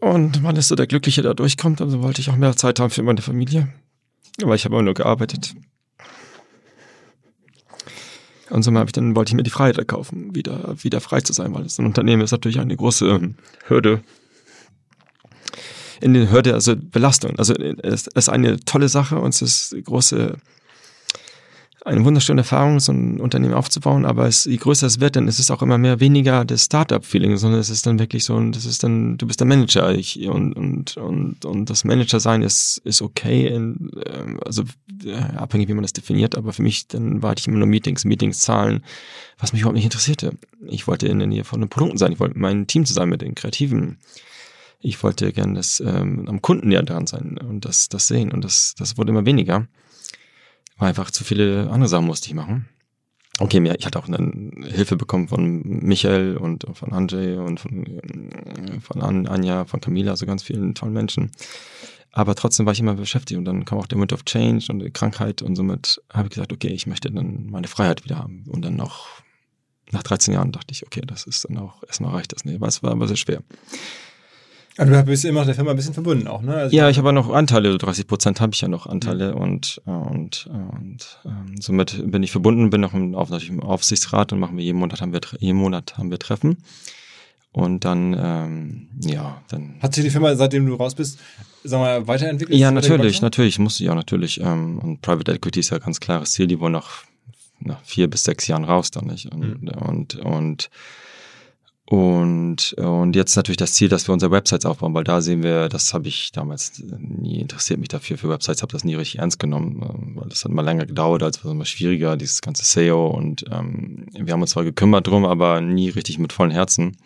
Und 0.00 0.42
man 0.42 0.56
ist 0.56 0.68
so 0.68 0.74
der 0.74 0.86
Glückliche, 0.86 1.22
der 1.22 1.34
durchkommt. 1.34 1.80
Also 1.80 2.02
wollte 2.02 2.20
ich 2.20 2.30
auch 2.30 2.36
mehr 2.36 2.56
Zeit 2.56 2.80
haben 2.80 2.90
für 2.90 3.02
meine 3.02 3.22
Familie. 3.22 3.68
Aber 4.42 4.54
ich 4.54 4.64
habe 4.64 4.76
auch 4.76 4.82
nur 4.82 4.94
gearbeitet. 4.94 5.54
Und 8.48 8.64
so 8.64 8.72
ich 8.72 8.92
dann 8.92 9.14
wollte 9.14 9.30
ich 9.30 9.36
mir 9.36 9.44
die 9.44 9.50
Freiheit 9.50 9.78
erkaufen, 9.78 10.34
wieder, 10.34 10.74
wieder 10.82 11.00
frei 11.00 11.20
zu 11.20 11.32
sein, 11.32 11.54
weil 11.54 11.62
das 11.62 11.78
ein 11.78 11.86
Unternehmen 11.86 12.22
ist 12.22 12.32
natürlich 12.32 12.58
eine 12.58 12.76
große 12.76 13.06
ähm, 13.06 13.36
Hürde. 13.66 14.02
In 16.00 16.14
den 16.14 16.32
Hürde, 16.32 16.54
also 16.54 16.74
Belastung. 16.76 17.38
Also 17.38 17.54
es 17.54 18.08
ist 18.08 18.28
eine 18.28 18.58
tolle 18.60 18.88
Sache 18.88 19.18
und 19.20 19.34
es 19.34 19.42
ist 19.42 19.72
eine 19.72 19.82
große, 19.82 20.38
eine 21.84 22.04
wunderschöne 22.04 22.42
Erfahrung, 22.42 22.78
so 22.78 22.92
ein 22.92 23.20
Unternehmen 23.20 23.54
aufzubauen, 23.54 24.04
aber 24.04 24.26
es, 24.26 24.44
je 24.44 24.56
größer 24.56 24.86
es 24.86 25.00
wird, 25.00 25.16
dann 25.16 25.28
ist 25.28 25.38
es 25.38 25.50
auch 25.50 25.62
immer 25.62 25.78
mehr 25.78 25.98
weniger 25.98 26.44
das 26.44 26.64
Startup-Feeling, 26.64 27.36
sondern 27.36 27.60
es 27.60 27.70
ist 27.70 27.86
dann 27.86 27.98
wirklich 27.98 28.24
so, 28.24 28.38
das 28.50 28.66
ist 28.66 28.82
dann, 28.82 29.16
du 29.16 29.26
bist 29.26 29.40
der 29.40 29.46
Manager 29.46 29.92
ich, 29.94 30.28
und, 30.28 30.52
und, 30.52 30.96
und, 30.98 31.44
und 31.44 31.70
das 31.70 31.84
Manager-Sein 31.84 32.42
ist, 32.42 32.82
ist 32.84 33.00
okay, 33.00 33.46
in, 33.46 33.90
ähm, 34.06 34.40
also 34.44 34.64
äh, 35.04 35.14
abhängig, 35.36 35.68
wie 35.68 35.74
man 35.74 35.82
das 35.82 35.94
definiert, 35.94 36.36
aber 36.36 36.52
für 36.52 36.62
mich, 36.62 36.86
dann 36.88 37.22
war 37.22 37.34
ich 37.36 37.46
immer 37.46 37.58
nur 37.58 37.66
Meetings, 37.66 38.04
Meetings, 38.04 38.40
Zahlen, 38.40 38.84
was 39.38 39.52
mich 39.52 39.62
überhaupt 39.62 39.76
nicht 39.76 39.84
interessierte. 39.84 40.32
Ich 40.66 40.86
wollte 40.86 41.08
in 41.08 41.18
der 41.18 41.28
Nähe 41.28 41.44
von 41.44 41.60
den 41.60 41.70
Produkten 41.70 41.96
sein, 41.96 42.12
ich 42.12 42.20
wollte 42.20 42.38
meinem 42.38 42.66
Team 42.66 42.84
zusammen 42.84 43.10
mit 43.10 43.22
den 43.22 43.34
Kreativen. 43.34 43.98
Ich 44.82 45.02
wollte 45.02 45.32
gerne 45.32 45.54
das 45.54 45.80
ähm, 45.80 46.26
am 46.26 46.40
Kunden 46.40 46.68
näher 46.68 46.82
dran 46.82 47.06
sein 47.06 47.38
und 47.38 47.64
das, 47.64 47.88
das 47.88 48.06
sehen 48.06 48.32
und 48.32 48.44
das, 48.44 48.74
das 48.78 48.96
wurde 48.96 49.10
immer 49.10 49.26
weniger 49.26 49.66
war 50.80 50.88
einfach 50.88 51.10
zu 51.10 51.24
viele 51.24 51.70
andere 51.70 51.88
Sachen 51.88 52.06
musste 52.06 52.28
ich 52.28 52.34
machen. 52.34 52.68
Okay, 53.38 53.60
mir, 53.60 53.78
ich 53.78 53.86
hatte 53.86 53.98
auch 53.98 54.06
dann 54.06 54.64
Hilfe 54.68 54.96
bekommen 54.96 55.28
von 55.28 55.62
Michael 55.62 56.36
und 56.36 56.66
von 56.74 56.92
Andrzej 56.92 57.38
und 57.38 57.58
von, 57.58 58.80
von 58.82 59.00
An 59.00 59.26
Anja, 59.26 59.64
von 59.64 59.80
Camila, 59.80 60.10
also 60.10 60.26
ganz 60.26 60.42
vielen 60.42 60.74
tollen 60.74 60.92
Menschen. 60.92 61.30
Aber 62.12 62.34
trotzdem 62.34 62.66
war 62.66 62.72
ich 62.72 62.80
immer 62.80 62.94
beschäftigt 62.94 63.38
und 63.38 63.44
dann 63.44 63.64
kam 63.64 63.78
auch 63.78 63.86
der 63.86 63.96
Moment 63.96 64.12
of 64.12 64.24
Change 64.24 64.66
und 64.68 64.80
die 64.80 64.90
Krankheit 64.90 65.42
und 65.42 65.56
somit 65.56 66.02
habe 66.12 66.26
ich 66.26 66.34
gesagt, 66.34 66.52
okay, 66.52 66.68
ich 66.68 66.86
möchte 66.86 67.10
dann 67.10 67.46
meine 67.50 67.68
Freiheit 67.68 68.04
wieder 68.04 68.18
haben. 68.18 68.44
Und 68.48 68.62
dann 68.62 68.76
noch 68.76 69.06
nach 69.92 70.02
13 70.02 70.34
Jahren 70.34 70.52
dachte 70.52 70.72
ich, 70.72 70.84
okay, 70.84 71.02
das 71.06 71.24
ist 71.24 71.48
dann 71.48 71.56
auch, 71.56 71.82
erstmal 71.84 72.12
reicht 72.12 72.32
das. 72.32 72.44
Nee, 72.44 72.56
aber 72.56 72.68
es 72.68 72.82
war 72.82 72.90
aber 72.90 73.06
sehr 73.06 73.16
schwer. 73.16 73.42
Also 74.80 74.94
du 74.94 75.04
bist 75.04 75.26
immer 75.26 75.40
noch 75.40 75.46
der 75.46 75.54
Firma 75.54 75.72
ein 75.72 75.76
bisschen 75.76 75.92
verbunden 75.92 76.26
auch, 76.26 76.40
ne? 76.40 76.54
Also 76.54 76.74
Ja, 76.74 76.88
ich 76.88 76.96
habe 76.96 77.08
ja 77.08 77.12
noch 77.12 77.28
Anteile, 77.28 77.76
30 77.76 78.06
Prozent 78.06 78.40
habe 78.40 78.54
ich 78.54 78.62
ja 78.62 78.68
noch 78.68 78.86
Anteile 78.86 79.34
und, 79.34 79.82
äh, 79.86 79.90
und, 79.90 80.48
äh, 80.48 80.56
und 80.56 81.18
ähm, 81.26 81.60
somit 81.60 82.02
bin 82.10 82.22
ich 82.22 82.30
verbunden, 82.30 82.70
bin 82.70 82.80
noch 82.80 82.94
im, 82.94 83.14
auf, 83.14 83.28
natürlich 83.28 83.50
im 83.52 83.62
Aufsichtsrat 83.62 84.32
und 84.32 84.38
machen 84.38 84.56
wir 84.56 84.64
jeden 84.64 84.78
Monat 84.78 85.02
haben 85.02 85.12
wir 85.12 85.20
jeden 85.38 85.58
Monat 85.58 85.98
haben 85.98 86.10
wir 86.10 86.18
Treffen. 86.18 86.56
Und 87.52 87.84
dann, 87.84 88.16
ähm, 88.18 88.88
ja, 89.02 89.42
dann. 89.48 89.74
Hat 89.82 89.94
sich 89.94 90.04
die 90.04 90.10
Firma, 90.10 90.34
seitdem 90.34 90.64
du 90.66 90.76
raus 90.76 90.94
bist, 90.94 91.18
sag 91.62 91.80
mal, 91.80 92.06
weiterentwickelt? 92.06 92.58
Ja, 92.58 92.70
natürlich, 92.70 93.20
natürlich, 93.20 93.58
musste 93.58 93.84
ich 93.84 93.90
auch 93.90 93.94
natürlich. 93.94 94.40
Ähm, 94.40 94.78
und 94.78 95.02
Private 95.02 95.32
Equity 95.32 95.60
ist 95.60 95.70
ja 95.70 95.78
ganz 95.78 96.00
klares 96.00 96.30
Ziel, 96.30 96.46
die 96.46 96.58
wollen 96.58 96.72
nach, 96.72 97.04
nach 97.58 97.82
vier 97.84 98.08
bis 98.08 98.24
sechs 98.24 98.46
Jahren 98.46 98.64
raus 98.64 98.90
dann 98.92 99.08
nicht. 99.08 99.30
Und, 99.30 99.68
und, 99.68 100.14
und, 100.14 100.14
und, 100.16 100.70
und 101.90 103.16
jetzt 103.16 103.34
natürlich 103.34 103.56
das 103.56 103.72
Ziel, 103.72 103.88
dass 103.88 104.08
wir 104.08 104.12
unsere 104.12 104.30
Websites 104.30 104.64
aufbauen, 104.64 104.94
weil 104.94 105.02
da 105.02 105.20
sehen 105.20 105.42
wir, 105.42 105.68
das 105.68 105.92
habe 105.92 106.06
ich 106.06 106.30
damals 106.30 106.80
nie 107.00 107.40
interessiert 107.40 107.80
mich 107.80 107.88
dafür 107.88 108.16
für 108.16 108.28
Websites, 108.28 108.62
habe 108.62 108.70
das 108.70 108.84
nie 108.84 108.94
richtig 108.94 109.18
ernst 109.18 109.40
genommen, 109.40 109.82
ähm, 109.82 110.12
weil 110.14 110.28
das 110.28 110.44
hat 110.44 110.52
immer 110.52 110.62
länger 110.62 110.86
gedauert, 110.86 111.24
als 111.24 111.44
war 111.44 111.50
immer 111.50 111.64
schwieriger, 111.64 112.16
dieses 112.16 112.42
ganze 112.42 112.64
SEO 112.64 113.08
und 113.08 113.44
ähm, 113.50 114.06
wir 114.12 114.32
haben 114.32 114.40
uns 114.40 114.50
zwar 114.50 114.62
gekümmert 114.62 115.08
drum, 115.08 115.24
aber 115.24 115.60
nie 115.60 115.88
richtig 115.88 116.20
mit 116.20 116.32
vollen 116.32 116.52
Herzen. 116.52 116.96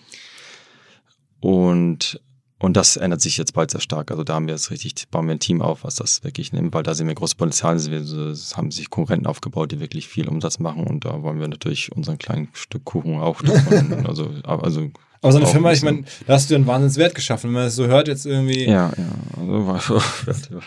Und 1.40 2.20
und 2.64 2.76
das 2.76 2.96
ändert 2.96 3.20
sich 3.20 3.36
jetzt 3.36 3.52
bald 3.54 3.70
sehr 3.70 3.80
stark. 3.80 4.10
Also 4.10 4.24
da 4.24 4.34
haben 4.34 4.46
wir 4.46 4.54
jetzt 4.54 4.70
richtig, 4.70 5.08
bauen 5.10 5.26
wir 5.26 5.34
ein 5.34 5.38
Team 5.40 5.62
auf, 5.62 5.84
was 5.84 5.94
das 5.96 6.24
wirklich 6.24 6.52
nimmt, 6.52 6.74
weil 6.74 6.82
da 6.82 6.94
sehen 6.94 7.06
wir 7.06 7.14
große 7.14 7.36
Potenziale. 7.36 7.76
Es 7.76 8.56
haben 8.56 8.70
sich 8.70 8.90
Konkurrenten 8.90 9.26
aufgebaut, 9.26 9.72
die 9.72 9.80
wirklich 9.80 10.08
viel 10.08 10.28
Umsatz 10.28 10.58
machen 10.58 10.84
und 10.84 11.04
da 11.04 11.22
wollen 11.22 11.40
wir 11.40 11.48
natürlich 11.48 11.92
unseren 11.92 12.18
kleinen 12.18 12.48
Stück 12.52 12.84
Kuchen 12.84 13.18
auch 13.20 13.42
davon, 13.42 14.06
also, 14.06 14.30
also 14.44 14.90
Aber 15.20 15.32
so 15.32 15.38
eine 15.38 15.46
Firma, 15.46 15.72
ich 15.72 15.82
meine, 15.82 16.04
da 16.26 16.34
hast 16.34 16.50
du 16.50 16.54
einen 16.54 16.66
Wahnsinnswert 16.66 17.14
geschaffen, 17.14 17.48
wenn 17.48 17.54
man 17.54 17.64
das 17.64 17.76
so 17.76 17.86
hört, 17.86 18.08
jetzt 18.08 18.26
irgendwie. 18.26 18.64
Ja, 18.64 18.92
ja. 18.96 19.40
Also, 19.40 19.66
war- 19.66 20.02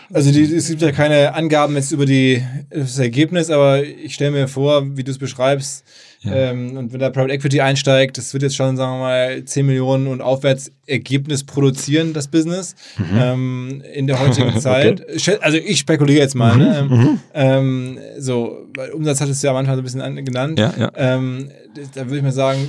Also 0.12 0.32
die, 0.32 0.42
es 0.42 0.68
gibt 0.68 0.82
ja 0.82 0.92
keine 0.92 1.34
Angaben 1.34 1.74
jetzt 1.76 1.92
über 1.92 2.06
die, 2.06 2.42
das 2.70 2.98
Ergebnis, 2.98 3.50
aber 3.50 3.84
ich 3.84 4.14
stelle 4.14 4.32
mir 4.32 4.48
vor, 4.48 4.96
wie 4.96 5.04
du 5.04 5.10
es 5.10 5.18
beschreibst, 5.18 5.84
Ja. 6.20 6.32
ähm, 6.32 6.76
und 6.76 6.92
wenn 6.92 6.98
da 6.98 7.10
Private 7.10 7.32
Equity 7.32 7.60
einsteigt, 7.60 8.18
das 8.18 8.32
wird 8.32 8.42
jetzt 8.42 8.56
schon, 8.56 8.76
sagen 8.76 8.94
wir 8.94 8.98
mal, 8.98 9.44
10 9.44 9.64
Millionen 9.66 10.08
und 10.08 10.20
aufwärts 10.20 10.72
Ergebnis 10.86 11.44
produzieren, 11.44 12.12
das 12.12 12.26
Business, 12.26 12.74
ähm, 13.16 13.82
in 13.94 14.08
der 14.08 14.18
heutigen 14.18 14.58
Zeit. 14.60 15.06
Schä- 15.16 15.38
Also 15.38 15.58
ich 15.58 15.78
spekuliere 15.78 16.18
jetzt 16.20 16.34
mal, 16.34 16.56
ne? 16.56 16.88
Ähm, 16.90 17.18
ähm, 17.34 17.98
so, 18.18 18.66
weil 18.76 18.90
Umsatz 18.90 19.20
hat 19.20 19.28
es 19.28 19.40
ja 19.42 19.50
am 19.52 19.56
Anfang 19.58 19.76
so 19.76 19.80
ein 19.80 19.84
bisschen 19.84 20.00
an, 20.00 20.24
genannt. 20.24 20.58
ja, 20.58 20.74
ja. 20.76 20.90
Ähm, 20.96 21.50
das- 21.76 21.92
da 21.92 22.04
würde 22.06 22.16
ich 22.16 22.22
mal 22.24 22.32
sagen, 22.32 22.66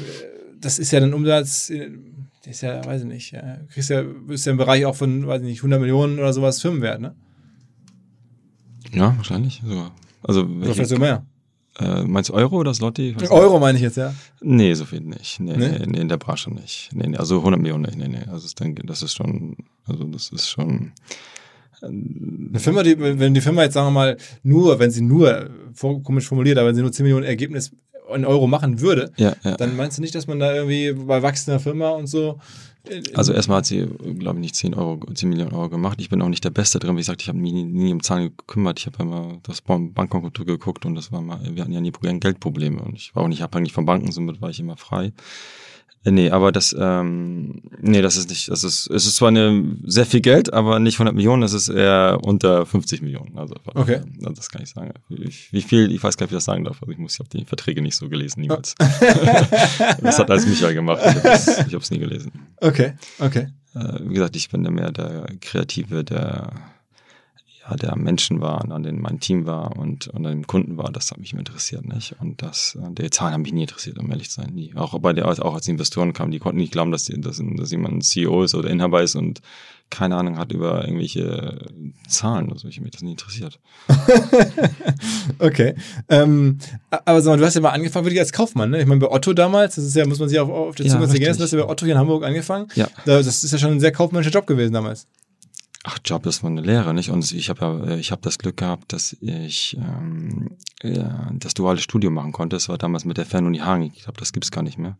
das 0.62 0.78
ist 0.78 0.92
ja 0.92 1.00
ein 1.02 1.14
Umsatz, 1.14 1.72
äh, 1.72 1.90
der 2.46 2.52
ist 2.52 2.62
ja, 2.62 2.86
weiß 2.86 3.02
ich 3.02 3.08
nicht, 3.08 3.32
ja, 3.32 3.58
kriegst 3.74 3.90
ja, 3.90 4.04
ist 4.30 4.46
ja 4.46 4.52
im 4.52 4.58
Bereich 4.60 4.86
auch 4.86 4.96
von, 4.96 5.26
weiß 5.26 5.42
ich 5.42 5.48
nicht, 5.48 5.60
100 5.60 5.80
Millionen 5.80 6.20
oder 6.20 6.34
sowas 6.34 6.62
Firmenwert, 6.62 7.02
ne? 7.02 7.16
Ja, 8.94 9.14
wahrscheinlich 9.18 9.62
sogar. 9.66 9.92
Also, 10.24 10.42
Oder 10.42 10.60
welche, 10.60 10.74
vielleicht 10.74 10.90
sogar 10.90 11.08
mehr. 11.10 11.26
Äh, 11.80 12.04
meinst 12.04 12.30
du 12.30 12.34
Euro 12.34 12.58
oder 12.58 12.72
nicht. 12.72 13.32
Euro 13.32 13.60
meine 13.60 13.78
ich 13.78 13.84
jetzt, 13.84 13.98
ja. 13.98 14.14
Nee, 14.42 14.74
so 14.74 14.86
viel 14.86 15.02
nicht. 15.02 15.40
Nee, 15.40 15.56
Nee? 15.58 15.70
nee? 15.70 15.86
Nee, 15.88 16.00
in 16.02 16.10
der 16.10 16.18
Branche 16.18 16.54
nicht. 16.54 16.90
Nee, 16.94 17.08
nee, 17.08 17.18
also 17.18 17.38
100 17.38 17.62
Millionen 17.62 17.84
nicht. 17.84 17.98
Nee, 17.98 18.08
nee. 18.08 18.26
Also 18.32 18.48
ich 18.48 18.56
denke, 18.56 18.86
das 18.86 19.02
ist 19.04 19.14
schon, 19.16 19.56
also 19.86 20.04
das 20.06 20.30
ist 20.30 20.50
schon, 20.50 20.92
Eine 21.82 22.60
Firma, 22.60 22.84
die, 22.84 23.00
wenn 23.00 23.34
die 23.34 23.42
Firma 23.42 23.64
jetzt, 23.64 23.74
sagen 23.74 23.88
wir 23.88 23.92
mal, 23.92 24.18
nur, 24.44 24.80
wenn 24.80 24.92
sie 24.92 25.02
nur, 25.02 25.50
vor, 25.74 26.04
komisch 26.04 26.28
formuliert, 26.28 26.58
aber 26.58 26.68
wenn 26.68 26.76
sie 26.76 26.82
nur 26.82 26.92
10 26.92 27.04
Millionen 27.04 27.26
Ergebnis 27.26 27.72
in 28.14 28.26
Euro 28.26 28.48
machen 28.48 28.82
würde, 28.82 29.12
ja, 29.18 29.36
ja. 29.44 29.56
dann 29.56 29.76
meinst 29.76 29.98
du 29.98 30.02
nicht, 30.02 30.16
dass 30.16 30.28
man 30.28 30.40
da 30.40 30.54
irgendwie 30.54 30.92
bei 30.94 31.22
wachsender 31.22 31.60
Firma 31.60 31.90
und 31.92 32.08
so. 32.08 32.40
Also 33.14 33.34
erstmal 33.34 33.58
hat 33.60 33.66
sie, 33.66 33.86
glaube 34.20 34.38
ich, 34.38 34.42
nicht 34.42 34.56
10 34.56 34.74
Euro, 34.74 35.00
10 35.14 35.30
Millionen 35.30 35.52
Euro 35.54 35.70
gemacht. 35.70 36.00
Ich 36.02 36.10
bin 36.10 36.22
auch 36.22 36.30
nicht 36.30 36.44
der 36.44 36.50
Beste 36.50 36.80
drin. 36.80 36.96
Wie 36.96 37.00
gesagt, 37.02 37.22
ich 37.22 37.28
habe 37.30 37.38
mich 37.38 37.54
nie, 37.54 37.64
nie 37.64 37.92
um 37.92 38.02
Zahlen 38.04 38.34
gekümmert. 38.36 38.80
Ich 38.80 38.86
habe 38.88 39.02
immer 39.04 39.40
das 39.44 39.62
Ban- 39.62 39.94
Bankkonto 39.94 40.46
geguckt 40.46 40.86
und 40.86 40.96
das 40.96 41.12
war 41.12 41.22
mal, 41.22 41.40
wir 41.56 41.62
hatten 41.64 41.72
ja 41.74 41.82
nie 41.82 41.92
Problem- 41.92 42.20
Geldprobleme 42.20 42.82
und 42.82 42.96
ich 42.96 43.16
war 43.16 43.24
auch 43.24 43.28
nicht 43.28 43.42
abhängig 43.44 43.74
von 43.74 43.86
Banken, 43.86 44.12
somit 44.12 44.42
war 44.42 44.50
ich 44.50 44.60
immer 44.60 44.78
frei. 44.78 45.12
Äh, 46.04 46.12
Nee, 46.12 46.32
aber 46.32 46.52
das, 46.52 46.76
ähm, 46.78 47.62
Nee, 47.82 48.02
das 48.02 48.18
ist 48.18 48.30
nicht, 48.30 48.50
das 48.50 48.64
ist, 48.64 48.88
es 48.88 49.06
ist 49.06 49.16
zwar 49.16 49.30
eine, 49.30 49.78
sehr 49.86 50.06
viel 50.06 50.22
Geld, 50.22 50.54
aber 50.54 50.80
nicht 50.80 50.96
100 50.96 51.16
Millionen, 51.16 51.42
das 51.42 51.54
ist 51.54 51.70
eher 51.70 52.20
unter 52.22 52.66
50 52.66 53.02
Millionen. 53.02 53.38
Also, 53.38 53.56
okay. 53.74 54.02
Das 54.20 54.50
kann 54.50 54.62
ich 54.62 54.70
sagen. 54.70 54.94
Wie 55.08 55.62
viel, 55.62 55.92
ich 55.92 56.04
weiß 56.04 56.18
gar 56.18 56.26
nicht, 56.26 56.32
wie 56.32 56.36
ich 56.36 56.38
das 56.38 56.46
sagen 56.46 56.64
darf. 56.66 56.82
Also 56.82 56.92
ich 56.92 56.98
muss, 56.98 57.14
ich 57.14 57.20
habe 57.20 57.30
die 57.30 57.46
Verträge 57.46 57.82
nicht 57.82 57.96
so 57.96 58.10
gelesen, 58.10 58.42
niemals. 58.42 58.76
das 60.02 60.20
hat 60.20 60.30
alles 60.30 60.46
Michael 60.46 60.74
gemacht. 60.74 61.02
Ich 61.06 61.74
habe 61.74 61.78
es 61.78 61.92
nie 61.92 62.00
gelesen. 62.00 62.32
Okay, 62.58 62.94
okay. 63.20 63.48
Äh, 63.76 64.00
wie 64.02 64.16
gesagt, 64.16 64.36
ich 64.36 64.50
bin 64.50 64.64
ja 64.66 64.72
mehr 64.72 64.92
der 64.92 65.28
Kreative, 65.42 66.04
der 66.04 66.52
ja, 67.70 67.76
der 67.76 67.96
Menschen 67.96 68.42
war, 68.42 68.70
an 68.70 68.84
denen 68.84 69.02
mein 69.02 69.20
Team 69.20 69.46
war 69.46 69.78
und, 69.78 70.08
und 70.08 70.26
an 70.26 70.32
den 70.32 70.48
Kunden 70.48 70.78
war, 70.78 70.92
das 70.92 71.12
hat 71.12 71.20
mich 71.20 71.34
immer 71.34 71.40
interessiert, 71.40 71.86
nicht? 71.86 72.16
Und 72.20 72.42
das, 72.42 72.78
äh, 72.82 72.92
die 72.92 73.10
Zahlen 73.10 73.34
haben 73.34 73.42
mich 73.42 73.54
nie 73.54 73.62
interessiert, 73.62 73.98
um 73.98 74.10
ehrlich 74.12 74.30
zu 74.30 74.42
sein, 74.42 74.54
nie. 74.54 74.74
Auch 74.76 74.98
bei 75.00 75.14
der, 75.14 75.28
auch 75.28 75.54
als 75.54 75.66
die 75.66 75.72
Investoren 75.72 76.14
kamen, 76.14 76.32
die 76.32 76.40
konnten 76.40 76.60
nicht 76.60 76.72
glauben, 76.72 76.92
dass, 76.92 77.06
die, 77.06 77.20
dass, 77.20 77.42
dass 77.42 77.72
jemand 77.72 77.96
ein 77.96 78.02
CEO 78.02 78.44
ist 78.44 78.56
oder 78.56 78.70
Inhaber 78.70 79.04
ist 79.04 79.16
und 79.16 79.42
keine 79.90 80.16
Ahnung 80.16 80.38
hat 80.38 80.52
über 80.52 80.84
irgendwelche 80.84 81.66
Zahlen. 82.08 82.52
Also 82.52 82.68
ich 82.68 82.80
mich 82.80 82.92
das 82.92 83.02
nie 83.02 83.12
interessiert. 83.12 83.60
okay. 85.40 85.76
Ähm, 86.10 86.60
aber 86.92 87.22
sag 87.22 87.32
mal, 87.32 87.38
du 87.38 87.46
hast 87.46 87.56
ja 87.56 87.62
mal 87.62 87.70
angefangen 87.70 88.06
wirklich 88.06 88.20
als 88.20 88.32
Kaufmann, 88.32 88.70
ne? 88.70 88.82
Ich 88.82 88.86
meine, 88.86 89.02
bei 89.02 89.10
Otto 89.10 89.34
damals, 89.34 89.76
das 89.76 89.86
ist 89.86 89.96
ja, 89.96 90.06
muss 90.06 90.20
man 90.20 90.30
sich 90.30 90.40
auch 90.40 90.50
auf 90.50 90.76
der 90.76 90.86
Zunge 90.86 91.06
ja, 91.06 91.10
zergehen 91.10 91.30
lassen, 91.30 91.42
hast 91.42 91.54
du 91.54 91.58
bei 91.58 91.68
Otto 91.68 91.86
hier 91.86 91.96
in 91.96 92.00
Hamburg 92.00 92.24
angefangen. 92.24 92.68
Ja. 92.76 92.88
Das 93.06 93.26
ist 93.26 93.52
ja 93.52 93.58
schon 93.58 93.72
ein 93.72 93.80
sehr 93.80 93.92
kaufmännischer 93.92 94.32
Job 94.32 94.46
gewesen 94.46 94.74
damals. 94.74 95.08
Ach, 95.84 95.98
Job 96.04 96.26
ist 96.26 96.40
von 96.40 96.58
eine 96.58 96.62
Lehre, 96.62 96.94
nicht? 96.94 97.10
Und 97.10 97.32
ich 97.32 97.50
habe 97.50 97.86
ja, 97.88 97.96
ich 97.96 98.12
habe 98.12 98.22
das 98.22 98.38
Glück 98.38 98.58
gehabt, 98.58 98.92
dass 98.92 99.14
ich 99.22 99.78
ähm, 99.78 100.58
ja, 100.84 101.32
das 101.34 101.54
duale 101.54 101.80
Studium 101.80 102.14
machen 102.14 102.34
konnte. 102.34 102.56
Das 102.56 102.68
war 102.68 102.78
damals 102.78 103.06
mit 103.06 103.18
der 103.18 103.26
Fernuni 103.26 103.60
Hagen. 103.60 103.84
Ich 103.96 104.04
glaube, 104.04 104.20
das 104.20 104.34
gibt's 104.34 104.52
gar 104.52 104.62
nicht 104.62 104.78
mehr. 104.78 104.98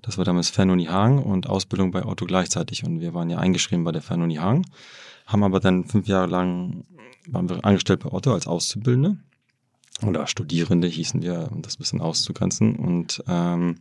Das 0.00 0.18
war 0.18 0.24
damals 0.24 0.48
Fernuni 0.48 0.86
Hagen 0.86 1.22
und 1.22 1.48
Ausbildung 1.48 1.90
bei 1.90 2.04
Otto 2.04 2.24
gleichzeitig. 2.26 2.84
Und 2.84 3.00
wir 3.00 3.14
waren 3.14 3.30
ja 3.30 3.38
eingeschrieben 3.38 3.84
bei 3.84 3.92
der 3.92 4.02
Fernuni 4.02 4.36
Hagen, 4.36 4.64
haben 5.26 5.42
aber 5.42 5.58
dann 5.58 5.84
fünf 5.84 6.06
Jahre 6.06 6.26
lang 6.26 6.84
waren 7.28 7.48
wir 7.48 7.64
angestellt 7.64 8.00
bei 8.00 8.12
Otto 8.12 8.32
als 8.32 8.46
Auszubildende 8.46 9.16
oder 10.06 10.26
Studierende 10.26 10.88
hießen 10.88 11.22
wir, 11.22 11.48
um 11.52 11.62
das 11.62 11.76
ein 11.76 11.78
bisschen 11.78 12.00
auszugrenzen. 12.00 12.76
Und 12.76 13.22
ähm, 13.28 13.76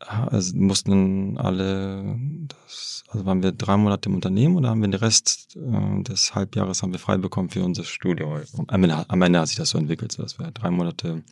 also 0.00 0.56
mussten 0.56 1.38
alle, 1.38 2.18
das, 2.48 3.04
also 3.08 3.26
waren 3.26 3.42
wir 3.42 3.52
drei 3.52 3.76
Monate 3.76 4.08
im 4.08 4.14
Unternehmen 4.14 4.56
oder 4.56 4.70
haben 4.70 4.80
wir 4.80 4.88
den 4.88 5.00
Rest 5.00 5.56
äh, 5.56 6.02
des 6.02 6.34
Halbjahres 6.34 6.82
haben 6.82 6.92
wir 6.92 7.00
frei 7.00 7.18
bekommen 7.18 7.50
für 7.50 7.64
unser 7.64 7.84
Studio. 7.84 8.38
Am 8.68 8.82
Ende, 8.84 9.04
am 9.08 9.22
Ende 9.22 9.40
hat 9.40 9.48
sich 9.48 9.56
das 9.56 9.70
so 9.70 9.78
entwickelt, 9.78 10.12
so 10.12 10.22
dass 10.22 10.38
wir 10.38 10.50
drei 10.52 10.70
Monate 10.70 11.24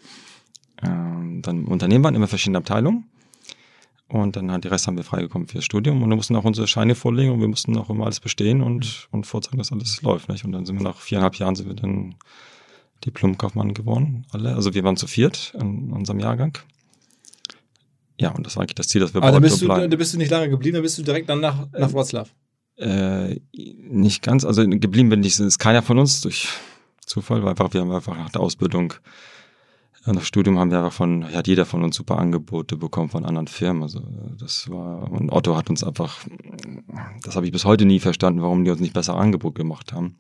äh, 0.83 0.87
dann 0.87 1.43
im 1.45 1.69
Unternehmen 1.69 2.05
waren, 2.05 2.15
immer 2.15 2.29
verschiedene 2.29 2.59
Abteilungen. 2.59 3.07
Und 4.09 4.37
dann 4.37 4.53
halt 4.53 4.63
die 4.63 4.69
Rest 4.69 4.87
haben 4.87 4.97
wir 4.97 5.05
freigekommen 5.05 5.49
fürs 5.49 5.65
Studium 5.65 6.03
und 6.03 6.09
wir 6.09 6.17
mussten 6.17 6.37
auch 6.37 6.45
unsere 6.45 6.69
Scheine 6.69 6.95
vorlegen 6.95 7.33
und 7.33 7.41
wir 7.41 7.49
mussten 7.49 7.77
auch 7.77 7.91
immer 7.91 8.05
alles 8.05 8.21
bestehen 8.21 8.63
und, 8.63 9.09
und 9.11 9.27
vorzeigen, 9.27 9.59
dass 9.59 9.73
alles 9.73 10.01
läuft. 10.03 10.29
Nicht? 10.29 10.45
Und 10.45 10.53
dann 10.53 10.65
sind 10.65 10.77
wir 10.77 10.85
nach 10.85 10.99
viereinhalb 10.99 11.35
Jahren 11.37 11.57
sind 11.57 11.67
wir 11.67 11.75
dann 11.75 12.15
Diplomkaufmann 13.05 13.75
geworden, 13.75 14.25
alle. 14.31 14.55
Also 14.55 14.75
wir 14.75 14.85
waren 14.85 14.97
zu 14.97 15.07
viert 15.07 15.55
in 15.61 15.93
unserem 15.93 16.21
Jahrgang. 16.21 16.57
Ja, 18.19 18.31
und 18.31 18.47
das 18.47 18.57
war 18.57 18.63
eigentlich 18.63 18.77
das 18.77 18.89
Ziel, 18.89 19.01
dass 19.01 19.13
wir 19.15 19.23
Aber 19.23 19.33
da 19.33 19.39
bist, 19.39 19.61
du, 19.61 19.67
da 19.67 19.87
bist 19.87 20.15
du 20.15 20.19
nicht 20.19 20.31
lange 20.31 20.49
geblieben, 20.49 20.77
da 20.77 20.81
bist 20.81 20.97
du 20.99 21.03
direkt 21.03 21.29
dann 21.29 21.41
nach, 21.41 21.67
nach 21.73 21.93
Wroclaw. 21.93 22.29
Äh, 22.79 23.41
nicht 23.53 24.23
ganz, 24.23 24.45
also 24.45 24.67
geblieben 24.67 25.09
bin 25.09 25.23
ich, 25.23 25.39
ist 25.39 25.59
keiner 25.59 25.83
von 25.83 25.99
uns 25.99 26.21
durch 26.21 26.49
Zufall, 27.05 27.43
weil 27.43 27.51
einfach, 27.51 27.73
wir 27.73 27.81
haben 27.81 27.91
einfach 27.91 28.17
nach 28.17 28.31
der 28.31 28.41
Ausbildung, 28.41 28.95
nach 30.05 30.13
dem 30.15 30.23
Studium 30.23 30.59
haben 30.59 30.71
wir 30.71 30.79
einfach 30.79 30.93
von, 30.93 31.25
hat 31.33 31.47
jeder 31.47 31.67
von 31.67 31.83
uns 31.83 31.97
super 31.97 32.19
Angebote 32.19 32.77
bekommen 32.77 33.09
von 33.09 33.25
anderen 33.25 33.49
Firmen. 33.49 33.83
Also 33.83 34.03
das 34.39 34.71
war, 34.71 35.11
und 35.11 35.31
Otto 35.31 35.57
hat 35.57 35.69
uns 35.69 35.83
einfach, 35.83 36.19
das 37.25 37.35
habe 37.35 37.47
ich 37.47 37.53
bis 37.53 37.65
heute 37.65 37.85
nie 37.85 37.99
verstanden, 37.99 38.43
warum 38.43 38.65
die 38.65 38.71
uns 38.71 38.81
nicht 38.81 38.95
besser 38.95 39.17
Angebot 39.17 39.55
gemacht 39.55 39.93
haben. 39.93 40.17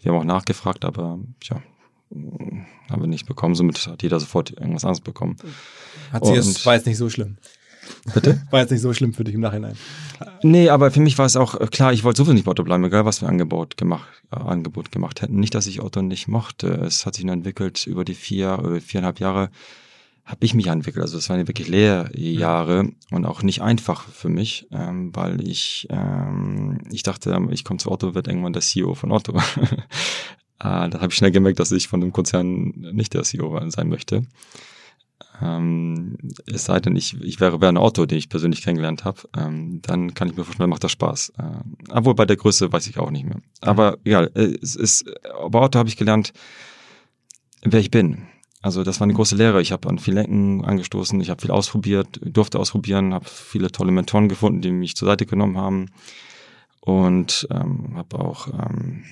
Wir 0.00 0.12
haben 0.12 0.20
auch 0.20 0.24
nachgefragt, 0.24 0.84
aber 0.84 1.18
ja, 1.42 1.60
haben 2.10 3.02
wir 3.02 3.06
nicht 3.06 3.26
bekommen. 3.26 3.54
Somit 3.54 3.86
hat 3.86 4.02
jeder 4.02 4.20
sofort 4.20 4.50
irgendwas 4.50 4.84
anderes 4.84 5.00
bekommen. 5.00 5.36
Hat 6.12 6.24
sie 6.24 6.34
es, 6.34 6.64
war 6.66 6.74
jetzt 6.74 6.86
nicht 6.86 6.98
so 6.98 7.10
schlimm. 7.10 7.36
Bitte? 8.14 8.42
War 8.50 8.60
jetzt 8.60 8.70
nicht 8.70 8.80
so 8.80 8.94
schlimm 8.94 9.12
für 9.12 9.24
dich 9.24 9.34
im 9.34 9.42
Nachhinein. 9.42 9.76
Nee, 10.42 10.70
aber 10.70 10.90
für 10.90 11.00
mich 11.00 11.18
war 11.18 11.26
es 11.26 11.36
auch 11.36 11.60
äh, 11.60 11.66
klar, 11.66 11.92
ich 11.92 12.02
wollte 12.02 12.18
sowieso 12.18 12.32
nicht 12.32 12.44
bei 12.44 12.50
Otto 12.50 12.64
bleiben, 12.64 12.82
egal 12.84 13.04
was 13.04 13.20
wir 13.20 13.28
Angebot 13.28 13.76
gemacht, 13.76 14.08
äh, 14.32 14.36
Angebot 14.36 14.90
gemacht 14.90 15.20
hätten. 15.20 15.38
Nicht, 15.38 15.54
dass 15.54 15.66
ich 15.66 15.82
Otto 15.82 16.00
nicht 16.00 16.26
mochte. 16.26 16.68
Es 16.68 17.04
hat 17.04 17.14
sich 17.14 17.24
nur 17.24 17.34
entwickelt 17.34 17.86
über 17.86 18.04
die 18.04 18.14
vier, 18.14 18.58
über 18.58 18.80
viereinhalb 18.80 19.20
Jahre 19.20 19.50
habe 20.24 20.44
ich 20.44 20.54
mich 20.54 20.68
entwickelt. 20.68 21.02
Also 21.02 21.18
es 21.18 21.28
waren 21.28 21.46
wirklich 21.46 21.68
Lehrjahre 21.68 22.90
und 23.10 23.26
auch 23.26 23.42
nicht 23.42 23.60
einfach 23.60 24.08
für 24.08 24.30
mich, 24.30 24.66
ähm, 24.72 25.14
weil 25.14 25.46
ich 25.46 25.86
ähm, 25.90 26.78
ich 26.90 27.02
dachte, 27.02 27.38
ich 27.50 27.64
komme 27.64 27.78
zu 27.78 27.90
Otto, 27.90 28.14
wird 28.14 28.28
irgendwann 28.28 28.54
der 28.54 28.62
CEO 28.62 28.94
von 28.94 29.12
Otto. 29.12 29.38
äh, 30.64 30.88
da 30.88 31.00
habe 31.00 31.08
ich 31.08 31.14
schnell 31.14 31.30
gemerkt, 31.30 31.60
dass 31.60 31.70
ich 31.72 31.88
von 31.88 32.00
dem 32.00 32.12
Konzern 32.12 32.72
nicht 32.92 33.12
der 33.12 33.22
CEO 33.22 33.60
sein 33.68 33.88
möchte. 33.88 34.22
Ähm, 35.42 36.16
es 36.46 36.64
sei 36.64 36.80
denn, 36.80 36.96
ich, 36.96 37.20
ich 37.20 37.38
wäre 37.38 37.60
Werner 37.60 37.82
Otto, 37.82 38.06
den 38.06 38.16
ich 38.16 38.30
persönlich 38.30 38.62
kennengelernt 38.62 39.04
habe, 39.04 39.20
ähm, 39.36 39.80
dann 39.82 40.14
kann 40.14 40.28
ich 40.28 40.36
mir 40.36 40.44
vorstellen, 40.44 40.70
macht 40.70 40.84
das 40.84 40.92
Spaß. 40.92 41.32
Äh, 41.38 41.42
obwohl 41.90 42.14
bei 42.14 42.24
der 42.24 42.36
Größe 42.36 42.72
weiß 42.72 42.86
ich 42.86 42.98
auch 42.98 43.10
nicht 43.10 43.26
mehr. 43.26 43.40
Aber 43.60 43.98
egal, 44.04 44.30
äh, 44.34 44.56
es 44.62 44.74
ist, 44.74 45.04
bei 45.50 45.60
Otto 45.60 45.78
habe 45.78 45.88
ich 45.88 45.96
gelernt, 45.96 46.32
wer 47.62 47.80
ich 47.80 47.90
bin. 47.90 48.22
Also 48.62 48.82
das 48.84 49.00
war 49.00 49.04
eine 49.04 49.12
große 49.12 49.36
Lehre. 49.36 49.60
Ich 49.60 49.72
habe 49.72 49.88
an 49.90 49.98
vielen 49.98 50.16
Ecken 50.16 50.64
angestoßen, 50.64 51.20
ich 51.20 51.28
habe 51.28 51.42
viel 51.42 51.50
ausprobiert, 51.50 52.20
durfte 52.22 52.58
ausprobieren, 52.58 53.12
habe 53.12 53.26
viele 53.28 53.70
tolle 53.70 53.92
Mentoren 53.92 54.30
gefunden, 54.30 54.62
die 54.62 54.70
mich 54.70 54.96
zur 54.96 55.08
Seite 55.08 55.26
genommen 55.26 55.58
haben 55.58 55.90
und 56.80 57.46
ähm, 57.50 57.96
habe 57.96 58.18
auch 58.18 58.48
ähm, 58.48 59.04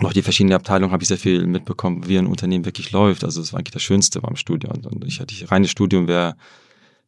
noch 0.00 0.12
die 0.12 0.22
verschiedenen 0.22 0.56
Abteilungen 0.56 0.92
habe 0.92 1.02
ich 1.02 1.08
sehr 1.08 1.18
viel 1.18 1.46
mitbekommen, 1.46 2.06
wie 2.06 2.18
ein 2.18 2.26
Unternehmen 2.26 2.64
wirklich 2.64 2.92
läuft. 2.92 3.24
Also 3.24 3.40
das 3.40 3.52
war 3.52 3.58
eigentlich 3.58 3.72
das 3.72 3.82
Schönste 3.82 4.20
beim 4.20 4.36
Studium. 4.36 4.84
Und 4.84 5.04
ich 5.06 5.20
hatte 5.20 5.34
reines 5.50 5.70
Studium 5.70 6.06
wäre 6.06 6.36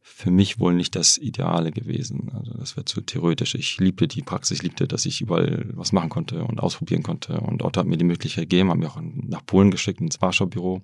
für 0.02 0.30
mich 0.30 0.58
wohl 0.58 0.74
nicht 0.74 0.96
das 0.96 1.18
Ideale 1.18 1.70
gewesen. 1.70 2.30
Also 2.34 2.52
das 2.54 2.76
wäre 2.76 2.86
zu 2.86 3.00
theoretisch. 3.00 3.54
Ich 3.54 3.78
liebte 3.78 4.08
die 4.08 4.22
Praxis, 4.22 4.62
liebte, 4.62 4.88
dass 4.88 5.06
ich 5.06 5.20
überall 5.20 5.66
was 5.74 5.92
machen 5.92 6.08
konnte 6.08 6.44
und 6.44 6.60
ausprobieren 6.60 7.02
konnte. 7.02 7.40
Und 7.40 7.62
Otto 7.62 7.80
hat 7.80 7.86
mir 7.86 7.98
die 7.98 8.04
Möglichkeit 8.04 8.48
gegeben, 8.48 8.70
hat 8.70 8.78
mir 8.78 8.88
auch 8.88 9.00
nach 9.00 9.44
Polen 9.44 9.70
geschickt, 9.70 10.00
ins 10.00 10.20
Warschau-Büro, 10.20 10.80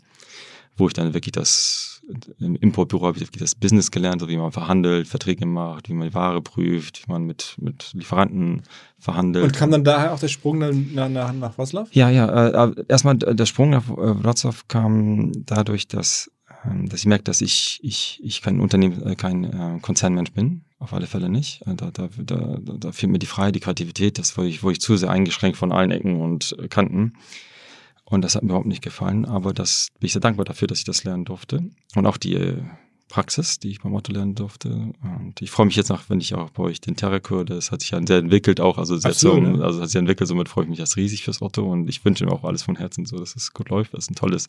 wo 0.76 0.86
ich 0.86 0.92
dann 0.92 1.14
wirklich 1.14 1.32
das 1.32 1.94
im 2.38 2.56
Importbüro 2.56 3.06
habe 3.06 3.18
ich 3.18 3.30
das 3.30 3.54
Business 3.54 3.90
gelernt, 3.90 4.20
so 4.20 4.28
wie 4.28 4.36
man 4.36 4.52
verhandelt, 4.52 5.08
Verträge 5.08 5.46
macht, 5.46 5.88
wie 5.88 5.94
man 5.94 6.08
die 6.08 6.14
Ware 6.14 6.40
prüft, 6.40 7.06
wie 7.06 7.12
man 7.12 7.24
mit, 7.24 7.56
mit 7.58 7.90
Lieferanten 7.94 8.62
verhandelt. 8.98 9.44
Und 9.44 9.54
kam 9.54 9.70
dann 9.70 9.84
daher 9.84 10.12
auch 10.12 10.18
der 10.18 10.28
Sprung 10.28 10.60
dann 10.60 10.90
nach, 10.94 11.08
nach, 11.08 11.32
nach 11.32 11.58
Wroclaw? 11.58 11.88
Ja, 11.92 12.10
ja. 12.10 12.66
Äh, 12.66 12.84
erstmal 12.88 13.16
der 13.16 13.46
Sprung 13.46 13.70
nach 13.70 13.88
äh, 13.88 14.24
Wroclaw 14.24 14.56
kam 14.68 15.32
dadurch, 15.46 15.88
dass, 15.88 16.30
äh, 16.64 16.88
dass 16.88 17.00
ich 17.00 17.06
merke, 17.06 17.24
dass 17.24 17.40
ich, 17.40 17.80
ich, 17.82 18.20
ich 18.22 18.42
kein 18.42 18.60
Unternehmen, 18.60 19.02
äh, 19.02 19.14
kein 19.14 19.44
äh, 19.44 19.78
Konzernmensch 19.80 20.32
bin. 20.32 20.64
Auf 20.78 20.92
alle 20.92 21.06
Fälle 21.06 21.30
nicht. 21.30 21.62
Äh, 21.66 21.74
da, 21.74 21.90
da, 21.90 22.08
da, 22.18 22.58
da 22.60 22.92
fehlt 22.92 23.10
mir 23.10 23.18
die 23.18 23.26
Freiheit, 23.26 23.54
die 23.54 23.60
Kreativität, 23.60 24.18
das 24.18 24.36
wo 24.36 24.42
ich, 24.42 24.62
wo 24.62 24.70
ich 24.70 24.80
zu 24.80 24.96
sehr 24.96 25.10
eingeschränkt 25.10 25.56
von 25.56 25.72
allen 25.72 25.90
Ecken 25.90 26.20
und 26.20 26.56
Kanten. 26.68 27.14
Und 28.14 28.22
das 28.22 28.36
hat 28.36 28.42
mir 28.42 28.50
überhaupt 28.50 28.66
nicht 28.66 28.82
gefallen, 28.82 29.24
aber 29.24 29.52
das 29.52 29.88
bin 29.98 30.06
ich 30.06 30.12
sehr 30.12 30.20
dankbar 30.20 30.44
dafür, 30.44 30.68
dass 30.68 30.78
ich 30.78 30.84
das 30.84 31.04
lernen 31.04 31.24
durfte. 31.24 31.68
Und 31.96 32.06
auch 32.06 32.16
die 32.16 32.34
äh, 32.34 32.62
Praxis, 33.08 33.58
die 33.58 33.70
ich 33.70 33.80
beim 33.80 33.92
Motto 33.92 34.12
lernen 34.12 34.34
durfte. 34.34 34.92
Und 35.02 35.40
ich 35.40 35.50
freue 35.50 35.66
mich 35.66 35.76
jetzt 35.76 35.88
noch, 35.88 36.08
wenn 36.08 36.20
ich 36.20 36.34
auch 36.34 36.50
bei 36.50 36.62
euch 36.62 36.80
den 36.80 36.96
höre, 36.96 37.44
das 37.44 37.70
hat 37.70 37.80
sich 37.80 37.90
ja 37.90 38.00
sehr 38.04 38.18
entwickelt 38.18 38.60
auch, 38.60 38.78
also 38.78 38.96
sehr 38.96 39.12
so, 39.12 39.38
ne? 39.38 39.62
also 39.62 39.80
hat 39.80 39.88
sich 39.88 39.98
entwickelt, 39.98 40.28
somit 40.28 40.48
freue 40.48 40.64
ich 40.64 40.70
mich 40.70 40.78
jetzt 40.78 40.96
riesig 40.96 41.22
fürs 41.22 41.42
Otto 41.42 41.70
und 41.70 41.88
ich 41.88 42.04
wünsche 42.04 42.24
ihm 42.24 42.30
auch 42.30 42.44
alles 42.44 42.62
von 42.62 42.76
Herzen 42.76 43.04
so, 43.04 43.18
dass 43.18 43.36
es 43.36 43.52
gut 43.52 43.68
läuft. 43.68 43.94
Das 43.94 44.04
ist 44.04 44.10
ein 44.10 44.16
tolles 44.16 44.48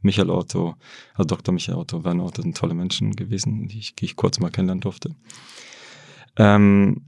Michael 0.00 0.30
Otto, 0.30 0.74
also 1.14 1.26
Dr. 1.26 1.54
Michael 1.54 1.78
Otto, 1.78 2.04
Werner 2.04 2.24
Otto 2.24 2.42
sind 2.42 2.56
tolle 2.56 2.74
Menschen 2.74 3.14
gewesen, 3.14 3.68
die 3.68 3.78
ich, 3.78 3.94
die 3.94 4.06
ich 4.06 4.16
kurz 4.16 4.40
mal 4.40 4.50
kennenlernen 4.50 4.80
durfte. 4.80 5.14
Ähm, 6.36 7.02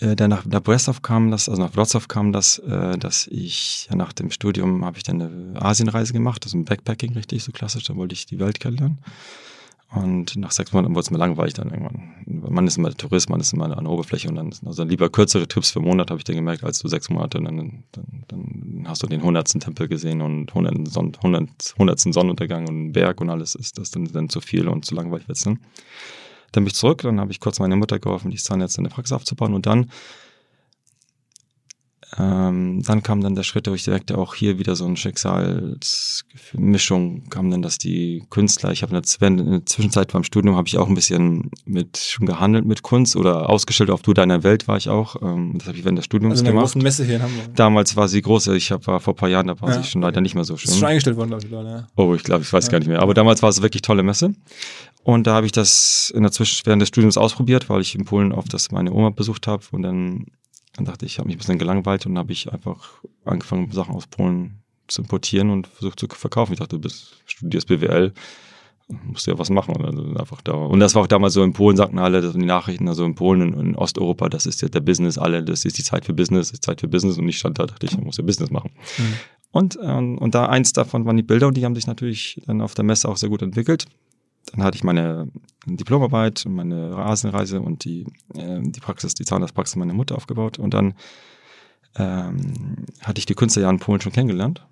äh, 0.00 0.16
dann 0.16 0.30
nach, 0.30 0.44
nach 0.44 0.62
Brestow 0.62 1.00
kam 1.02 1.30
das, 1.30 1.48
also 1.48 1.62
nach 1.62 1.72
Wrocław 1.72 2.08
kam 2.08 2.32
das, 2.32 2.58
äh, 2.58 2.98
dass 2.98 3.26
ich 3.26 3.86
ja, 3.90 3.96
nach 3.96 4.12
dem 4.12 4.30
Studium 4.30 4.84
habe 4.84 4.96
ich 4.96 5.02
dann 5.02 5.22
eine 5.22 5.62
Asienreise 5.62 6.12
gemacht, 6.12 6.44
also 6.44 6.58
ein 6.58 6.64
Backpacking 6.64 7.12
richtig, 7.12 7.44
so 7.44 7.52
klassisch, 7.52 7.84
da 7.84 7.96
wollte 7.96 8.14
ich 8.14 8.26
die 8.26 8.38
Welt 8.38 8.60
kennenlernen. 8.60 8.98
Und 9.92 10.36
nach 10.36 10.52
sechs 10.52 10.72
Monaten 10.72 10.94
wurde 10.94 11.02
es 11.02 11.10
mir 11.10 11.18
langweilig 11.18 11.54
dann 11.54 11.70
irgendwann. 11.70 12.12
Man 12.24 12.64
ist 12.68 12.78
immer 12.78 12.94
Tourist, 12.94 13.28
man 13.28 13.40
ist 13.40 13.52
immer 13.52 13.64
an 13.76 13.84
der 13.84 13.92
Oberfläche 13.92 14.28
und 14.28 14.36
dann 14.36 14.52
also 14.64 14.84
lieber 14.84 15.10
kürzere 15.10 15.48
Trips 15.48 15.72
für 15.72 15.80
Monat, 15.80 16.10
habe 16.10 16.18
ich 16.18 16.24
dann 16.24 16.36
gemerkt, 16.36 16.62
als 16.62 16.78
du 16.78 16.86
sechs 16.86 17.10
Monate 17.10 17.38
und 17.38 17.44
dann, 17.46 17.82
dann, 17.90 18.04
dann 18.28 18.84
hast 18.86 19.02
du 19.02 19.08
den 19.08 19.20
hundertsten 19.20 19.60
Tempel 19.60 19.88
gesehen 19.88 20.22
und 20.22 20.54
hundertsten, 20.54 20.86
Son 20.86 21.12
hundert, 21.20 21.74
hundertsten 21.76 22.12
Sonnenuntergang 22.12 22.68
und 22.68 22.74
einen 22.74 22.92
Berg 22.92 23.20
und 23.20 23.30
alles 23.30 23.56
ist 23.56 23.78
das 23.78 23.90
dann, 23.90 24.04
dann 24.04 24.28
zu 24.28 24.40
viel 24.40 24.68
und 24.68 24.84
zu 24.84 24.94
langweilig 24.94 25.26
wird's 25.26 25.42
dann. 25.42 25.58
Dann 26.52 26.64
bin 26.64 26.68
ich 26.68 26.74
zurück, 26.74 27.02
dann 27.02 27.20
habe 27.20 27.32
ich 27.32 27.40
kurz 27.40 27.58
meine 27.58 27.76
Mutter 27.76 27.98
geholfen, 27.98 28.30
die 28.30 28.36
Zahnärzte 28.36 28.78
in 28.78 28.84
der 28.84 28.90
Praxis 28.90 29.12
aufzubauen 29.12 29.54
und 29.54 29.66
dann 29.66 29.90
ähm, 32.18 32.82
dann 32.82 33.04
kam 33.04 33.20
dann 33.20 33.36
der 33.36 33.44
Schritt, 33.44 33.68
wo 33.68 33.74
ich 33.74 33.84
direkt 33.84 34.10
auch 34.10 34.34
hier 34.34 34.58
wieder 34.58 34.74
so 34.74 34.84
eine 34.84 34.96
Schicksalsmischung 34.96 37.28
kam 37.30 37.48
dann, 37.50 37.62
dass 37.62 37.78
die 37.78 38.24
Künstler, 38.30 38.72
ich 38.72 38.82
habe 38.82 38.96
in, 38.96 39.02
in 39.38 39.50
der 39.50 39.64
Zwischenzeit 39.66 40.12
beim 40.12 40.24
Studium 40.24 40.56
habe 40.56 40.66
ich 40.66 40.76
auch 40.76 40.88
ein 40.88 40.94
bisschen 40.94 41.52
mit 41.64 41.98
schon 41.98 42.26
gehandelt 42.26 42.64
mit 42.64 42.82
Kunst 42.82 43.14
oder 43.14 43.48
ausgestellt 43.48 43.90
auf 43.90 44.02
Du 44.02 44.12
deiner 44.12 44.42
Welt 44.42 44.66
war 44.66 44.76
ich 44.76 44.88
auch. 44.88 45.22
Ähm, 45.22 45.54
das 45.58 45.68
habe 45.68 45.78
ich 45.78 45.84
während 45.84 45.98
des 45.98 46.06
Studiums 46.06 46.32
also 46.32 46.44
in 46.44 46.50
gemacht. 46.50 46.64
großen 46.64 46.82
Messe 46.82 47.04
hier 47.04 47.14
in 47.16 47.22
Hamburg. 47.22 47.54
Damals 47.54 47.94
war 47.94 48.08
sie 48.08 48.22
große, 48.22 48.56
ich 48.56 48.72
hab, 48.72 48.88
war 48.88 48.98
vor 48.98 49.14
ein 49.14 49.16
paar 49.16 49.28
Jahren, 49.28 49.46
da 49.46 49.60
war 49.60 49.70
ja. 49.70 49.80
sie 49.80 49.88
schon 49.88 50.02
leider 50.02 50.20
nicht 50.20 50.34
mehr 50.34 50.42
so 50.42 50.56
schön. 50.56 50.70
Ist 50.70 50.78
schon 50.78 50.88
eingestellt 50.88 51.16
worden, 51.16 51.28
glaube 51.28 51.46
ich, 51.46 51.52
ja. 51.52 51.86
Oh, 51.96 52.12
ich 52.14 52.24
glaube, 52.24 52.42
ich 52.42 52.52
weiß 52.52 52.66
ja. 52.66 52.72
gar 52.72 52.80
nicht 52.80 52.88
mehr. 52.88 53.00
Aber 53.00 53.14
damals 53.14 53.40
war 53.42 53.50
es 53.50 53.62
wirklich 53.62 53.82
tolle 53.82 54.02
Messe. 54.02 54.34
Und 55.04 55.28
da 55.28 55.34
habe 55.34 55.46
ich 55.46 55.52
das 55.52 56.12
in 56.14 56.22
der 56.22 56.32
Zwischen 56.32 56.66
während 56.66 56.82
des 56.82 56.88
Studiums 56.88 57.16
ausprobiert, 57.16 57.70
weil 57.70 57.80
ich 57.80 57.94
in 57.94 58.04
Polen 58.04 58.32
oft 58.32 58.52
das 58.52 58.72
meine 58.72 58.92
Oma 58.92 59.10
besucht 59.10 59.46
habe 59.46 59.62
und 59.70 59.82
dann 59.82 60.26
dann 60.74 60.84
dachte 60.84 61.04
ich, 61.06 61.12
ich 61.12 61.18
habe 61.18 61.26
mich 61.26 61.36
ein 61.36 61.38
bisschen 61.38 61.58
gelangweilt 61.58 62.06
und 62.06 62.16
habe 62.18 62.32
ich 62.32 62.52
einfach 62.52 62.88
angefangen, 63.24 63.70
Sachen 63.72 63.94
aus 63.94 64.06
Polen 64.06 64.62
zu 64.86 65.02
importieren 65.02 65.50
und 65.50 65.66
versucht 65.66 65.98
zu 65.98 66.06
verkaufen. 66.08 66.52
Ich 66.52 66.58
dachte, 66.58 66.76
du 66.76 66.82
bist, 66.82 67.22
studierst 67.26 67.68
BWL, 67.68 68.12
musst 69.04 69.26
du 69.26 69.30
ja 69.30 69.38
was 69.38 69.50
machen. 69.50 69.76
Und, 69.76 69.84
also 69.84 70.02
einfach 70.16 70.40
da. 70.42 70.52
und 70.52 70.80
das 70.80 70.94
war 70.94 71.02
auch 71.02 71.06
damals 71.06 71.34
so, 71.34 71.42
in 71.42 71.52
Polen 71.52 71.76
sagten 71.76 71.98
alle, 71.98 72.20
das 72.20 72.32
sind 72.32 72.40
die 72.40 72.46
Nachrichten, 72.46 72.88
also 72.88 73.04
in 73.04 73.14
Polen 73.14 73.54
und 73.54 73.60
in 73.60 73.76
Osteuropa, 73.76 74.28
das 74.28 74.46
ist 74.46 74.62
ja 74.62 74.68
der 74.68 74.80
Business, 74.80 75.18
alle, 75.18 75.42
das 75.42 75.64
ist 75.64 75.78
die 75.78 75.82
Zeit 75.82 76.04
für 76.04 76.12
Business, 76.12 76.52
die 76.52 76.60
Zeit 76.60 76.80
für 76.80 76.88
Business 76.88 77.18
und 77.18 77.28
ich 77.28 77.38
stand 77.38 77.58
da, 77.58 77.66
dachte 77.66 77.86
ich, 77.86 77.92
ich 77.92 78.00
muss 78.00 78.16
ja 78.16 78.24
Business 78.24 78.50
machen. 78.50 78.70
Mhm. 78.98 79.14
Und, 79.52 79.78
ähm, 79.82 80.18
und 80.18 80.34
da 80.34 80.46
eins 80.46 80.72
davon 80.72 81.04
waren 81.06 81.16
die 81.16 81.22
Bilder 81.22 81.48
und 81.48 81.56
die 81.56 81.64
haben 81.64 81.74
sich 81.74 81.86
natürlich 81.86 82.40
dann 82.46 82.60
auf 82.60 82.74
der 82.74 82.84
Messe 82.84 83.08
auch 83.08 83.16
sehr 83.16 83.28
gut 83.28 83.42
entwickelt. 83.42 83.86
Dann 84.52 84.64
hatte 84.64 84.76
ich 84.76 84.84
meine 84.84 85.28
Diplomarbeit, 85.66 86.44
meine 86.48 86.96
Rasenreise 86.96 87.60
und 87.60 87.84
die, 87.84 88.06
äh, 88.34 88.60
die 88.60 88.80
Praxis, 88.80 89.14
die 89.14 89.24
Zahnarztpraxis 89.24 89.76
meiner 89.76 89.94
Mutter 89.94 90.16
aufgebaut. 90.16 90.58
Und 90.58 90.74
dann 90.74 90.94
ähm, 91.96 92.86
hatte 93.02 93.18
ich 93.18 93.26
die 93.26 93.34
Künstler 93.34 93.62
ja 93.62 93.70
in 93.70 93.78
Polen 93.78 94.00
schon 94.00 94.12
kennengelernt. 94.12 94.66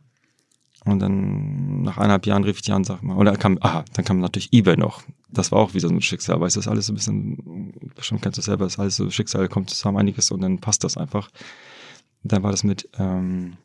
Und 0.85 1.01
dann 1.01 1.83
nach 1.83 1.99
eineinhalb 1.99 2.27
Jahren 2.27 2.45
rief 2.45 2.57
ich 2.57 2.63
die 2.63 2.73
an, 2.73 2.85
sag 2.85 3.03
mal, 3.03 3.17
oder 3.17 3.37
kam, 3.37 3.59
aha, 3.61 3.85
dann 3.93 4.05
kam 4.05 4.21
natürlich 4.21 4.53
eBay 4.53 4.77
noch. 4.77 5.03
Das 5.29 5.53
war 5.53 5.59
auch 5.59 5.75
wieder 5.75 5.89
so 5.89 5.95
ein 5.95 6.01
Schicksal, 6.01 6.37
aber 6.37 6.47
es 6.47 6.57
ist 6.57 6.69
alles 6.69 6.87
so 6.87 6.93
ein 6.93 6.97
bisschen, 6.97 7.73
bestimmt 7.95 8.23
kennst 8.23 8.39
du 8.39 8.43
selber, 8.43 8.65
es 8.65 8.75
ist 8.75 8.79
alles 8.79 8.97
so 8.97 9.11
Schicksal, 9.11 9.49
kommt 9.49 9.71
zusammen 9.71 9.99
einiges 9.99 10.31
und 10.31 10.41
dann 10.41 10.59
passt 10.59 10.85
das 10.85 10.97
einfach. 10.97 11.31
Dann 12.23 12.43
war 12.43 12.53
das 12.53 12.65
mit, 12.65 12.89
ähm, 12.99 13.57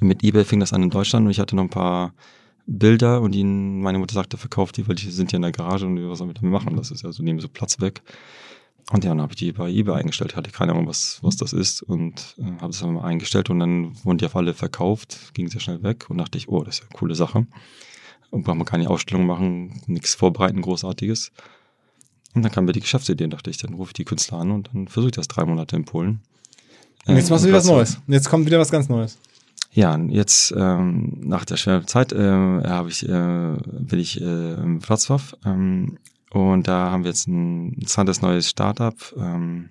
mit 0.00 0.22
eBay 0.24 0.44
fing 0.44 0.60
das 0.60 0.72
an 0.72 0.82
in 0.82 0.90
Deutschland 0.90 1.24
und 1.24 1.30
ich 1.30 1.40
hatte 1.40 1.56
noch 1.56 1.62
ein 1.62 1.70
paar 1.70 2.12
Bilder 2.66 3.20
und 3.20 3.32
die, 3.32 3.44
meine 3.44 3.98
Mutter 3.98 4.14
sagte, 4.14 4.36
verkauft 4.36 4.76
die, 4.76 4.86
weil 4.88 4.94
die 4.94 5.10
sind 5.10 5.32
ja 5.32 5.36
in 5.36 5.42
der 5.42 5.52
Garage 5.52 5.86
und 5.86 5.96
was 6.08 6.18
soll 6.18 6.28
ich 6.28 6.34
damit 6.34 6.52
machen? 6.52 6.76
Das 6.76 6.90
ist 6.90 7.02
ja 7.02 7.12
so, 7.12 7.22
nehmen 7.22 7.40
so 7.40 7.48
Platz 7.48 7.80
weg. 7.80 8.02
Und 8.90 9.04
ja, 9.04 9.10
dann 9.10 9.22
habe 9.22 9.32
ich 9.32 9.36
die 9.36 9.52
bei 9.52 9.70
eBay 9.70 9.94
eingestellt, 9.94 10.36
hatte 10.36 10.50
keine 10.50 10.72
Ahnung, 10.72 10.86
was, 10.86 11.18
was 11.22 11.36
das 11.36 11.52
ist 11.52 11.82
und 11.82 12.36
äh, 12.38 12.60
habe 12.60 12.70
es 12.70 12.82
mal 12.82 13.04
eingestellt 13.04 13.48
und 13.48 13.60
dann 13.60 13.96
wurden 14.04 14.18
die 14.18 14.26
auf 14.26 14.36
alle 14.36 14.54
verkauft, 14.54 15.34
ging 15.34 15.48
sehr 15.48 15.60
schnell 15.60 15.82
weg 15.82 16.10
und 16.10 16.18
dachte 16.18 16.36
ich, 16.36 16.48
oh, 16.48 16.62
das 16.62 16.76
ist 16.76 16.80
ja 16.80 16.88
eine 16.88 16.98
coole 16.98 17.14
Sache. 17.14 17.46
Und 18.30 18.44
braucht 18.44 18.56
man 18.56 18.66
keine 18.66 18.88
Ausstellung 18.88 19.26
machen, 19.26 19.82
nichts 19.86 20.14
vorbereiten, 20.14 20.62
großartiges. 20.62 21.32
Und 22.34 22.42
dann 22.42 22.50
kam 22.50 22.64
mir 22.64 22.72
die 22.72 22.80
Geschäftsidee, 22.80 23.28
dachte 23.28 23.50
ich, 23.50 23.58
dann 23.58 23.74
rufe 23.74 23.90
ich 23.90 23.94
die 23.94 24.04
Künstler 24.04 24.38
an 24.38 24.50
und 24.50 24.70
dann 24.72 24.88
versuche 24.88 25.10
ich 25.10 25.16
das 25.16 25.28
drei 25.28 25.44
Monate 25.44 25.76
in 25.76 25.84
Polen. 25.84 26.22
Und 27.06 27.16
jetzt 27.16 27.30
machst 27.30 27.44
du 27.44 27.48
wieder 27.48 27.58
was 27.58 27.66
Neues. 27.66 27.98
Jetzt 28.06 28.28
kommt 28.28 28.46
wieder 28.46 28.58
was 28.58 28.70
ganz 28.70 28.88
Neues. 28.88 29.18
Ja, 29.74 29.96
jetzt 29.96 30.52
ähm, 30.54 31.18
nach 31.22 31.46
der 31.46 31.56
schweren 31.56 31.86
Zeit 31.86 32.12
äh, 32.12 32.18
habe 32.20 32.90
ich, 32.90 33.08
äh, 33.08 33.56
bin 33.66 33.98
ich 33.98 34.20
äh, 34.20 34.54
im 34.54 34.80
Wrocław 34.80 35.34
ähm, 35.46 35.98
und 36.30 36.68
da 36.68 36.90
haben 36.90 37.04
wir 37.04 37.10
jetzt 37.10 37.26
ein 37.26 37.72
interessantes 37.74 38.20
neues 38.20 38.50
Startup, 38.50 38.94
ähm, 39.16 39.70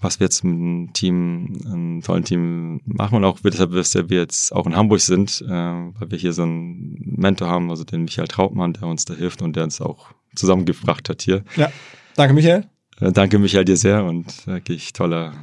was 0.00 0.18
wir 0.18 0.24
jetzt 0.24 0.42
mit 0.42 0.54
einem 0.54 0.92
Team, 0.94 1.60
einem 1.64 2.02
tollen 2.02 2.24
Team 2.24 2.80
machen 2.86 3.16
und 3.16 3.24
auch 3.24 3.38
deshalb, 3.40 3.70
wir 3.72 4.18
jetzt 4.18 4.52
auch 4.52 4.66
in 4.66 4.74
Hamburg 4.74 5.00
sind, 5.00 5.44
äh, 5.46 5.48
weil 5.48 6.10
wir 6.10 6.18
hier 6.18 6.32
so 6.32 6.42
einen 6.42 7.14
Mentor 7.16 7.48
haben, 7.48 7.70
also 7.70 7.84
den 7.84 8.02
Michael 8.02 8.26
Trautmann, 8.26 8.72
der 8.72 8.88
uns 8.88 9.04
da 9.04 9.14
hilft 9.14 9.42
und 9.42 9.54
der 9.54 9.62
uns 9.62 9.80
auch 9.80 10.08
zusammengebracht 10.34 11.08
hat 11.08 11.22
hier. 11.22 11.44
Ja, 11.54 11.70
danke 12.16 12.34
Michael. 12.34 12.66
Äh, 13.00 13.12
danke 13.12 13.38
Michael 13.38 13.64
dir 13.64 13.76
sehr 13.76 14.04
und 14.04 14.44
wirklich 14.48 14.92
toller, 14.92 15.34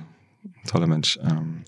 toller 0.68 0.88
Mensch. 0.88 1.18
Ähm, 1.24 1.64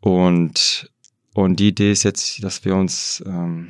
und, 0.00 0.90
und 1.34 1.60
die 1.60 1.68
Idee 1.68 1.92
ist 1.92 2.02
jetzt, 2.04 2.42
dass 2.42 2.64
wir 2.64 2.74
uns, 2.74 3.22
ähm, 3.26 3.68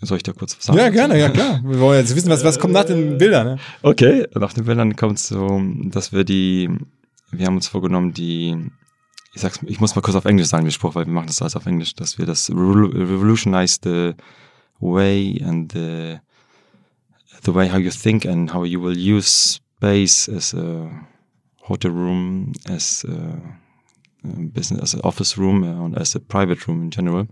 soll 0.00 0.18
ich 0.18 0.22
da 0.22 0.32
kurz 0.32 0.56
was 0.56 0.66
sagen? 0.66 0.78
Ja, 0.78 0.88
gerne, 0.90 1.18
ja 1.18 1.28
klar. 1.28 1.60
Wir 1.64 1.80
wollen 1.80 2.00
jetzt 2.00 2.14
wissen, 2.14 2.30
was, 2.30 2.44
was 2.44 2.58
kommt 2.58 2.72
nach 2.72 2.84
den 2.84 3.18
Bildern. 3.18 3.46
Ne? 3.46 3.58
Okay, 3.82 4.26
nach 4.34 4.52
den 4.52 4.64
Bildern 4.64 4.96
kommt 4.96 5.18
es 5.18 5.28
so, 5.28 5.60
dass 5.84 6.12
wir 6.12 6.24
die, 6.24 6.68
wir 7.30 7.46
haben 7.46 7.56
uns 7.56 7.68
vorgenommen, 7.68 8.12
die, 8.12 8.56
ich 9.34 9.40
sag's, 9.40 9.60
ich 9.66 9.80
muss 9.80 9.94
mal 9.94 10.02
kurz 10.02 10.16
auf 10.16 10.24
Englisch 10.24 10.48
sagen, 10.48 10.64
den 10.64 10.72
Spruch, 10.72 10.94
weil 10.94 11.06
wir 11.06 11.12
machen 11.12 11.28
das 11.28 11.42
alles 11.42 11.56
auf 11.56 11.66
Englisch, 11.66 11.94
dass 11.94 12.18
wir 12.18 12.26
das 12.26 12.50
revolutionize 12.50 13.78
the 13.82 14.14
way 14.80 15.40
and 15.44 15.72
the, 15.72 16.18
the 17.44 17.54
way 17.54 17.70
how 17.70 17.78
you 17.78 17.90
think 17.90 18.26
and 18.26 18.52
how 18.52 18.64
you 18.64 18.82
will 18.82 18.96
use 18.96 19.60
space 19.76 20.28
as 20.28 20.54
a 20.54 20.90
hotel 21.62 21.92
room, 21.92 22.52
as 22.68 23.04
a 23.04 23.40
business 24.22 24.82
as 24.82 24.94
an 24.94 25.00
office 25.02 25.38
room 25.38 25.62
und 25.62 25.96
as 25.96 26.16
a 26.16 26.18
private 26.18 26.66
room 26.66 26.82
in 26.82 26.90
general. 26.90 27.26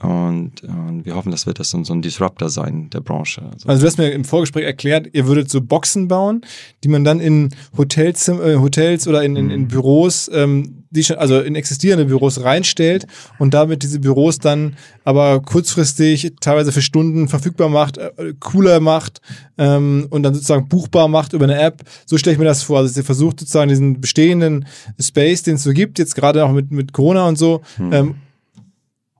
Und, 0.00 0.62
und, 0.62 1.06
wir 1.06 1.14
hoffen, 1.14 1.30
das 1.30 1.46
wird 1.46 1.58
das 1.58 1.70
so, 1.70 1.82
so 1.82 1.94
ein 1.94 2.02
Disruptor 2.02 2.50
sein 2.50 2.90
der 2.90 3.00
Branche. 3.00 3.40
Also, 3.50 3.66
also, 3.66 3.80
du 3.80 3.86
hast 3.86 3.96
mir 3.96 4.12
im 4.12 4.24
Vorgespräch 4.26 4.64
erklärt, 4.64 5.08
ihr 5.14 5.26
würdet 5.26 5.48
so 5.48 5.62
Boxen 5.62 6.06
bauen, 6.06 6.42
die 6.84 6.88
man 6.88 7.02
dann 7.02 7.18
in 7.18 7.48
Hotels, 7.78 8.28
äh, 8.28 8.56
Hotels 8.56 9.08
oder 9.08 9.24
in, 9.24 9.36
in, 9.36 9.50
in 9.50 9.60
mhm. 9.62 9.68
Büros, 9.68 10.30
ähm, 10.34 10.84
die 10.96 11.04
schon, 11.04 11.16
also 11.16 11.40
in 11.40 11.54
existierende 11.54 12.06
Büros 12.06 12.42
reinstellt 12.42 13.06
und 13.38 13.54
damit 13.54 13.82
diese 13.82 14.00
Büros 14.00 14.38
dann 14.38 14.76
aber 15.04 15.40
kurzfristig, 15.40 16.32
teilweise 16.40 16.72
für 16.72 16.82
Stunden 16.82 17.28
verfügbar 17.28 17.68
macht, 17.68 17.98
äh, 17.98 18.10
cooler 18.40 18.80
macht 18.80 19.20
ähm, 19.58 20.06
und 20.10 20.22
dann 20.22 20.34
sozusagen 20.34 20.68
buchbar 20.68 21.08
macht 21.08 21.32
über 21.32 21.44
eine 21.44 21.58
App. 21.60 21.82
So 22.06 22.18
stelle 22.18 22.34
ich 22.34 22.38
mir 22.38 22.44
das 22.46 22.62
vor. 22.62 22.78
Also 22.78 22.98
ihr 22.98 23.04
versucht 23.04 23.40
sozusagen 23.40 23.68
diesen 23.68 24.00
bestehenden 24.00 24.66
Space, 25.00 25.42
den 25.42 25.56
es 25.56 25.62
so 25.62 25.72
gibt, 25.72 25.98
jetzt 25.98 26.14
gerade 26.14 26.44
auch 26.44 26.52
mit, 26.52 26.70
mit 26.72 26.92
Corona 26.92 27.28
und 27.28 27.38
so, 27.38 27.62
mhm. 27.78 27.92
ähm, 27.92 28.14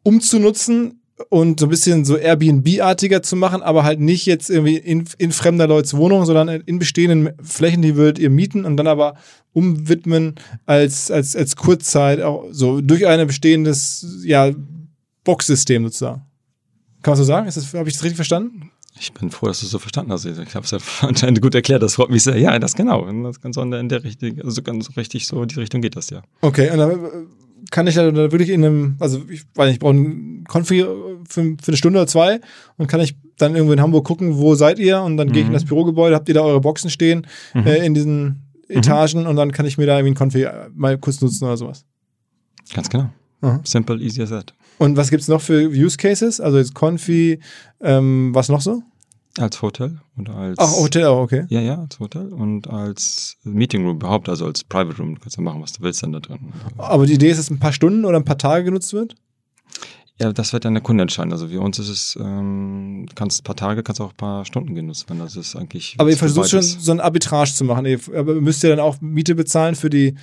umzunutzen 0.03 0.95
und 1.29 1.61
so 1.61 1.67
ein 1.67 1.71
bisschen 1.71 2.05
so 2.05 2.17
Airbnb-artiger 2.17 3.23
zu 3.23 3.37
machen, 3.37 3.62
aber 3.62 3.85
halt 3.85 4.01
nicht 4.01 4.27
jetzt 4.27 4.51
irgendwie 4.51 4.77
in, 4.77 5.05
in 5.19 5.33
fremder 5.33 5.67
Leute 5.67 5.97
Wohnung, 5.97 6.27
sondern 6.27 6.49
in 6.49 6.79
bestehenden 6.79 7.31
Flächen, 7.43 7.83
die 7.83 7.97
würdet 7.97 8.19
ihr 8.19 8.31
mieten 8.31 8.64
und 8.64 8.77
dann 8.77 8.87
aber 8.87 9.17
umwidmen 9.53 10.35
als, 10.67 11.11
als, 11.11 11.35
als 11.35 11.57
Kurzzeit, 11.57 12.21
auch 12.21 12.45
so 12.51 12.81
durch 12.83 13.07
ein 13.07 13.27
bestehendes 13.27 14.23
ja, 14.23 14.53
Boxsystem 15.25 15.85
sozusagen. 15.85 16.23
Kann 17.03 17.12
man 17.12 17.17
so 17.19 17.25
sagen? 17.25 17.47
Habe 17.47 17.89
ich 17.89 17.95
das 17.95 18.03
richtig 18.03 18.17
verstanden? 18.17 18.71
Ich 18.99 19.12
bin 19.12 19.31
froh, 19.31 19.47
dass 19.47 19.61
du 19.61 19.67
es 19.67 19.73
so 19.73 19.79
verstanden 19.79 20.12
hast. 20.12 20.25
Ich 20.25 20.55
habe 20.55 20.64
es 20.64 20.71
ja 20.71 20.79
anscheinend 21.09 21.41
gut 21.41 21.55
erklärt. 21.55 21.83
Das 21.83 21.95
freut 21.95 22.11
mich 22.11 22.23
sehr. 22.23 22.39
Ja, 22.39 22.59
das 22.59 22.75
genau. 22.75 23.11
Das 23.23 23.41
ganz 23.41 23.57
in 23.57 23.89
der 23.89 24.05
Richtung, 24.05 24.41
also 24.43 24.62
ganz 24.62 24.97
richtig 24.97 25.27
so, 25.27 25.43
in 25.43 25.49
die 25.49 25.61
Richtung 25.61 25.81
geht 25.81 25.97
das 25.97 26.11
ja. 26.11 26.23
Okay, 26.41 26.71
und 26.71 26.79
dann 26.79 27.29
kann 27.71 27.87
ich 27.87 27.95
da 27.95 28.14
wirklich 28.14 28.51
in 28.51 28.64
einem, 28.64 28.97
also 29.01 29.23
ich 29.29 29.45
weiß 29.55 29.67
nicht, 29.67 29.75
ich 29.75 29.81
brauche 29.81 29.95
einen 29.95 30.45
Konfi 30.45 30.85
für, 31.29 31.43
für, 31.61 31.68
eine 31.68 31.77
Stunde 31.77 31.99
oder 31.99 32.07
zwei 32.07 32.41
und 32.77 32.87
kann 32.87 33.01
ich 33.01 33.16
dann 33.37 33.55
irgendwo 33.55 33.72
in 33.72 33.81
Hamburg 33.81 34.05
gucken, 34.05 34.39
wo 34.39 34.55
seid 34.55 34.79
ihr 34.79 35.01
und 35.03 35.16
dann 35.16 35.29
mhm. 35.29 35.33
gehe 35.33 35.43
ich 35.43 35.49
in 35.49 35.53
das 35.53 35.64
mhm. 35.64 35.68
Bürogebäude, 35.68 36.14
habt 36.14 36.29
ihr 36.29 36.35
da 36.35 36.43
eure 36.43 36.61
Boxen 36.61 36.91
stehen 36.91 37.27
mhm. 37.55 37.66
äh, 37.66 37.85
in 37.85 37.95
diesen 37.95 38.24
mhm. 38.24 38.37
Etagen 38.68 39.22
mhm. 39.22 39.29
und 39.29 39.37
dann 39.37 39.53
kann 39.53 39.66
ich 39.66 39.79
mir 39.79 39.87
da 39.87 39.99
irgendwie 39.99 40.12
ein 40.12 40.16
Konfi 40.16 40.47
mal 40.74 40.99
kurz 40.99 41.20
nutzen 41.20 41.45
oder 41.45 41.57
sowas. 41.57 41.85
Ganz 42.74 42.89
genau. 42.89 43.11
Mhm. 43.41 43.61
Simple, 43.64 43.97
easy 43.99 44.22
as 44.22 44.31
that. 44.31 44.55
Und 44.79 44.97
was 44.97 45.11
gibt 45.11 45.22
es 45.22 45.29
noch 45.29 45.41
für 45.41 45.68
Use 45.68 45.97
Cases? 45.97 46.41
Also 46.41 46.59
jetzt 46.59 46.74
Konfi, 46.74 47.41
ähm, 47.81 48.35
was 48.35 48.49
noch 48.49 48.61
so? 48.61 48.83
Als 49.39 49.61
Hotel 49.61 50.01
oder 50.18 50.35
als. 50.35 50.59
Ach, 50.59 50.72
Hotel 50.77 51.05
auch, 51.05 51.20
okay. 51.20 51.45
Ja, 51.51 51.61
ja, 51.61 51.79
als 51.79 51.99
Hotel 52.01 52.33
und 52.33 52.68
als 52.68 53.37
Meeting 53.45 53.85
Room 53.85 53.97
überhaupt, 53.97 54.29
also 54.31 54.47
als 54.47 54.64
Private 54.64 54.97
Room. 54.97 55.14
Du 55.14 55.20
kannst 55.20 55.37
ja 55.37 55.43
machen, 55.43 55.61
was 55.61 55.74
du 55.74 55.83
willst 55.83 56.03
dann 56.03 56.12
da 56.12 56.20
drin. 56.20 56.39
Aber 56.79 57.07
die 57.07 57.14
Idee 57.14 57.31
ist, 57.31 57.39
dass 57.39 57.51
ein 57.51 57.59
paar 57.59 57.72
Stunden 57.72 58.07
oder 58.07 58.16
ein 58.18 58.24
paar 58.24 58.39
Tage 58.39 58.64
genutzt 58.64 58.95
wird? 58.95 59.14
Ja, 60.19 60.33
das 60.33 60.55
wird 60.55 60.64
dann 60.64 60.73
der 60.73 60.83
Kunde 60.83 61.03
entscheiden. 61.03 61.31
Also 61.33 61.49
für 61.49 61.61
uns 61.61 61.79
ist 61.79 61.91
es, 61.91 62.19
ähm, 62.19 63.07
kannst 63.14 63.41
ein 63.41 63.45
paar 63.45 63.57
Tage, 63.57 63.83
kannst 63.83 64.01
auch 64.01 64.11
ein 64.11 64.17
paar 64.17 64.47
Stunden 64.47 64.75
genutzt 64.75 65.09
werden. 65.11 65.19
Das 65.19 65.37
ist 65.37 65.55
eigentlich. 65.57 65.95
Aber 65.99 66.09
ihr 66.09 66.17
versucht 66.17 66.49
schon 66.49 66.62
so 66.62 66.91
ein 66.91 67.01
Arbitrage 67.01 67.53
zu 67.53 67.64
machen. 67.64 67.85
Ihr 67.85 67.99
müsst 68.25 68.62
ja 68.62 68.71
dann 68.71 68.81
auch 68.81 68.99
Miete 69.03 69.35
bezahlen 69.35 69.75
für 69.75 69.91
die, 69.91 70.14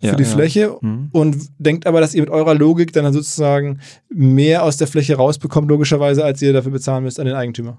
für 0.00 0.06
ja, 0.06 0.14
die 0.14 0.22
ja. 0.22 0.28
Fläche 0.28 0.76
mhm. 0.80 1.10
und 1.12 1.36
denkt 1.58 1.86
aber, 1.86 2.00
dass 2.00 2.14
ihr 2.14 2.22
mit 2.22 2.30
eurer 2.30 2.54
Logik 2.54 2.94
dann 2.94 3.12
sozusagen 3.12 3.80
mehr 4.08 4.62
aus 4.62 4.78
der 4.78 4.86
Fläche 4.86 5.16
rausbekommt, 5.16 5.68
logischerweise, 5.68 6.24
als 6.24 6.40
ihr 6.40 6.54
dafür 6.54 6.72
bezahlen 6.72 7.04
müsst 7.04 7.20
an 7.20 7.26
den 7.26 7.34
Eigentümer. 7.34 7.78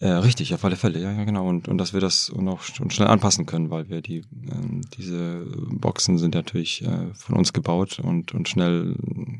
Äh, 0.00 0.10
richtig, 0.10 0.54
auf 0.54 0.64
alle 0.64 0.76
Fälle, 0.76 1.00
ja, 1.00 1.10
ja, 1.10 1.24
genau. 1.24 1.48
Und, 1.48 1.66
und 1.66 1.78
dass 1.78 1.92
wir 1.92 2.00
das 2.00 2.32
noch 2.36 2.62
schnell 2.62 3.08
anpassen 3.08 3.46
können, 3.46 3.70
weil 3.70 3.88
wir 3.88 4.00
die, 4.00 4.18
äh, 4.18 4.80
diese 4.96 5.44
Boxen 5.72 6.18
sind 6.18 6.36
natürlich 6.36 6.84
äh, 6.84 7.12
von 7.14 7.36
uns 7.36 7.52
gebaut 7.52 7.98
und, 7.98 8.32
und 8.32 8.48
schnell 8.48 8.94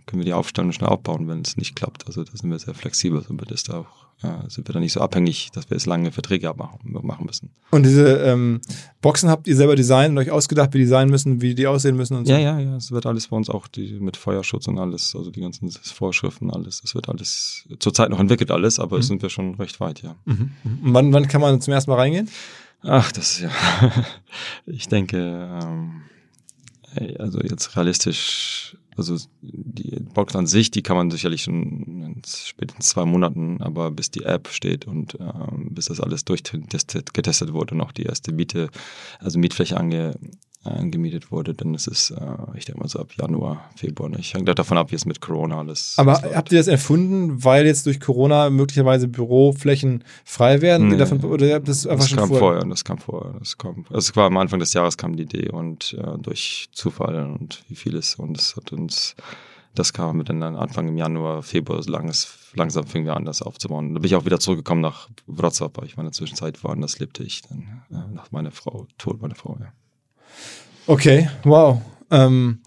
können 0.07 0.21
wir 0.21 0.25
die 0.25 0.33
aufstellen 0.33 0.69
und 0.69 0.73
schnell 0.73 0.91
aufbauen, 0.91 1.29
wenn 1.29 1.43
es 1.43 1.57
nicht 1.57 1.77
klappt. 1.77 2.09
Also 2.09 2.25
da 2.25 2.33
sind 2.35 2.51
wir 2.51 2.59
sehr 2.59 2.75
flexibel, 2.75 3.23
so 3.23 3.39
wird 3.39 3.53
es 3.53 3.71
auch, 3.71 3.87
äh, 3.87 4.08
sind 4.49 4.69
wir 4.69 4.73
da 4.73 4.81
nicht 4.81 4.93
so 4.93 5.01
abhängig, 5.01 5.51
dass 5.53 5.71
wir 5.71 5.77
jetzt 5.77 5.87
lange 5.87 6.11
Verträge 6.11 6.53
machen, 6.57 6.81
machen 7.03 7.27
müssen. 7.27 7.51
Und 7.71 7.85
diese, 7.85 8.17
ähm, 8.19 8.61
Boxen 9.01 9.31
habt 9.31 9.47
ihr 9.47 9.55
selber 9.55 9.77
designt 9.77 10.11
und 10.11 10.19
euch 10.19 10.33
ausgedacht, 10.33 10.75
wie 10.75 10.79
die 10.79 10.87
sein 10.87 11.09
müssen, 11.09 11.41
wie 11.41 11.55
die 11.55 11.69
aussehen 11.69 11.97
müssen 11.97 12.17
und 12.17 12.27
so? 12.27 12.33
Ja, 12.33 12.39
ja, 12.39 12.59
ja. 12.59 12.77
Es 12.77 12.91
wird 12.91 13.07
alles 13.07 13.29
bei 13.29 13.37
uns 13.37 13.49
auch 13.49 13.69
die, 13.69 14.01
mit 14.01 14.17
Feuerschutz 14.17 14.67
und 14.67 14.79
alles, 14.79 15.15
also 15.15 15.31
die 15.31 15.41
ganzen 15.41 15.71
Vorschriften, 15.71 16.51
alles. 16.51 16.83
Es 16.85 16.97
wird 16.97 17.09
alles 17.09 17.65
zurzeit 17.79 18.11
noch 18.11 18.19
entwickelt, 18.19 18.51
alles, 18.51 18.81
aber 18.81 18.97
mhm. 18.97 19.03
sind 19.03 19.23
wir 19.23 19.31
schon 19.31 19.55
recht 19.55 19.79
weit, 19.79 20.03
ja. 20.03 20.17
Mhm. 20.25 20.51
mhm. 20.65 20.79
Und 20.83 20.95
wann, 20.95 21.13
wann 21.13 21.29
kann 21.29 21.41
man 21.41 21.61
zum 21.61 21.73
ersten 21.73 21.91
Mal 21.93 21.99
reingehen? 21.99 22.29
Ach, 22.83 23.13
das 23.13 23.33
ist 23.33 23.41
ja. 23.43 23.51
ich 24.67 24.89
denke, 24.89 25.17
ähm, 25.17 26.03
also 27.19 27.41
jetzt 27.41 27.77
realistisch 27.77 28.77
also 28.99 29.17
die 29.41 30.01
Box 30.01 30.35
an 30.37 30.47
sich, 30.47 30.71
die 30.71 30.83
kann 30.83 30.97
man 30.97 31.11
sicherlich 31.11 31.43
schon 31.43 31.55
in 32.03 32.23
spätestens 32.27 32.89
zwei 32.89 33.05
Monaten, 33.05 33.63
aber 33.63 33.91
bis 33.91 34.11
die 34.11 34.25
App 34.25 34.49
steht 34.49 34.87
und 34.87 35.15
äh, 35.15 35.33
bis 35.71 35.87
das 35.87 36.01
alles 36.01 36.25
durchgetestet 36.25 37.15
getestet 37.15 37.53
wurde 37.53 37.75
und 37.75 37.81
auch 37.81 37.93
die 37.93 38.05
erste 38.05 38.33
Miete, 38.33 38.69
also 39.21 39.39
Mietfläche 39.39 39.77
ange, 39.77 40.19
angemietet 40.65 41.31
wurde, 41.31 41.55
dann 41.55 41.75
ist 41.75 41.87
es, 41.87 42.11
äh, 42.11 42.17
ich 42.57 42.65
denke 42.65 42.81
mal 42.81 42.89
so 42.89 42.99
ab 42.99 43.13
Januar, 43.17 43.71
Februar. 43.77 44.09
Ne? 44.09 44.19
Ich 44.19 44.35
hänge 44.35 44.55
davon 44.55 44.77
ab, 44.77 44.91
wie 44.91 44.97
es 44.97 45.07
mit 45.07 45.21
Corona 45.21 45.59
alles. 45.59 45.95
Aber 45.97 46.15
habt 46.35 46.53
ihr 46.53 46.59
das 46.59 46.67
erfunden, 46.67 47.45
weil 47.45 47.67
jetzt 47.67 47.87
durch 47.87 48.01
Corona 48.01 48.51
möglicherweise 48.51 49.09
Büroflächen 49.09 50.05
frei 50.25 50.61
werden? 50.61 50.89
Nee, 50.89 50.97
davon, 50.97 51.21
oder 51.21 51.61
das 51.61 51.83
das 51.83 52.15
kam 52.15 52.29
vorher? 52.29 52.39
vorher? 52.39 52.65
Das 52.65 52.85
kam 52.85 52.99
vorher. 52.99 53.35
Das 53.39 53.57
kam, 53.57 53.85
also 53.89 54.11
es 54.11 54.17
war 54.17 54.27
am 54.27 54.37
Anfang 54.37 54.59
des 54.59 54.73
Jahres 54.73 54.97
kam 54.97 55.17
die 55.17 55.23
Idee 55.23 55.51
und 55.51 55.97
äh, 55.99 56.19
durch 56.19 56.69
Zufall 56.73 57.25
und 57.25 57.63
wie 57.69 57.77
vieles 57.77 58.17
und 58.17 58.39
es 58.39 58.57
hat 58.57 58.73
uns 58.73 59.15
das 59.75 59.93
kam 59.93 60.17
mit 60.17 60.29
dann 60.29 60.43
Anfang 60.43 60.89
im 60.89 60.97
Januar, 60.97 61.43
Februar, 61.43 61.81
so 61.83 61.91
langes, 61.93 62.51
langsam 62.55 62.85
fingen 62.87 63.07
wir 63.07 63.17
an, 63.17 63.25
das 63.25 63.43
aufzubauen. 63.43 63.95
Da 63.95 64.01
bin 64.01 64.07
ich 64.07 64.17
auch 64.17 64.25
wieder 64.25 64.41
zurückgekommen 64.41 64.81
nach 64.81 65.09
Wrocław, 65.29 65.71
weil 65.75 65.87
ich 65.87 65.97
in 65.97 66.03
der 66.03 66.13
Zwischenzeit 66.13 66.65
woanders 66.65 66.99
lebte 66.99 67.23
ich 67.23 67.43
dann 67.43 67.85
äh, 67.91 68.13
nach 68.13 68.33
meiner 68.33 68.51
Frau, 68.51 68.89
Tod 68.99 69.23
meiner 69.23 69.37
Frau, 69.37 69.57
ja. 69.61 69.73
Okay, 70.87 71.29
wow. 71.45 71.81
Ähm, 72.11 72.61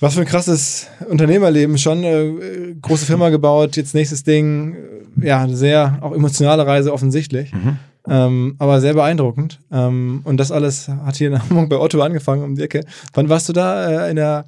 was 0.00 0.14
für 0.14 0.20
ein 0.20 0.26
krasses 0.26 0.86
Unternehmerleben 1.08 1.76
schon. 1.78 2.04
Äh, 2.04 2.74
große 2.80 3.06
Firma 3.06 3.30
gebaut, 3.30 3.76
jetzt 3.76 3.94
nächstes 3.94 4.22
Ding. 4.22 4.76
Ja, 5.20 5.48
sehr 5.48 5.98
auch 6.02 6.12
emotionale 6.12 6.66
Reise 6.66 6.92
offensichtlich. 6.92 7.52
Mhm. 7.52 7.78
Ähm, 8.06 8.54
aber 8.58 8.80
sehr 8.80 8.94
beeindruckend. 8.94 9.58
Ähm, 9.72 10.20
und 10.24 10.38
das 10.38 10.52
alles 10.52 10.88
hat 10.88 11.16
hier 11.16 11.28
in 11.28 11.38
Hamburg 11.42 11.68
bei 11.68 11.78
Otto 11.78 12.00
angefangen 12.00 12.42
um 12.42 12.54
die 12.54 12.62
Ecke. 12.62 12.84
Wann 13.14 13.28
warst 13.28 13.48
du 13.48 13.52
da 13.52 14.06
äh, 14.06 14.10
in, 14.10 14.16
der, 14.16 14.46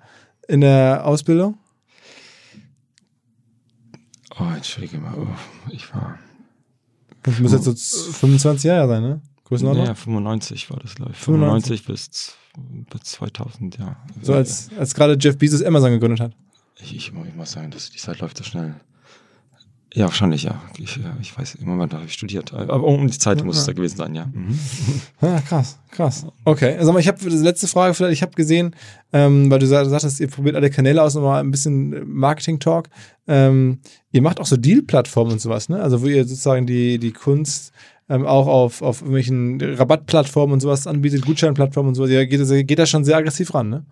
in 0.48 0.60
der 0.60 1.04
Ausbildung? 1.04 1.58
Oh, 4.38 4.54
entschuldige 4.54 4.98
mal. 4.98 5.14
Oh, 5.18 5.26
ich 5.70 5.92
war. 5.92 6.18
Das 7.22 7.38
muss 7.38 7.52
jetzt 7.52 7.64
so 7.64 8.12
25 8.12 8.64
Jahre 8.64 8.88
sein, 8.88 9.02
ne? 9.02 9.20
Größenordnung? 9.50 9.86
Ja, 9.86 9.94
95 9.94 10.70
war 10.70 10.78
das, 10.78 10.94
glaube 10.94 11.12
ich. 11.12 11.18
95, 11.18 11.82
95 11.82 11.86
bis 11.86 12.36
bis 12.90 13.02
2000, 13.02 13.78
ja. 13.78 13.96
So 14.22 14.34
als, 14.34 14.70
als 14.78 14.94
gerade 14.94 15.16
Jeff 15.18 15.38
Bezos 15.38 15.62
Amazon 15.62 15.92
gegründet 15.92 16.20
hat. 16.20 16.32
Ich, 16.82 16.96
ich, 16.96 17.08
ich 17.08 17.34
muss 17.34 17.52
sagen, 17.52 17.70
dass 17.70 17.90
die 17.90 17.98
Zeit 17.98 18.20
läuft 18.20 18.38
so 18.38 18.44
schnell. 18.44 18.74
Ja, 19.92 20.04
wahrscheinlich, 20.04 20.44
ja. 20.44 20.62
Ich, 20.78 21.00
ich 21.20 21.36
weiß, 21.36 21.56
im 21.56 21.66
Moment 21.66 21.92
habe 21.92 22.04
ich 22.04 22.12
studiert. 22.12 22.54
Aber 22.54 22.84
um 22.84 23.08
die 23.08 23.18
Zeit 23.18 23.44
muss 23.44 23.56
ja. 23.56 23.60
es 23.60 23.66
da 23.66 23.72
gewesen 23.72 23.96
sein, 23.96 24.14
ja. 24.14 24.26
Mhm. 24.26 24.56
Ja, 25.20 25.40
krass, 25.40 25.80
krass. 25.90 26.26
Okay, 26.44 26.76
also 26.76 26.96
ich 26.96 27.08
habe 27.08 27.18
die 27.18 27.28
letzte 27.28 27.66
Frage 27.66 27.92
vielleicht, 27.94 28.12
ich 28.12 28.22
habe 28.22 28.32
gesehen, 28.32 28.76
ähm, 29.12 29.50
weil 29.50 29.58
du 29.58 29.66
sagtest, 29.66 30.20
ihr 30.20 30.28
probiert 30.28 30.54
alle 30.54 30.70
Kanäle 30.70 31.02
aus, 31.02 31.16
nochmal 31.16 31.40
ein 31.40 31.50
bisschen 31.50 32.08
Marketing-Talk. 32.08 32.88
Ähm, 33.26 33.80
ihr 34.12 34.22
macht 34.22 34.38
auch 34.38 34.46
so 34.46 34.56
Deal-Plattformen 34.56 35.32
und 35.32 35.40
sowas, 35.40 35.68
ne? 35.68 35.82
Also 35.82 36.02
wo 36.02 36.06
ihr 36.06 36.24
sozusagen 36.24 36.66
die, 36.66 36.98
die 36.98 37.12
Kunst 37.12 37.72
ähm, 38.10 38.26
auch 38.26 38.46
auf, 38.48 38.82
auf 38.82 39.00
irgendwelchen 39.00 39.60
Rabattplattformen 39.60 40.54
und 40.54 40.60
sowas 40.60 40.86
anbietet, 40.86 41.24
Gutscheinplattformen 41.24 41.90
und 41.90 41.94
so, 41.94 42.06
der 42.06 42.26
geht, 42.26 42.66
geht 42.66 42.78
da 42.78 42.84
schon 42.84 43.04
sehr 43.04 43.16
aggressiv 43.16 43.54
ran, 43.54 43.70
ne? 43.70 43.84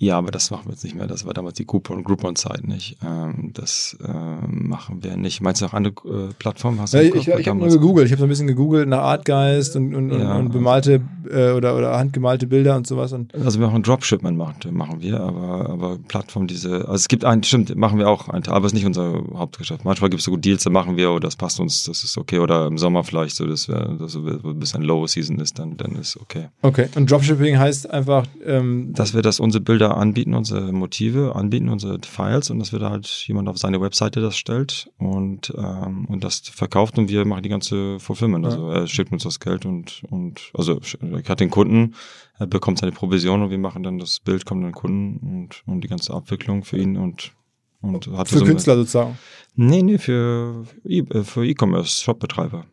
Ja, 0.00 0.16
aber 0.18 0.30
das 0.30 0.50
machen 0.50 0.66
wir 0.66 0.72
jetzt 0.72 0.84
nicht 0.84 0.94
mehr. 0.94 1.06
Das 1.06 1.26
war 1.26 1.34
damals 1.34 1.54
die 1.54 1.66
Groupon, 1.66 2.04
Groupon-Zeit 2.04 2.66
nicht. 2.66 2.98
Ähm, 3.04 3.50
das 3.52 3.96
äh, 4.02 4.46
machen 4.46 5.02
wir 5.02 5.16
nicht. 5.16 5.40
Meinst 5.40 5.60
du 5.60 5.66
auch 5.66 5.74
andere 5.74 5.94
äh, 6.08 6.32
Plattformen? 6.38 6.80
Hast 6.80 6.94
du 6.94 6.98
ja, 6.98 7.14
ich 7.14 7.28
ich 7.28 7.48
habe 7.48 7.58
nur 7.58 7.68
gegoogelt. 7.68 8.06
Ich 8.06 8.12
habe 8.12 8.20
so 8.20 8.26
ein 8.26 8.28
bisschen 8.28 8.46
gegoogelt 8.46 8.88
nach 8.88 9.00
Artgeist 9.00 9.74
und, 9.76 9.94
und, 9.94 10.12
ja. 10.12 10.36
und 10.36 10.52
bemalte 10.52 11.02
äh, 11.30 11.50
oder, 11.52 11.76
oder 11.76 11.98
handgemalte 11.98 12.46
Bilder 12.46 12.76
und 12.76 12.86
sowas. 12.86 13.12
Und 13.12 13.34
also 13.34 13.58
wir 13.58 13.66
machen 13.66 13.82
Dropshipment 13.82 14.36
machen, 14.36 14.56
machen 14.72 15.00
wir, 15.00 15.20
aber, 15.20 15.68
aber 15.68 15.98
Plattform 16.08 16.46
diese, 16.46 16.80
also 16.82 16.94
es 16.94 17.08
gibt 17.08 17.24
einen, 17.24 17.42
stimmt, 17.42 17.74
machen 17.76 17.98
wir 17.98 18.08
auch, 18.08 18.28
einen, 18.28 18.46
aber 18.46 18.66
es 18.66 18.72
ist 18.72 18.74
nicht 18.74 18.86
unser 18.86 19.22
Hauptgeschäft. 19.34 19.84
Manchmal 19.84 20.10
gibt 20.10 20.20
es 20.20 20.24
so 20.24 20.30
gut 20.30 20.44
Deals, 20.44 20.62
da 20.64 20.70
machen 20.70 20.96
wir, 20.96 21.10
oder 21.10 21.20
das 21.20 21.36
passt 21.36 21.60
uns, 21.60 21.84
das 21.84 22.04
ist 22.04 22.16
okay. 22.16 22.38
Oder 22.38 22.66
im 22.66 22.78
Sommer 22.78 23.04
vielleicht 23.04 23.36
so, 23.36 23.46
dass 23.46 23.68
wir, 23.68 23.96
dass 23.98 24.12
so 24.12 24.24
ein 24.24 24.58
bisschen 24.58 24.82
Low 24.82 25.06
Season 25.06 25.38
ist, 25.38 25.58
dann, 25.58 25.76
dann 25.76 25.96
ist 25.96 26.16
okay. 26.16 26.48
Okay. 26.62 26.88
Und 26.94 27.10
Dropshipping 27.10 27.58
heißt 27.58 27.90
einfach, 27.90 28.26
ähm, 28.44 28.92
dass 28.94 29.14
wir 29.14 29.22
das 29.22 29.40
unsere 29.40 29.62
Bilder 29.62 29.87
anbieten, 29.96 30.34
unsere 30.34 30.72
Motive 30.72 31.34
anbieten, 31.34 31.68
unsere 31.68 31.98
Files 32.04 32.50
und 32.50 32.58
dass 32.58 32.72
wir 32.72 32.78
da 32.78 32.90
halt 32.90 33.06
jemand 33.26 33.48
auf 33.48 33.58
seine 33.58 33.80
Webseite 33.80 34.20
das 34.20 34.36
stellt 34.36 34.90
und, 34.98 35.52
ähm, 35.56 36.06
und 36.06 36.24
das 36.24 36.40
verkauft 36.40 36.98
und 36.98 37.08
wir 37.08 37.24
machen 37.24 37.42
die 37.42 37.48
ganze 37.48 37.98
Fulfillment. 37.98 38.44
Also 38.46 38.70
er 38.70 38.86
schickt 38.86 39.12
uns 39.12 39.22
das 39.22 39.40
Geld 39.40 39.66
und, 39.66 40.02
und 40.10 40.50
also 40.54 40.80
er 41.00 41.28
hat 41.28 41.40
den 41.40 41.50
Kunden, 41.50 41.94
er 42.38 42.46
bekommt 42.46 42.78
seine 42.78 42.92
Provision 42.92 43.42
und 43.42 43.50
wir 43.50 43.58
machen 43.58 43.82
dann 43.82 43.98
das 43.98 44.20
Bild, 44.20 44.44
kommt 44.44 44.62
an 44.64 44.70
den 44.70 44.74
Kunden 44.74 45.42
und, 45.42 45.62
und 45.66 45.82
die 45.82 45.88
ganze 45.88 46.14
Abwicklung 46.14 46.64
für 46.64 46.78
ihn 46.78 46.96
und 46.96 47.32
und 47.80 48.06
für 48.06 48.38
so 48.38 48.44
Künstler 48.44 48.74
sozusagen? 48.74 49.16
Nee, 49.54 49.82
nee, 49.82 49.98
für, 49.98 50.64
e 50.84 51.04
für 51.22 51.46
E-Commerce, 51.46 52.02
Shopbetreiber. 52.02 52.66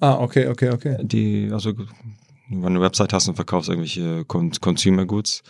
Ah, 0.00 0.18
okay, 0.18 0.48
okay, 0.48 0.70
okay. 0.70 0.96
Die, 1.02 1.50
also 1.52 1.74
wenn 2.48 2.60
du 2.62 2.66
eine 2.66 2.80
Website 2.80 3.12
hast 3.12 3.28
und 3.28 3.34
verkaufst 3.34 3.68
irgendwelche 3.68 4.24
Consumer 4.24 5.06
Goods, 5.06 5.42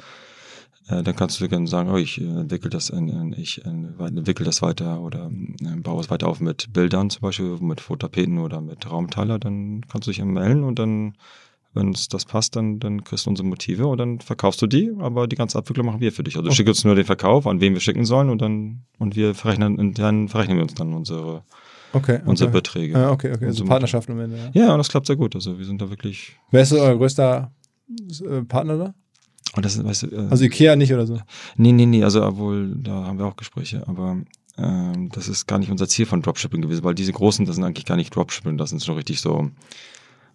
äh, 0.89 1.03
dann 1.03 1.17
kannst 1.17 1.41
du 1.41 1.49
gerne 1.49 1.67
sagen, 1.67 1.91
oh, 1.91 1.97
ich 1.97 2.21
äh, 2.21 2.25
entwickle 2.25 2.71
das, 2.71 2.91
in, 2.91 3.35
ich 3.37 3.65
entwickle 3.65 4.45
das 4.45 4.63
weiter 4.63 5.01
oder 5.01 5.31
äh, 5.61 5.77
baue 5.77 6.01
es 6.01 6.11
weiter 6.11 6.29
auf 6.29 6.41
mit 6.41 6.73
Bildern 6.73 7.11
zum 7.11 7.21
Beispiel, 7.21 7.59
mit 7.61 7.81
Fotapeten 7.81 8.39
oder 8.39 8.61
mit 8.61 8.91
Raumteiler, 8.91 9.39
dann 9.39 9.83
kannst 9.89 10.07
du 10.07 10.11
dich 10.11 10.25
melden 10.25 10.65
und 10.65 10.79
dann, 10.79 11.15
wenn 11.73 11.91
es 11.91 12.09
das 12.09 12.25
passt, 12.25 12.57
dann, 12.57 12.81
dann 12.81 13.05
kriegst 13.05 13.27
du 13.27 13.31
unsere 13.31 13.47
Motive 13.47 13.87
und 13.87 13.99
dann 13.99 14.21
verkaufst 14.21 14.61
du 14.61 14.67
die, 14.67 14.93
aber 14.99 15.29
die 15.29 15.37
ganze 15.37 15.59
Abwicklung 15.59 15.87
machen 15.87 16.01
wir 16.01 16.13
für 16.13 16.25
dich. 16.25 16.37
Also 16.37 16.49
okay. 16.49 16.57
schick 16.57 16.69
uns 16.69 16.85
nur 16.85 16.95
den 16.95 17.05
Verkauf, 17.05 17.47
an 17.47 17.61
wen 17.61 17.75
wir 17.75 17.81
schicken 17.81 18.05
sollen 18.05 18.29
und 18.29 18.43
dann, 18.43 18.83
und 18.99 19.15
wir 19.15 19.35
verrechnen, 19.35 19.95
dann 19.95 20.29
verrechnen 20.29 20.57
wir 20.57 20.65
uns 20.65 20.75
dann 20.75 20.93
unsere 20.93 21.45
Okay, 21.95 22.17
okay. 22.17 22.23
unsere 22.25 22.51
Beträge. 22.51 22.97
Ah, 22.97 23.11
okay, 23.11 23.33
okay. 23.35 23.45
Also 23.45 23.67
Partnerschaft 23.67 24.09
am 24.09 24.19
Ende. 24.19 24.51
Ja. 24.55 24.65
ja, 24.65 24.73
und 24.73 24.79
das 24.79 24.89
klappt 24.89 25.07
sehr 25.07 25.17
gut. 25.17 25.35
Also 25.35 25.59
wir 25.59 25.67
sind 25.67 25.83
da 25.83 25.91
wirklich. 25.91 26.39
Wer 26.51 26.63
ist 26.63 26.73
euer 26.73 26.97
größter 26.97 27.53
Partner 28.49 28.79
da? 28.79 28.95
Und 29.55 29.65
das, 29.65 29.83
weißt 29.83 30.05
du, 30.05 30.07
äh, 30.09 30.29
also 30.31 30.45
Ikea 30.45 30.77
nicht 30.77 30.93
oder 30.93 31.07
so? 31.07 31.19
Nee, 31.57 31.73
nee, 31.73 31.87
nee, 31.87 32.05
also 32.05 32.25
obwohl, 32.25 32.75
da 32.77 33.05
haben 33.05 33.19
wir 33.19 33.27
auch 33.27 33.37
Gespräche, 33.37 33.87
aber 33.87 34.19
ähm, 34.57 35.11
das 35.13 35.29
ist 35.29 35.47
gar 35.47 35.59
nicht 35.59 35.71
unser 35.71 35.89
Ziel 35.89 36.07
von 36.07 36.23
Dropshipping 36.23 36.63
gewesen, 36.63 36.85
weil 36.85 36.95
diese 36.95 37.13
großen, 37.13 37.45
das 37.45 37.57
sind 37.57 37.65
eigentlich 37.65 37.87
gar 37.87 37.97
nicht 37.97 38.15
Dropshipping, 38.15 38.57
das 38.57 38.71
sind 38.71 38.83
schon 38.83 38.97
richtig 38.97 39.21
so, 39.21 39.51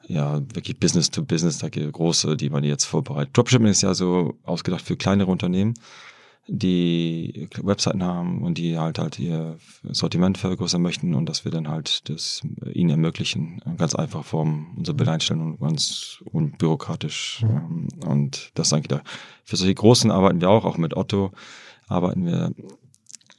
ja, 0.07 0.39
wirklich 0.53 0.79
Business 0.79 1.09
to 1.09 1.23
Business, 1.23 1.57
da 1.57 1.69
große, 1.69 2.37
die 2.37 2.49
man 2.49 2.63
jetzt 2.63 2.85
vorbereitet. 2.85 3.35
Dropshipping 3.35 3.67
ist 3.67 3.81
ja 3.81 3.93
so 3.93 4.37
ausgedacht 4.43 4.83
für 4.83 4.97
kleinere 4.97 5.31
Unternehmen 5.31 5.73
die 6.47 7.49
Webseiten 7.61 8.03
haben 8.03 8.41
und 8.41 8.57
die 8.57 8.77
halt 8.77 8.99
halt 8.99 9.19
ihr 9.19 9.57
Sortiment 9.83 10.37
vergrößern 10.37 10.81
möchten 10.81 11.13
und 11.13 11.27
dass 11.27 11.43
wir 11.43 11.51
dann 11.51 11.67
halt 11.67 12.09
das 12.09 12.41
ihnen 12.71 12.91
ermöglichen, 12.91 13.61
ganz 13.77 13.95
einfach 13.95 14.23
Form 14.23 14.67
unsere 14.77 14.95
Bilder 14.95 15.11
einstellen 15.11 15.41
und 15.41 15.59
ganz 15.59 16.23
unbürokratisch. 16.31 17.43
Mhm. 17.43 17.87
Und 18.07 18.51
das 18.55 18.71
eigentlich 18.71 18.87
da. 18.87 19.01
Für 19.43 19.57
solche 19.57 19.75
Großen 19.75 20.09
arbeiten 20.09 20.41
wir 20.41 20.49
auch, 20.49 20.65
auch 20.65 20.77
mit 20.77 20.95
Otto 20.95 21.31
arbeiten 21.87 22.25
wir 22.25 22.53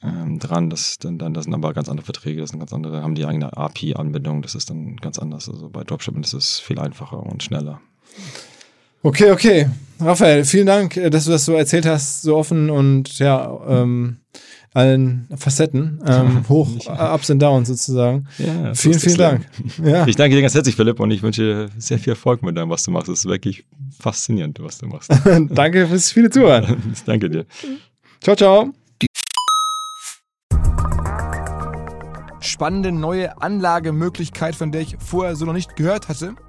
ähm, 0.02 0.38
dran. 0.38 0.70
Das, 0.70 0.98
dann, 0.98 1.18
dann, 1.18 1.34
das 1.34 1.44
sind 1.44 1.54
aber 1.54 1.72
ganz 1.72 1.88
andere 1.88 2.04
Verträge, 2.04 2.40
das 2.40 2.50
sind 2.50 2.58
ganz 2.58 2.72
andere, 2.72 3.02
haben 3.02 3.14
die 3.14 3.26
eigene 3.26 3.56
API-Anbindung, 3.56 4.42
das 4.42 4.54
ist 4.54 4.70
dann 4.70 4.96
ganz 4.96 5.18
anders. 5.18 5.48
Also 5.48 5.70
bei 5.70 5.84
Dropshipping 5.84 6.22
ist 6.22 6.34
es 6.34 6.58
viel 6.58 6.78
einfacher 6.78 7.22
und 7.22 7.42
schneller. 7.42 7.80
Okay, 9.02 9.30
okay. 9.30 9.66
Raphael, 10.00 10.44
vielen 10.44 10.66
Dank, 10.66 10.96
äh, 10.96 11.10
dass 11.10 11.24
du 11.24 11.30
das 11.30 11.44
so 11.44 11.54
erzählt 11.54 11.86
hast, 11.86 12.22
so 12.22 12.36
offen 12.36 12.70
und 12.70 13.18
ja, 13.18 13.58
ähm, 13.68 14.18
allen 14.74 15.28
Facetten, 15.36 16.00
ähm, 16.06 16.44
hoch, 16.48 16.68
Ups 16.86 17.30
und 17.30 17.40
Downs 17.40 17.68
sozusagen. 17.68 18.26
Ja, 18.38 18.74
vielen, 18.74 18.98
vielen 18.98 19.16
Dank. 19.16 19.46
Ja. 19.84 20.06
Ich 20.06 20.16
danke 20.16 20.36
dir 20.36 20.42
ganz 20.42 20.54
herzlich, 20.54 20.76
Philipp, 20.76 21.00
und 21.00 21.10
ich 21.10 21.22
wünsche 21.22 21.42
dir 21.42 21.68
sehr 21.78 21.98
viel 21.98 22.12
Erfolg 22.12 22.42
mit 22.42 22.56
dem, 22.56 22.70
was 22.70 22.82
du 22.82 22.90
machst. 22.90 23.08
Es 23.08 23.20
ist 23.20 23.26
wirklich 23.26 23.64
faszinierend, 23.98 24.60
was 24.60 24.78
du 24.78 24.86
machst. 24.86 25.10
danke 25.50 25.86
fürs 25.86 26.12
viele 26.12 26.30
Zuhören. 26.30 26.94
danke 27.06 27.30
dir. 27.30 27.46
Ciao, 28.20 28.36
ciao. 28.36 28.72
Spannende 32.40 32.92
neue 32.92 33.40
Anlagemöglichkeit, 33.40 34.54
von 34.54 34.70
der 34.72 34.80
ich 34.80 34.96
vorher 34.98 35.36
so 35.36 35.44
noch 35.44 35.52
nicht 35.52 35.76
gehört 35.76 36.08
hatte. 36.08 36.34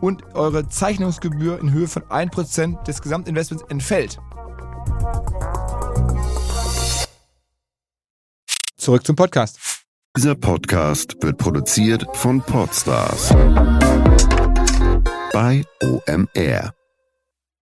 und 0.00 0.34
eure 0.34 0.68
Zeichnungsgebühr 0.68 1.60
in 1.60 1.72
Höhe 1.72 1.88
von 1.88 2.02
1% 2.04 2.82
des 2.84 3.02
Gesamtinvestments 3.02 3.64
entfällt. 3.68 4.18
Zurück 8.76 9.06
zum 9.06 9.16
Podcast. 9.16 9.58
Dieser 10.16 10.34
Podcast 10.34 11.16
wird 11.20 11.38
produziert 11.38 12.06
von 12.14 12.40
Podstars 12.40 13.34
bei 15.32 15.64
OMR. 15.82 16.75